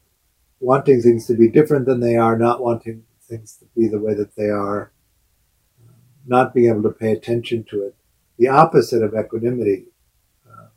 wanting 0.59 1.01
things 1.01 1.27
to 1.27 1.35
be 1.35 1.49
different 1.49 1.85
than 1.85 1.99
they 1.99 2.15
are, 2.15 2.37
not 2.37 2.63
wanting 2.63 3.03
things 3.21 3.57
to 3.57 3.65
be 3.77 3.87
the 3.87 3.99
way 3.99 4.13
that 4.15 4.35
they 4.35 4.49
are, 4.49 4.91
not 6.25 6.53
being 6.53 6.69
able 6.69 6.83
to 6.83 6.89
pay 6.89 7.11
attention 7.11 7.63
to 7.69 7.83
it. 7.83 7.95
The 8.37 8.47
opposite 8.47 9.03
of 9.03 9.13
equanimity 9.13 9.85
uh, 10.47 10.67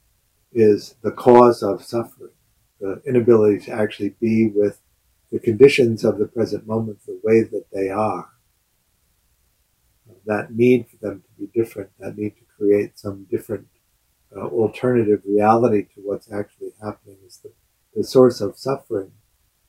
is 0.52 0.94
the 1.02 1.10
cause 1.10 1.62
of 1.62 1.82
suffering, 1.82 2.32
the 2.80 3.02
inability 3.06 3.64
to 3.66 3.72
actually 3.72 4.10
be 4.20 4.48
with 4.48 4.80
the 5.32 5.38
conditions 5.38 6.04
of 6.04 6.18
the 6.18 6.26
present 6.26 6.66
moment 6.66 7.04
the 7.06 7.20
way 7.22 7.42
that 7.42 7.66
they 7.72 7.88
are. 7.88 8.30
That 10.26 10.52
need 10.54 10.88
for 10.88 10.96
them 10.96 11.22
to 11.22 11.40
be 11.40 11.50
different, 11.58 11.90
that 11.98 12.16
need 12.18 12.36
to 12.36 12.44
create 12.56 12.98
some 12.98 13.26
different 13.30 13.66
uh, 14.36 14.40
alternative 14.40 15.22
reality 15.26 15.84
to 15.94 16.00
what's 16.02 16.30
actually 16.30 16.72
happening 16.82 17.16
is 17.26 17.38
the 17.38 17.50
the 17.98 18.04
source 18.04 18.40
of 18.40 18.56
suffering, 18.56 19.10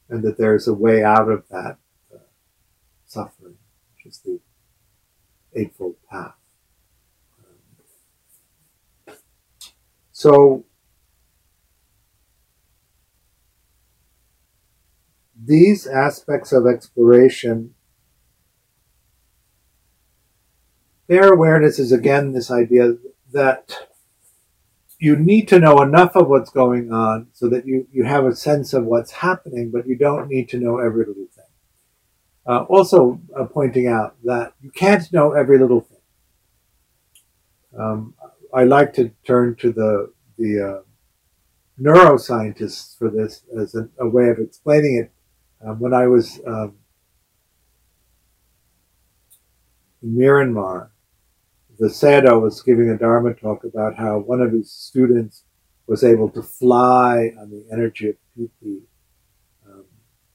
and 0.08 0.24
that 0.24 0.38
there's 0.38 0.68
a 0.68 0.74
way 0.74 1.04
out 1.04 1.30
of 1.30 1.48
that 1.50 1.78
uh, 2.14 2.20
suffering, 3.08 3.58
which 3.96 4.06
is 4.06 4.20
the 4.20 4.40
Eightfold 5.60 5.96
Path. 6.10 6.36
So, 10.12 10.66
these 15.42 15.88
aspects 15.88 16.52
of 16.52 16.68
exploration, 16.68 17.74
their 21.08 21.32
awareness 21.32 21.80
is 21.80 21.92
again 21.92 22.34
this 22.34 22.52
idea 22.52 22.96
that 23.32 23.90
you 25.00 25.16
need 25.16 25.48
to 25.48 25.60
know 25.60 25.82
enough 25.82 26.16
of 26.16 26.28
what's 26.28 26.50
going 26.50 26.92
on 26.92 27.28
so 27.32 27.48
that 27.48 27.66
you, 27.66 27.88
you 27.92 28.04
have 28.04 28.26
a 28.26 28.36
sense 28.36 28.74
of 28.74 28.84
what's 28.84 29.12
happening, 29.12 29.72
but 29.72 29.88
you 29.88 29.96
don't 29.96 30.30
need 30.30 30.50
to 30.50 30.58
know 30.58 30.80
every 30.80 31.06
little. 31.06 31.29
Uh, 32.50 32.64
also, 32.64 33.22
uh, 33.38 33.46
pointing 33.46 33.88
out 33.88 34.16
that 34.24 34.54
you 34.60 34.72
can't 34.72 35.14
know 35.14 35.34
every 35.34 35.60
little 35.60 35.82
thing. 35.82 35.98
Um, 37.80 38.16
I 38.52 38.64
like 38.64 38.92
to 38.94 39.12
turn 39.24 39.56
to 39.58 39.72
the 39.72 40.12
the 40.40 40.52
uh, 40.60 40.82
neuroscientists 41.80 42.98
for 42.98 43.12
this 43.12 43.44
as 43.56 43.76
a, 43.76 43.88
a 44.00 44.10
way 44.10 44.30
of 44.30 44.40
explaining 44.40 44.98
it. 44.98 45.12
Um, 45.64 45.80
when 45.80 45.94
I 45.94 46.08
was 46.08 46.42
um, 46.48 46.74
in 50.02 50.16
Myanmar, 50.16 50.90
the 51.78 51.90
Sayadaw 51.90 52.42
was 52.42 52.64
giving 52.64 52.90
a 52.90 52.98
Dharma 52.98 53.36
talk 53.36 53.64
about 53.64 53.96
how 53.96 54.18
one 54.18 54.42
of 54.42 54.54
his 54.54 54.72
students 54.72 55.44
was 55.86 56.04
able 56.04 56.30
to 56.32 56.42
fly 56.42 57.32
on 57.40 57.52
the 57.52 57.64
energy 57.72 58.10
of 58.10 58.16
piti. 58.36 58.89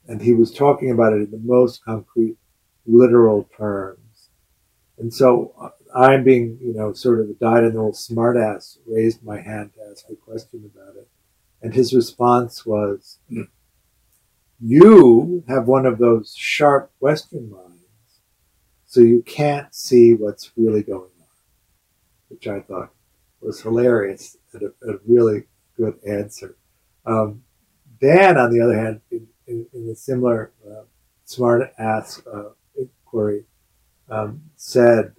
And 0.07 0.21
he 0.21 0.33
was 0.33 0.53
talking 0.53 0.91
about 0.91 1.13
it 1.13 1.23
in 1.23 1.31
the 1.31 1.41
most 1.43 1.85
concrete, 1.85 2.37
literal 2.87 3.49
terms. 3.57 4.29
And 4.99 5.13
so 5.13 5.73
I'm 5.95 6.25
being, 6.25 6.59
you 6.61 6.75
know, 6.75 6.93
sort 6.93 7.21
of 7.21 7.31
a 7.31 7.35
dyed-in-the-wool 7.35 7.93
smartass, 7.93 8.79
raised 8.87 9.25
my 9.25 9.41
hand 9.41 9.73
to 9.75 9.91
ask 9.91 10.05
a 10.11 10.17
question 10.17 10.71
about 10.73 10.97
it. 10.97 11.09
And 11.63 11.75
his 11.75 11.95
response 11.95 12.67
was, 12.67 13.19
you 14.61 15.45
have 15.49 15.67
one 15.67 15.87
of 15.87 15.99
those 15.99 16.35
sharp 16.37 16.93
Western 17.01 17.51
minds, 17.51 18.21
so 18.87 19.01
you 19.01 19.23
can't 19.23 19.75
see 19.75 20.13
what's 20.13 20.53
really 20.57 20.83
going 20.83 21.03
on 21.03 21.15
which 22.35 22.49
I 22.49 22.61
thought 22.61 22.91
was 23.41 23.61
hilarious 23.61 24.37
and 24.53 24.63
a, 24.63 24.91
a 24.91 24.99
really 25.07 25.45
good 25.77 25.99
answer. 26.07 26.57
Um, 27.07 27.45
Dan, 28.01 28.37
on 28.37 28.51
the 28.51 28.61
other 28.61 28.77
hand, 28.77 29.01
in, 29.11 29.29
in, 29.47 29.66
in 29.72 29.88
a 29.88 29.95
similar 29.95 30.53
uh, 30.66 30.82
smart 31.24 31.72
ass 31.78 32.22
uh, 32.32 32.51
inquiry, 32.76 33.45
um, 34.09 34.42
said, 34.57 35.14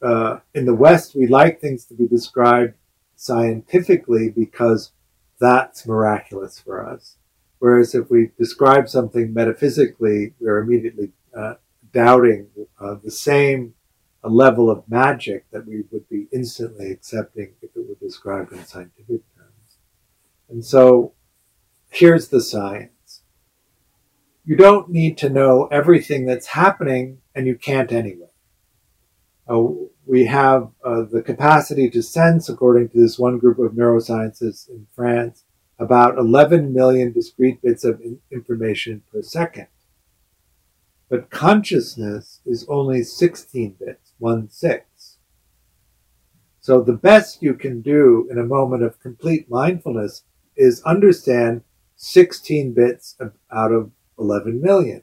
uh, 0.00 0.38
in 0.54 0.64
the 0.64 0.74
West, 0.74 1.14
we 1.14 1.26
like 1.26 1.60
things 1.60 1.84
to 1.86 1.94
be 1.94 2.06
described 2.06 2.74
scientifically 3.14 4.30
because 4.30 4.92
that's 5.38 5.86
miraculous 5.86 6.58
for 6.58 6.86
us. 6.86 7.16
Whereas 7.58 7.94
if 7.94 8.10
we 8.10 8.30
describe 8.38 8.88
something 8.88 9.32
metaphysically, 9.32 10.34
we're 10.40 10.58
immediately 10.58 11.12
uh, 11.36 11.54
doubting 11.92 12.48
uh, 12.80 12.96
the 13.02 13.10
same 13.10 13.74
a 14.22 14.28
level 14.28 14.70
of 14.70 14.82
magic 14.88 15.48
that 15.52 15.66
we 15.66 15.84
would 15.92 16.08
be 16.08 16.26
instantly 16.32 16.90
accepting 16.90 17.54
if 17.62 17.70
it 17.76 17.88
were 17.88 17.94
described 18.00 18.52
in 18.52 18.64
scientific 18.64 19.22
terms. 19.36 19.76
And 20.50 20.64
so 20.64 21.12
here's 21.96 22.28
the 22.28 22.40
science. 22.40 23.22
You 24.44 24.54
don't 24.54 24.90
need 24.90 25.16
to 25.18 25.30
know 25.30 25.66
everything 25.72 26.26
that's 26.26 26.48
happening, 26.48 27.18
and 27.34 27.46
you 27.46 27.56
can't 27.56 27.90
anyway. 27.90 28.28
Uh, 29.48 29.64
we 30.04 30.26
have 30.26 30.70
uh, 30.84 31.02
the 31.10 31.22
capacity 31.22 31.88
to 31.90 32.02
sense, 32.02 32.48
according 32.48 32.90
to 32.90 33.00
this 33.00 33.18
one 33.18 33.38
group 33.38 33.58
of 33.58 33.72
neuroscientists 33.72 34.68
in 34.68 34.86
France, 34.94 35.44
about 35.78 36.18
11 36.18 36.72
million 36.72 37.12
discrete 37.12 37.62
bits 37.62 37.82
of 37.82 38.02
information 38.30 39.02
per 39.10 39.22
second. 39.22 39.68
But 41.08 41.30
consciousness 41.30 42.40
is 42.44 42.66
only 42.68 43.04
16 43.04 43.76
bits 43.78 44.12
one 44.18 44.50
six. 44.50 45.16
So 46.60 46.82
the 46.82 46.94
best 46.94 47.42
you 47.42 47.54
can 47.54 47.80
do 47.80 48.28
in 48.30 48.38
a 48.38 48.44
moment 48.44 48.82
of 48.82 49.00
complete 49.00 49.48
mindfulness 49.48 50.24
is 50.56 50.82
understand 50.82 51.62
16 51.96 52.72
bits 52.72 53.16
out 53.50 53.72
of 53.72 53.90
11 54.18 54.60
million, 54.60 55.02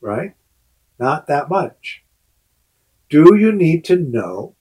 right? 0.00 0.34
Not 0.98 1.26
that 1.26 1.48
much. 1.48 2.02
Do 3.08 3.36
you 3.36 3.52
need 3.52 3.84
to 3.86 3.96
know 3.96 4.54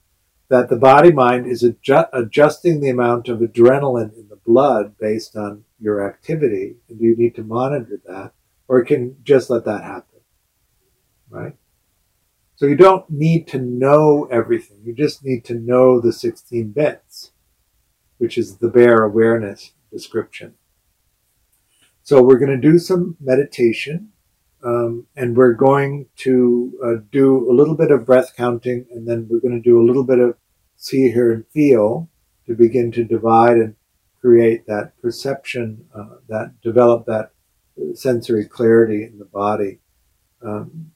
that 0.50 0.70
the 0.70 0.76
body 0.76 1.12
mind 1.12 1.46
is 1.46 1.64
adju- 1.64 2.10
adjusting 2.12 2.82
the 2.82 2.90
amount 2.90 3.30
of 3.30 3.40
adrenaline 3.40 4.14
in 4.16 4.28
the 4.30 4.36
blood 4.36 4.98
based 4.98 5.36
on 5.36 5.64
your 5.80 6.06
activity? 6.06 6.78
And 6.90 7.00
do 7.00 7.06
you 7.06 7.16
need 7.16 7.36
to 7.36 7.44
monitor 7.44 8.00
that? 8.06 8.34
Or 8.68 8.84
can 8.84 9.18
just 9.24 9.50
let 9.50 9.66
that 9.66 9.84
happen? 9.84 10.20
Right? 11.30 11.56
So 12.56 12.66
you 12.66 12.76
don't 12.76 13.10
need 13.10 13.48
to 13.50 13.60
know 13.60 14.28
everything. 14.32 14.80
You 14.84 14.94
just 14.94 15.24
need 15.24 15.46
to 15.46 15.54
know 15.54 16.02
the 16.02 16.12
16 16.12 16.72
bits, 16.72 17.32
which 18.18 18.38
is 18.38 18.58
the 18.58 18.68
bare 18.68 19.04
awareness 19.04 19.72
description. 19.92 20.56
So 22.10 22.24
we're 22.24 22.40
going 22.40 22.60
to 22.60 22.72
do 22.72 22.80
some 22.80 23.16
meditation, 23.20 24.10
um, 24.64 25.06
and 25.16 25.38
we're 25.38 25.54
going 25.54 26.08
to 26.16 26.74
uh, 26.84 27.06
do 27.12 27.48
a 27.48 27.54
little 27.54 27.76
bit 27.76 27.92
of 27.92 28.08
breath 28.08 28.36
counting, 28.36 28.88
and 28.90 29.08
then 29.08 29.28
we're 29.30 29.40
going 29.40 29.54
to 29.54 29.62
do 29.62 29.80
a 29.80 29.86
little 29.86 30.04
bit 30.04 30.18
of 30.18 30.36
see, 30.76 31.12
hear, 31.12 31.32
and 31.32 31.46
feel 31.54 32.10
to 32.48 32.56
begin 32.56 32.92
to 32.94 33.04
divide 33.04 33.58
and 33.58 33.76
create 34.22 34.66
that 34.66 35.00
perception, 35.00 35.86
uh, 35.94 36.16
that 36.28 36.60
develop 36.64 37.06
that 37.06 37.30
sensory 37.94 38.46
clarity 38.46 39.04
in 39.04 39.20
the 39.20 39.26
body. 39.26 39.78
Um, 40.42 40.90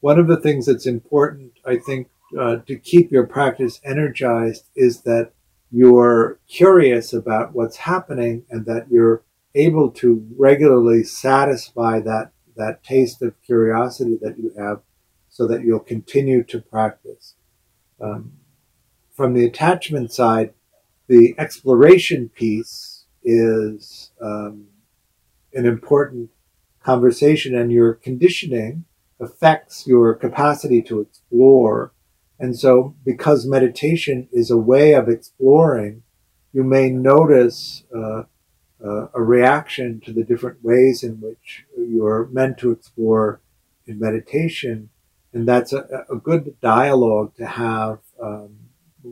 one 0.00 0.18
of 0.18 0.28
the 0.28 0.40
things 0.40 0.64
that's 0.64 0.86
important, 0.86 1.58
I 1.66 1.76
think, 1.76 2.08
uh, 2.40 2.60
to 2.66 2.74
keep 2.74 3.12
your 3.12 3.26
practice 3.26 3.82
energized 3.84 4.64
is 4.74 5.02
that 5.02 5.32
you're 5.70 6.38
curious 6.48 7.12
about 7.12 7.54
what's 7.54 7.76
happening 7.76 8.44
and 8.50 8.66
that 8.66 8.86
you're 8.90 9.22
able 9.54 9.90
to 9.90 10.26
regularly 10.36 11.02
satisfy 11.02 12.00
that, 12.00 12.32
that 12.56 12.82
taste 12.82 13.22
of 13.22 13.40
curiosity 13.42 14.18
that 14.20 14.38
you 14.38 14.52
have 14.58 14.80
so 15.28 15.46
that 15.46 15.62
you'll 15.62 15.80
continue 15.80 16.42
to 16.44 16.60
practice. 16.60 17.34
Um, 18.00 18.32
from 19.12 19.34
the 19.34 19.44
attachment 19.44 20.12
side, 20.12 20.54
the 21.06 21.34
exploration 21.38 22.28
piece 22.28 23.04
is 23.22 24.12
um, 24.20 24.66
an 25.52 25.66
important 25.66 26.30
conversation, 26.82 27.54
and 27.54 27.70
your 27.70 27.94
conditioning 27.94 28.84
affects 29.20 29.86
your 29.86 30.14
capacity 30.14 30.80
to 30.82 31.00
explore. 31.00 31.92
And 32.40 32.58
so, 32.58 32.94
because 33.04 33.46
meditation 33.46 34.28
is 34.32 34.50
a 34.50 34.56
way 34.56 34.94
of 34.94 35.08
exploring, 35.08 36.02
you 36.52 36.64
may 36.64 36.90
notice 36.90 37.84
uh, 37.94 38.22
uh, 38.84 39.08
a 39.14 39.22
reaction 39.22 40.00
to 40.06 40.12
the 40.12 40.24
different 40.24 40.64
ways 40.64 41.02
in 41.02 41.20
which 41.20 41.66
you're 41.76 42.28
meant 42.32 42.56
to 42.58 42.70
explore 42.70 43.40
in 43.86 44.00
meditation. 44.00 44.88
And 45.34 45.46
that's 45.46 45.74
a, 45.74 46.06
a 46.10 46.16
good 46.16 46.58
dialogue 46.62 47.36
to 47.36 47.46
have 47.46 47.98
um, 48.20 48.56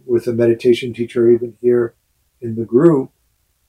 with 0.06 0.26
a 0.26 0.32
meditation 0.32 0.94
teacher, 0.94 1.30
even 1.30 1.56
here 1.60 1.94
in 2.40 2.56
the 2.56 2.64
group, 2.64 3.10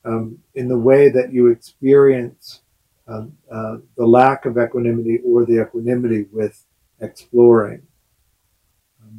um, 0.05 0.39
in 0.55 0.69
the 0.69 0.79
way 0.79 1.09
that 1.09 1.33
you 1.33 1.47
experience 1.47 2.61
um, 3.07 3.33
uh, 3.51 3.77
the 3.97 4.05
lack 4.05 4.45
of 4.45 4.57
equanimity 4.57 5.19
or 5.25 5.45
the 5.45 5.61
equanimity 5.61 6.27
with 6.31 6.65
exploring, 7.01 7.81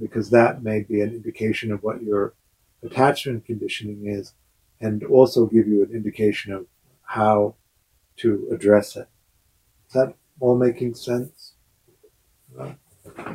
because 0.00 0.30
that 0.30 0.62
may 0.62 0.80
be 0.80 1.00
an 1.00 1.10
indication 1.10 1.70
of 1.70 1.82
what 1.82 2.02
your 2.02 2.34
attachment 2.82 3.44
conditioning 3.44 4.06
is, 4.06 4.32
and 4.80 5.04
also 5.04 5.46
give 5.46 5.68
you 5.68 5.84
an 5.84 5.90
indication 5.92 6.52
of 6.52 6.66
how 7.02 7.54
to 8.16 8.48
address 8.50 8.96
it. 8.96 9.08
Is 9.88 9.92
that 9.94 10.14
all 10.40 10.56
making 10.56 10.94
sense? 10.94 11.52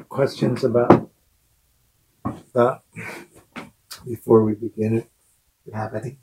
Questions 0.09 0.63
about 0.63 1.09
that 2.53 2.81
before 4.05 4.43
we 4.43 4.55
begin 4.55 4.97
it? 4.97 5.09
Do 5.63 5.71
you 5.71 5.73
have 5.73 5.93
any? 5.93 6.17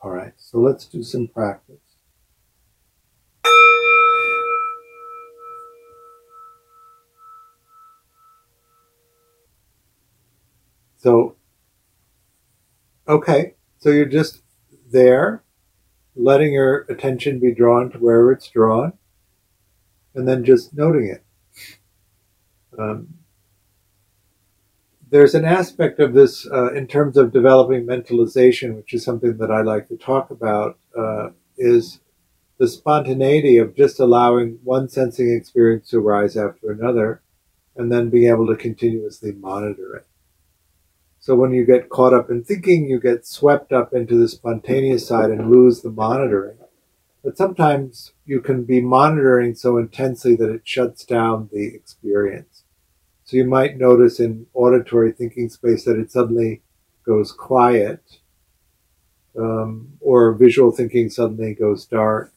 All 0.00 0.10
right, 0.10 0.32
so 0.36 0.58
let's 0.58 0.86
do 0.86 1.02
some 1.02 1.28
practice. 1.28 1.83
So, 11.04 11.36
okay, 13.06 13.56
so 13.76 13.90
you're 13.90 14.06
just 14.06 14.40
there, 14.90 15.42
letting 16.16 16.54
your 16.54 16.86
attention 16.88 17.40
be 17.40 17.52
drawn 17.52 17.90
to 17.90 17.98
wherever 17.98 18.32
it's 18.32 18.48
drawn, 18.48 18.94
and 20.14 20.26
then 20.26 20.46
just 20.46 20.72
noting 20.72 21.08
it. 21.08 21.22
Um, 22.78 23.18
there's 25.10 25.34
an 25.34 25.44
aspect 25.44 26.00
of 26.00 26.14
this 26.14 26.50
uh, 26.50 26.72
in 26.72 26.86
terms 26.86 27.18
of 27.18 27.34
developing 27.34 27.84
mentalization, 27.84 28.74
which 28.74 28.94
is 28.94 29.04
something 29.04 29.36
that 29.36 29.50
I 29.50 29.60
like 29.60 29.88
to 29.88 29.98
talk 29.98 30.30
about, 30.30 30.78
uh, 30.98 31.32
is 31.58 32.00
the 32.56 32.66
spontaneity 32.66 33.58
of 33.58 33.76
just 33.76 34.00
allowing 34.00 34.58
one 34.64 34.88
sensing 34.88 35.30
experience 35.34 35.90
to 35.90 35.98
arise 35.98 36.34
after 36.34 36.72
another 36.72 37.20
and 37.76 37.92
then 37.92 38.08
being 38.08 38.30
able 38.30 38.46
to 38.46 38.56
continuously 38.56 39.32
monitor 39.32 39.96
it. 39.96 40.06
So 41.24 41.34
when 41.34 41.54
you 41.54 41.64
get 41.64 41.88
caught 41.88 42.12
up 42.12 42.28
in 42.28 42.44
thinking, 42.44 42.86
you 42.86 43.00
get 43.00 43.24
swept 43.24 43.72
up 43.72 43.94
into 43.94 44.14
the 44.14 44.28
spontaneous 44.28 45.08
side 45.08 45.30
and 45.30 45.50
lose 45.50 45.80
the 45.80 45.88
monitoring. 45.88 46.58
But 47.24 47.38
sometimes 47.38 48.12
you 48.26 48.42
can 48.42 48.64
be 48.64 48.82
monitoring 48.82 49.54
so 49.54 49.78
intensely 49.78 50.36
that 50.36 50.50
it 50.50 50.68
shuts 50.68 51.02
down 51.06 51.48
the 51.50 51.64
experience. 51.74 52.64
So 53.24 53.38
you 53.38 53.46
might 53.46 53.78
notice 53.78 54.20
in 54.20 54.48
auditory 54.52 55.12
thinking 55.12 55.48
space 55.48 55.86
that 55.86 55.98
it 55.98 56.12
suddenly 56.12 56.60
goes 57.06 57.32
quiet, 57.32 58.18
um, 59.34 59.94
or 60.00 60.34
visual 60.34 60.72
thinking 60.72 61.08
suddenly 61.08 61.54
goes 61.54 61.86
dark. 61.86 62.34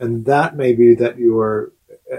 And 0.00 0.24
that 0.24 0.56
may 0.56 0.72
be 0.72 0.94
that 0.94 1.18
you 1.18 1.38
are, 1.40 1.74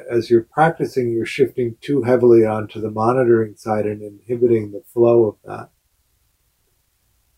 as 0.10 0.30
you're 0.30 0.44
practicing, 0.44 1.12
you're 1.12 1.26
shifting 1.26 1.78
too 1.82 2.04
heavily 2.04 2.46
onto 2.46 2.82
the 2.82 2.92
monitoring 2.92 3.56
side 3.56 3.86
and 3.86 4.02
inhibiting 4.02 4.72
the 4.72 4.84
flow 4.94 5.26
of 5.26 5.36
that. 5.46 5.70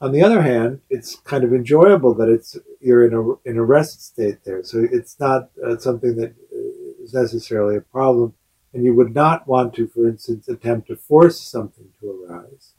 On 0.02 0.12
the 0.12 0.24
other 0.24 0.42
hand, 0.42 0.82
it's 0.90 1.16
kind 1.18 1.44
of 1.44 1.54
enjoyable 1.54 2.14
that 2.16 2.30
it's 2.30 2.58
you're 2.80 3.06
in 3.06 3.14
a 3.14 3.50
in 3.50 3.58
a 3.58 3.64
rest 3.64 4.02
state 4.02 4.46
there, 4.46 4.64
so 4.64 4.88
it's 4.90 5.20
not 5.20 5.50
uh, 5.66 5.78
something 5.78 6.16
that 6.16 6.36
is 7.02 7.14
necessarily 7.14 7.76
a 7.76 7.82
problem. 7.82 8.34
And 8.74 8.84
you 8.84 8.94
would 8.94 9.16
not 9.16 9.48
want 9.48 9.74
to, 9.76 9.88
for 9.88 10.08
instance, 10.08 10.48
attempt 10.48 10.88
to 10.88 10.96
force 10.96 11.42
something 11.42 11.88
to 12.00 12.24
arise. 12.24 12.74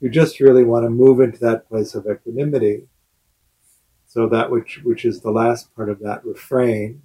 You 0.00 0.08
just 0.08 0.40
really 0.40 0.64
want 0.64 0.84
to 0.84 0.90
move 0.90 1.20
into 1.20 1.38
that 1.40 1.68
place 1.68 1.94
of 1.94 2.06
equanimity. 2.10 2.88
So 4.06 4.26
that 4.28 4.50
which, 4.50 4.80
which 4.82 5.04
is 5.04 5.20
the 5.20 5.30
last 5.30 5.74
part 5.76 5.90
of 5.90 6.00
that 6.00 6.24
refrain, 6.24 7.02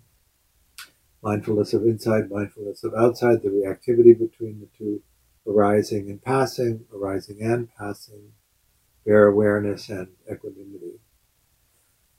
mindfulness 1.21 1.73
of 1.73 1.83
inside, 1.83 2.29
mindfulness 2.29 2.83
of 2.83 2.93
outside, 2.93 3.41
the 3.41 3.49
reactivity 3.49 4.17
between 4.17 4.59
the 4.59 4.67
two, 4.77 5.01
arising 5.47 6.09
and 6.09 6.21
passing, 6.21 6.85
arising 6.93 7.41
and 7.41 7.69
passing, 7.77 8.31
bare 9.05 9.27
awareness 9.27 9.89
and 9.89 10.09
equanimity. 10.31 10.99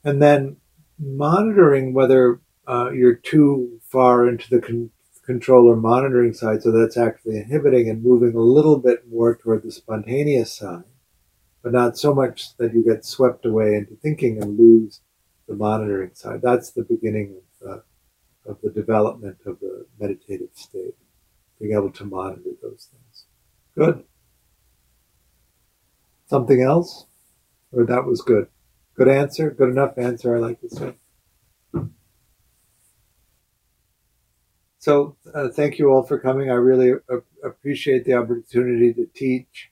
And 0.03 0.21
then 0.21 0.57
monitoring 0.97 1.93
whether 1.93 2.41
uh, 2.67 2.91
you're 2.91 3.15
too 3.15 3.79
far 3.83 4.27
into 4.27 4.49
the 4.49 4.61
con- 4.61 4.91
controller 5.25 5.75
monitoring 5.75 6.33
side, 6.33 6.63
so 6.63 6.71
that's 6.71 6.97
actually 6.97 7.37
inhibiting 7.37 7.89
and 7.89 8.03
moving 8.03 8.35
a 8.35 8.39
little 8.39 8.77
bit 8.77 9.07
more 9.09 9.35
toward 9.35 9.63
the 9.63 9.71
spontaneous 9.71 10.53
side, 10.53 10.83
but 11.61 11.71
not 11.71 11.97
so 11.97 12.13
much 12.13 12.57
that 12.57 12.73
you 12.73 12.83
get 12.83 13.05
swept 13.05 13.45
away 13.45 13.75
into 13.75 13.95
thinking 13.95 14.41
and 14.41 14.57
lose 14.57 15.01
the 15.47 15.55
monitoring 15.55 16.11
side. 16.13 16.41
That's 16.41 16.71
the 16.71 16.83
beginning 16.83 17.37
of, 17.61 17.69
uh, 17.69 17.81
of 18.45 18.57
the 18.61 18.69
development 18.69 19.37
of 19.45 19.59
the 19.59 19.85
meditative 19.99 20.49
state, 20.53 20.95
being 21.59 21.73
able 21.73 21.91
to 21.91 22.05
monitor 22.05 22.51
those 22.61 22.89
things. 22.91 23.25
Good. 23.75 24.03
Something 26.27 26.61
else? 26.61 27.05
Or 27.71 27.85
that 27.85 28.05
was 28.05 28.21
good? 28.21 28.47
Good 28.95 29.07
answer? 29.07 29.51
Good 29.51 29.69
enough 29.69 29.97
answer, 29.97 30.35
I 30.35 30.39
like 30.39 30.61
to 30.61 30.69
say. 30.69 30.93
So 34.79 35.17
uh, 35.33 35.49
thank 35.49 35.77
you 35.77 35.89
all 35.91 36.03
for 36.03 36.17
coming. 36.17 36.49
I 36.49 36.53
really 36.53 36.91
a- 36.91 37.47
appreciate 37.47 38.05
the 38.05 38.13
opportunity 38.13 38.93
to 38.93 39.05
teach. 39.13 39.71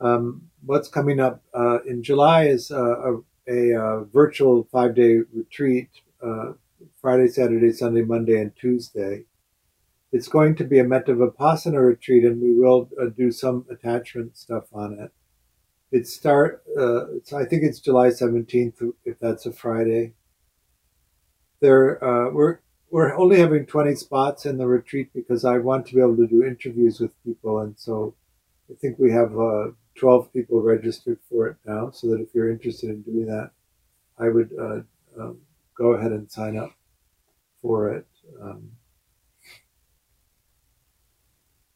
Um, 0.00 0.48
what's 0.64 0.88
coming 0.88 1.20
up 1.20 1.42
uh, 1.54 1.80
in 1.86 2.02
July 2.02 2.46
is 2.46 2.70
uh, 2.70 3.12
a, 3.12 3.20
a, 3.48 3.78
uh, 3.78 4.04
virtual 4.04 4.66
five 4.72 4.94
day 4.94 5.18
retreat 5.32 5.90
uh, 6.22 6.52
Friday, 7.00 7.28
Saturday, 7.28 7.72
Sunday, 7.72 8.02
Monday, 8.02 8.40
and 8.40 8.54
Tuesday. 8.56 9.24
it's 10.12 10.28
going 10.28 10.56
to 10.56 10.64
be 10.64 10.78
a 10.78 10.84
Metta 10.84 11.14
Vipassana 11.14 11.86
retreat, 11.86 12.24
and 12.24 12.40
we 12.40 12.54
will 12.54 12.88
uh, 13.00 13.06
do 13.06 13.30
some 13.30 13.64
attachment 13.70 14.36
stuff 14.36 14.64
on 14.72 14.98
it. 14.98 15.12
It 15.92 16.06
start. 16.06 16.62
Uh, 16.76 17.06
I 17.34 17.44
think 17.44 17.62
it's 17.62 17.80
July 17.80 18.10
seventeenth, 18.10 18.80
if 19.04 19.18
that's 19.18 19.46
a 19.46 19.52
Friday. 19.52 20.12
There, 21.60 22.02
uh, 22.02 22.30
we're 22.30 22.58
we're 22.90 23.16
only 23.16 23.38
having 23.38 23.66
twenty 23.66 23.94
spots 23.94 24.46
in 24.46 24.58
the 24.58 24.66
retreat 24.66 25.10
because 25.14 25.44
I 25.44 25.58
want 25.58 25.86
to 25.86 25.94
be 25.94 26.00
able 26.00 26.16
to 26.16 26.26
do 26.26 26.44
interviews 26.44 27.00
with 27.00 27.12
people, 27.24 27.60
and 27.60 27.78
so 27.78 28.14
I 28.70 28.74
think 28.80 28.98
we 28.98 29.10
have 29.12 29.36
uh, 29.38 29.68
twelve 29.94 30.32
people 30.32 30.62
registered 30.62 31.18
for 31.28 31.48
it 31.48 31.56
now. 31.64 31.90
So 31.90 32.08
that 32.08 32.20
if 32.20 32.34
you're 32.34 32.50
interested 32.50 32.90
in 32.90 33.02
doing 33.02 33.26
that, 33.26 33.50
I 34.18 34.28
would 34.28 34.50
uh, 34.58 34.80
um, 35.20 35.38
go 35.76 35.94
ahead 35.94 36.12
and 36.12 36.30
sign 36.30 36.56
up 36.56 36.72
for 37.62 37.92
it. 37.92 38.06
Um, 38.40 38.72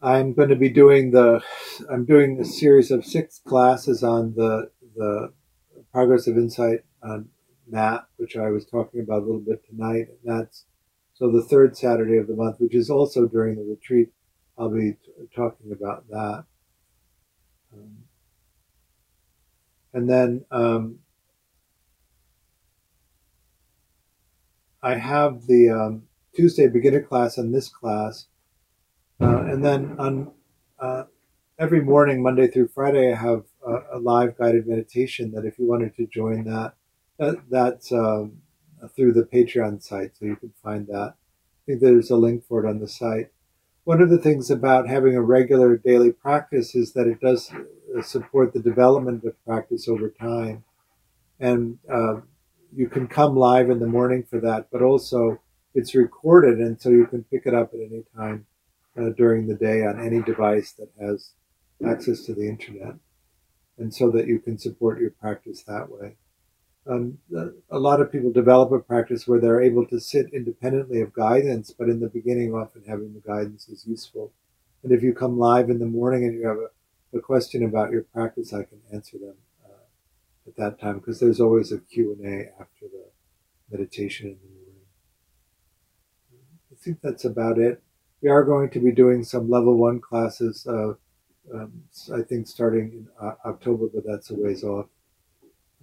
I'm 0.03 0.35
going 0.35 0.51
to 0.51 0.57
be 0.57 0.69
doing 0.69 1.13
the, 1.13 1.43
I'm 1.91 2.05
doing 2.05 2.39
a 2.39 2.45
series 2.45 2.91
of 2.91 3.05
six 3.07 3.41
classes 3.47 4.03
on 4.03 4.35
the 4.37 4.71
the 4.97 5.33
progress 5.93 6.27
of 6.27 6.37
insight 6.37 6.81
on 7.03 7.29
MAT, 7.67 8.07
which 8.17 8.37
I 8.37 8.51
was 8.51 8.67
talking 8.67 9.01
about 9.01 9.23
a 9.23 9.27
little 9.27 9.41
bit 9.41 9.65
tonight, 9.67 10.09
and 10.09 10.19
that's 10.25 10.67
so 11.15 11.31
the 11.31 11.43
third 11.43 11.77
Saturday 11.77 12.17
of 12.17 12.27
the 12.27 12.35
month, 12.35 12.57
which 12.59 12.75
is 12.75 12.91
also 12.91 13.27
during 13.27 13.57
the 13.57 13.63
retreat. 13.63 14.11
I'll 14.59 14.71
be 14.71 14.93
t- 14.93 14.99
talking 15.35 15.73
about 15.73 16.09
that, 16.09 16.45
um, 17.73 17.97
and 19.93 20.09
then 20.09 20.45
um, 20.51 20.99
I 24.85 24.95
have 24.97 25.47
the 25.47 25.71
um, 25.71 26.03
Tuesday 26.37 26.69
beginner 26.69 27.03
class 27.03 27.39
and 27.39 27.55
this 27.55 27.69
class 27.69 28.27
uh, 29.21 29.43
and 29.45 29.65
then 29.65 29.97
on 29.99 30.33
uh, 30.79 31.05
every 31.59 31.81
morning, 31.81 32.23
Monday 32.23 32.49
through 32.49 32.69
Friday, 32.69 33.13
I 33.13 33.17
have 33.17 33.45
a, 33.67 33.97
a, 33.97 33.99
live 33.99 34.37
guided 34.37 34.67
meditation 34.67 35.33
that 35.33 35.45
if 35.45 35.59
you 35.59 35.67
wanted 35.69 35.97
to 35.97 36.07
join 36.07 36.45
that, 36.45 36.75
that 37.19 37.37
that's 37.49 37.93
um, 37.93 38.39
through 38.95 39.13
the 39.13 39.23
Patreon 39.23 39.83
site. 39.83 40.17
So 40.17 40.27
you 40.27 40.37
can 40.37 40.53
find 40.63 40.87
that. 40.89 41.15
I 41.15 41.63
think 41.67 41.81
there's 41.81 42.11
a 42.11 42.17
link 42.17 42.45
for 42.47 42.65
it 42.65 42.69
on 42.69 42.81
the 42.81 42.89
site. 42.89 43.31
One 43.85 44.03
of 44.03 44.11
the 44.11 44.19
things 44.19 44.51
about 44.51 44.89
having 44.89 45.15
a 45.15 45.23
regular 45.23 45.77
daily 45.77 46.11
practice 46.11 46.75
is 46.75 46.93
that 46.95 47.07
it 47.07 47.21
does 47.21 47.51
uh, 47.53 48.03
support 48.03 48.53
the 48.53 48.61
development 48.61 49.25
of 49.25 49.43
practice 49.45 49.89
over 49.89 50.09
time. 50.09 50.65
And 51.39 51.79
uh, 51.91 52.21
you 52.77 52.89
can 52.89 53.07
come 53.07 53.37
live 53.37 53.71
in 53.71 53.79
the 53.79 53.87
morning 53.87 54.23
for 54.23 54.41
that, 54.41 54.69
but 54.71 54.83
also 54.83 55.41
it's 55.75 55.95
recorded, 55.95 56.59
and 56.59 56.81
so 56.81 56.89
you 56.91 57.07
can 57.07 57.25
pick 57.25 57.43
it 57.47 57.55
up 57.55 57.73
at 57.75 57.81
any 57.81 58.05
time 58.17 58.47
uh, 58.99 59.11
during 59.11 59.47
the 59.47 59.55
day 59.55 59.85
on 59.85 60.01
any 60.01 60.23
device 60.23 60.73
that 60.73 60.91
has 61.01 61.31
access 61.85 62.23
to 62.23 62.35
the 62.35 62.49
internet, 62.49 62.95
and 63.79 63.93
so 63.95 64.11
that 64.11 64.27
you 64.27 64.39
can 64.39 64.59
support 64.59 65.01
your 65.01 65.11
practice 65.11 65.63
that 65.63 65.91
way. 65.91 66.17
Um, 66.87 67.19
a 67.71 67.79
lot 67.79 68.01
of 68.01 68.13
people 68.13 68.31
develop 68.31 68.71
a 68.71 68.79
practice 68.79 69.27
where 69.27 69.41
they're 69.41 69.63
able 69.63 69.87
to 69.87 69.99
sit 69.99 70.27
independently 70.33 71.01
of 71.01 71.15
guidance, 71.15 71.73
but 71.77 71.89
in 71.89 72.01
the 72.01 72.09
beginning, 72.09 72.55
often 72.55 72.83
having 72.87 73.15
the 73.15 73.21
guidance 73.27 73.69
is 73.69 73.87
useful. 73.87 74.33
And 74.83 74.93
if 74.93 75.03
you 75.03 75.15
come 75.15 75.39
live 75.39 75.71
in 75.71 75.79
the 75.79 75.87
morning 75.87 76.25
and 76.25 76.35
you 76.35 76.47
have 76.47 76.59
a, 76.59 77.17
a 77.17 77.21
question 77.21 77.65
about 77.65 77.91
your 77.91 78.03
practice, 78.03 78.53
I 78.53 78.65
can 78.65 78.81
answer 78.93 79.17
them 79.17 79.37
at 80.47 80.57
that 80.57 80.81
time 80.81 80.99
because 80.99 81.21
there's 81.21 81.41
always 81.41 81.73
a 81.73 81.79
Q&A 81.79 82.51
after 82.61 82.87
the 82.93 83.11
meditation 83.71 84.27
in 84.27 84.39
the 84.43 84.55
morning. 84.55 84.83
I 86.73 86.77
think 86.77 87.01
that's 87.03 87.25
about 87.25 87.59
it 87.59 87.83
we 88.25 88.31
are 88.31 88.43
going 88.43 88.71
to 88.71 88.81
be 88.81 88.91
doing 88.91 89.23
some 89.23 89.51
level 89.51 89.77
one 89.77 90.01
classes, 90.01 90.67
uh, 90.67 90.95
um, 91.53 91.83
I 92.13 92.23
think 92.23 92.47
starting 92.47 92.91
in 92.93 93.09
uh, 93.21 93.35
October, 93.45 93.87
but 93.93 94.03
that's 94.07 94.31
a 94.31 94.35
ways 94.35 94.65
off. 94.65 94.87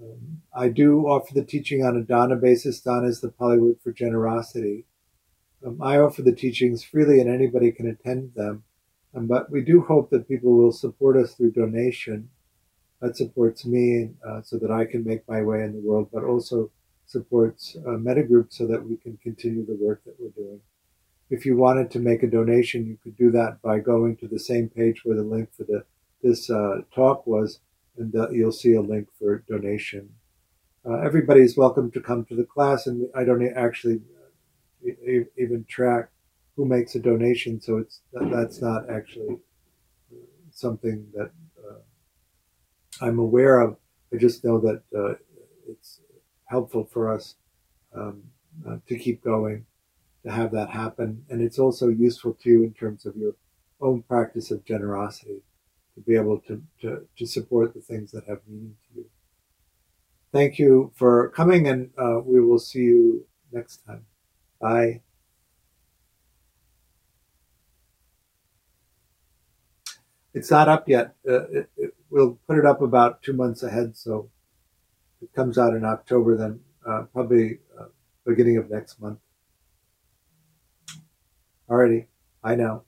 Um, 0.01 0.41
I 0.51 0.69
do 0.69 1.05
offer 1.05 1.35
the 1.35 1.43
teaching 1.43 1.85
on 1.85 1.95
a 1.95 2.01
dana 2.01 2.35
basis. 2.35 2.81
Dana 2.81 3.07
is 3.07 3.21
the 3.21 3.29
Pali 3.29 3.59
word 3.59 3.75
for 3.83 3.91
generosity. 3.91 4.85
Um, 5.63 5.79
I 5.83 5.97
offer 5.97 6.23
the 6.23 6.31
teachings 6.31 6.83
freely 6.83 7.21
and 7.21 7.29
anybody 7.29 7.71
can 7.71 7.87
attend 7.87 8.33
them. 8.33 8.63
Um, 9.15 9.27
but 9.27 9.51
we 9.51 9.61
do 9.61 9.81
hope 9.81 10.09
that 10.09 10.27
people 10.27 10.53
will 10.53 10.71
support 10.71 11.17
us 11.17 11.35
through 11.35 11.51
donation. 11.51 12.29
That 13.01 13.17
supports 13.17 13.65
me 13.65 14.11
uh, 14.27 14.41
so 14.43 14.57
that 14.57 14.71
I 14.71 14.85
can 14.85 15.03
make 15.03 15.27
my 15.27 15.41
way 15.41 15.63
in 15.63 15.73
the 15.73 15.81
world, 15.81 16.09
but 16.13 16.23
also 16.23 16.71
supports 17.07 17.75
uh, 17.85 17.91
Mettagroup 17.91 18.53
so 18.53 18.67
that 18.67 18.87
we 18.87 18.95
can 18.97 19.17
continue 19.17 19.65
the 19.65 19.77
work 19.81 20.03
that 20.05 20.15
we're 20.19 20.29
doing 20.29 20.61
if 21.31 21.45
you 21.45 21.55
wanted 21.55 21.89
to 21.89 21.99
make 21.99 22.21
a 22.21 22.27
donation, 22.27 22.85
you 22.85 22.97
could 23.01 23.17
do 23.17 23.31
that 23.31 23.61
by 23.61 23.79
going 23.79 24.17
to 24.17 24.27
the 24.27 24.37
same 24.37 24.69
page 24.69 25.03
where 25.03 25.15
the 25.15 25.23
link 25.23 25.49
for 25.55 25.63
the 25.63 25.83
this 26.21 26.51
uh, 26.51 26.81
talk 26.93 27.25
was, 27.25 27.61
and 27.97 28.15
uh, 28.15 28.29
you'll 28.29 28.51
see 28.51 28.75
a 28.75 28.81
link 28.81 29.07
for 29.17 29.43
donation. 29.49 30.09
Uh, 30.85 30.99
everybody 30.99 31.41
is 31.41 31.57
welcome 31.57 31.89
to 31.89 32.01
come 32.01 32.25
to 32.25 32.35
the 32.35 32.43
class, 32.43 32.85
and 32.85 33.09
I 33.15 33.23
don't 33.23 33.41
actually 33.55 34.01
uh, 34.85 35.23
even 35.37 35.65
track 35.67 36.09
who 36.55 36.65
makes 36.65 36.93
a 36.95 36.99
donation, 36.99 37.61
so 37.61 37.77
it's 37.77 38.01
that's 38.13 38.61
not 38.61 38.89
actually 38.89 39.37
something 40.51 41.07
that 41.15 41.31
uh, 41.31 41.50
I'm 43.01 43.19
aware 43.19 43.59
of. 43.59 43.77
I 44.13 44.17
just 44.17 44.43
know 44.43 44.59
that 44.59 44.81
uh, 44.95 45.15
it's 45.67 46.01
helpful 46.45 46.87
for 46.91 47.13
us 47.13 47.35
um, 47.95 48.23
to 48.87 48.97
keep 48.97 49.23
going 49.23 49.65
to 50.23 50.31
have 50.31 50.51
that 50.51 50.69
happen. 50.69 51.25
And 51.29 51.41
it's 51.41 51.59
also 51.59 51.87
useful 51.87 52.37
to 52.43 52.49
you 52.49 52.63
in 52.63 52.73
terms 52.73 53.05
of 53.05 53.15
your 53.15 53.33
own 53.79 54.03
practice 54.03 54.51
of 54.51 54.63
generosity 54.65 55.41
to 55.95 56.01
be 56.01 56.15
able 56.15 56.39
to, 56.41 56.61
to, 56.81 57.07
to 57.17 57.25
support 57.25 57.73
the 57.73 57.81
things 57.81 58.11
that 58.11 58.25
have 58.27 58.39
meaning 58.47 58.75
to 58.89 58.99
you. 58.99 59.05
Thank 60.31 60.59
you 60.59 60.91
for 60.95 61.29
coming, 61.29 61.67
and 61.67 61.89
uh, 61.97 62.19
we 62.23 62.39
will 62.39 62.59
see 62.59 62.79
you 62.79 63.25
next 63.51 63.85
time. 63.85 64.05
Bye. 64.61 65.01
It's 70.33 70.49
not 70.49 70.69
up 70.69 70.87
yet. 70.87 71.15
Uh, 71.27 71.47
it, 71.49 71.69
it, 71.75 71.93
we'll 72.11 72.37
put 72.47 72.57
it 72.57 72.65
up 72.65 72.81
about 72.81 73.23
two 73.23 73.33
months 73.33 73.63
ahead, 73.63 73.97
so 73.97 74.29
it 75.21 75.33
comes 75.33 75.57
out 75.57 75.73
in 75.73 75.85
October, 75.85 76.37
then 76.37 76.59
uh, 76.85 77.03
probably 77.13 77.59
uh, 77.79 77.85
beginning 78.25 78.57
of 78.57 78.69
next 78.69 79.01
month. 79.01 79.19
Alrighty, 81.69 82.07
I 82.43 82.55
know. 82.55 82.83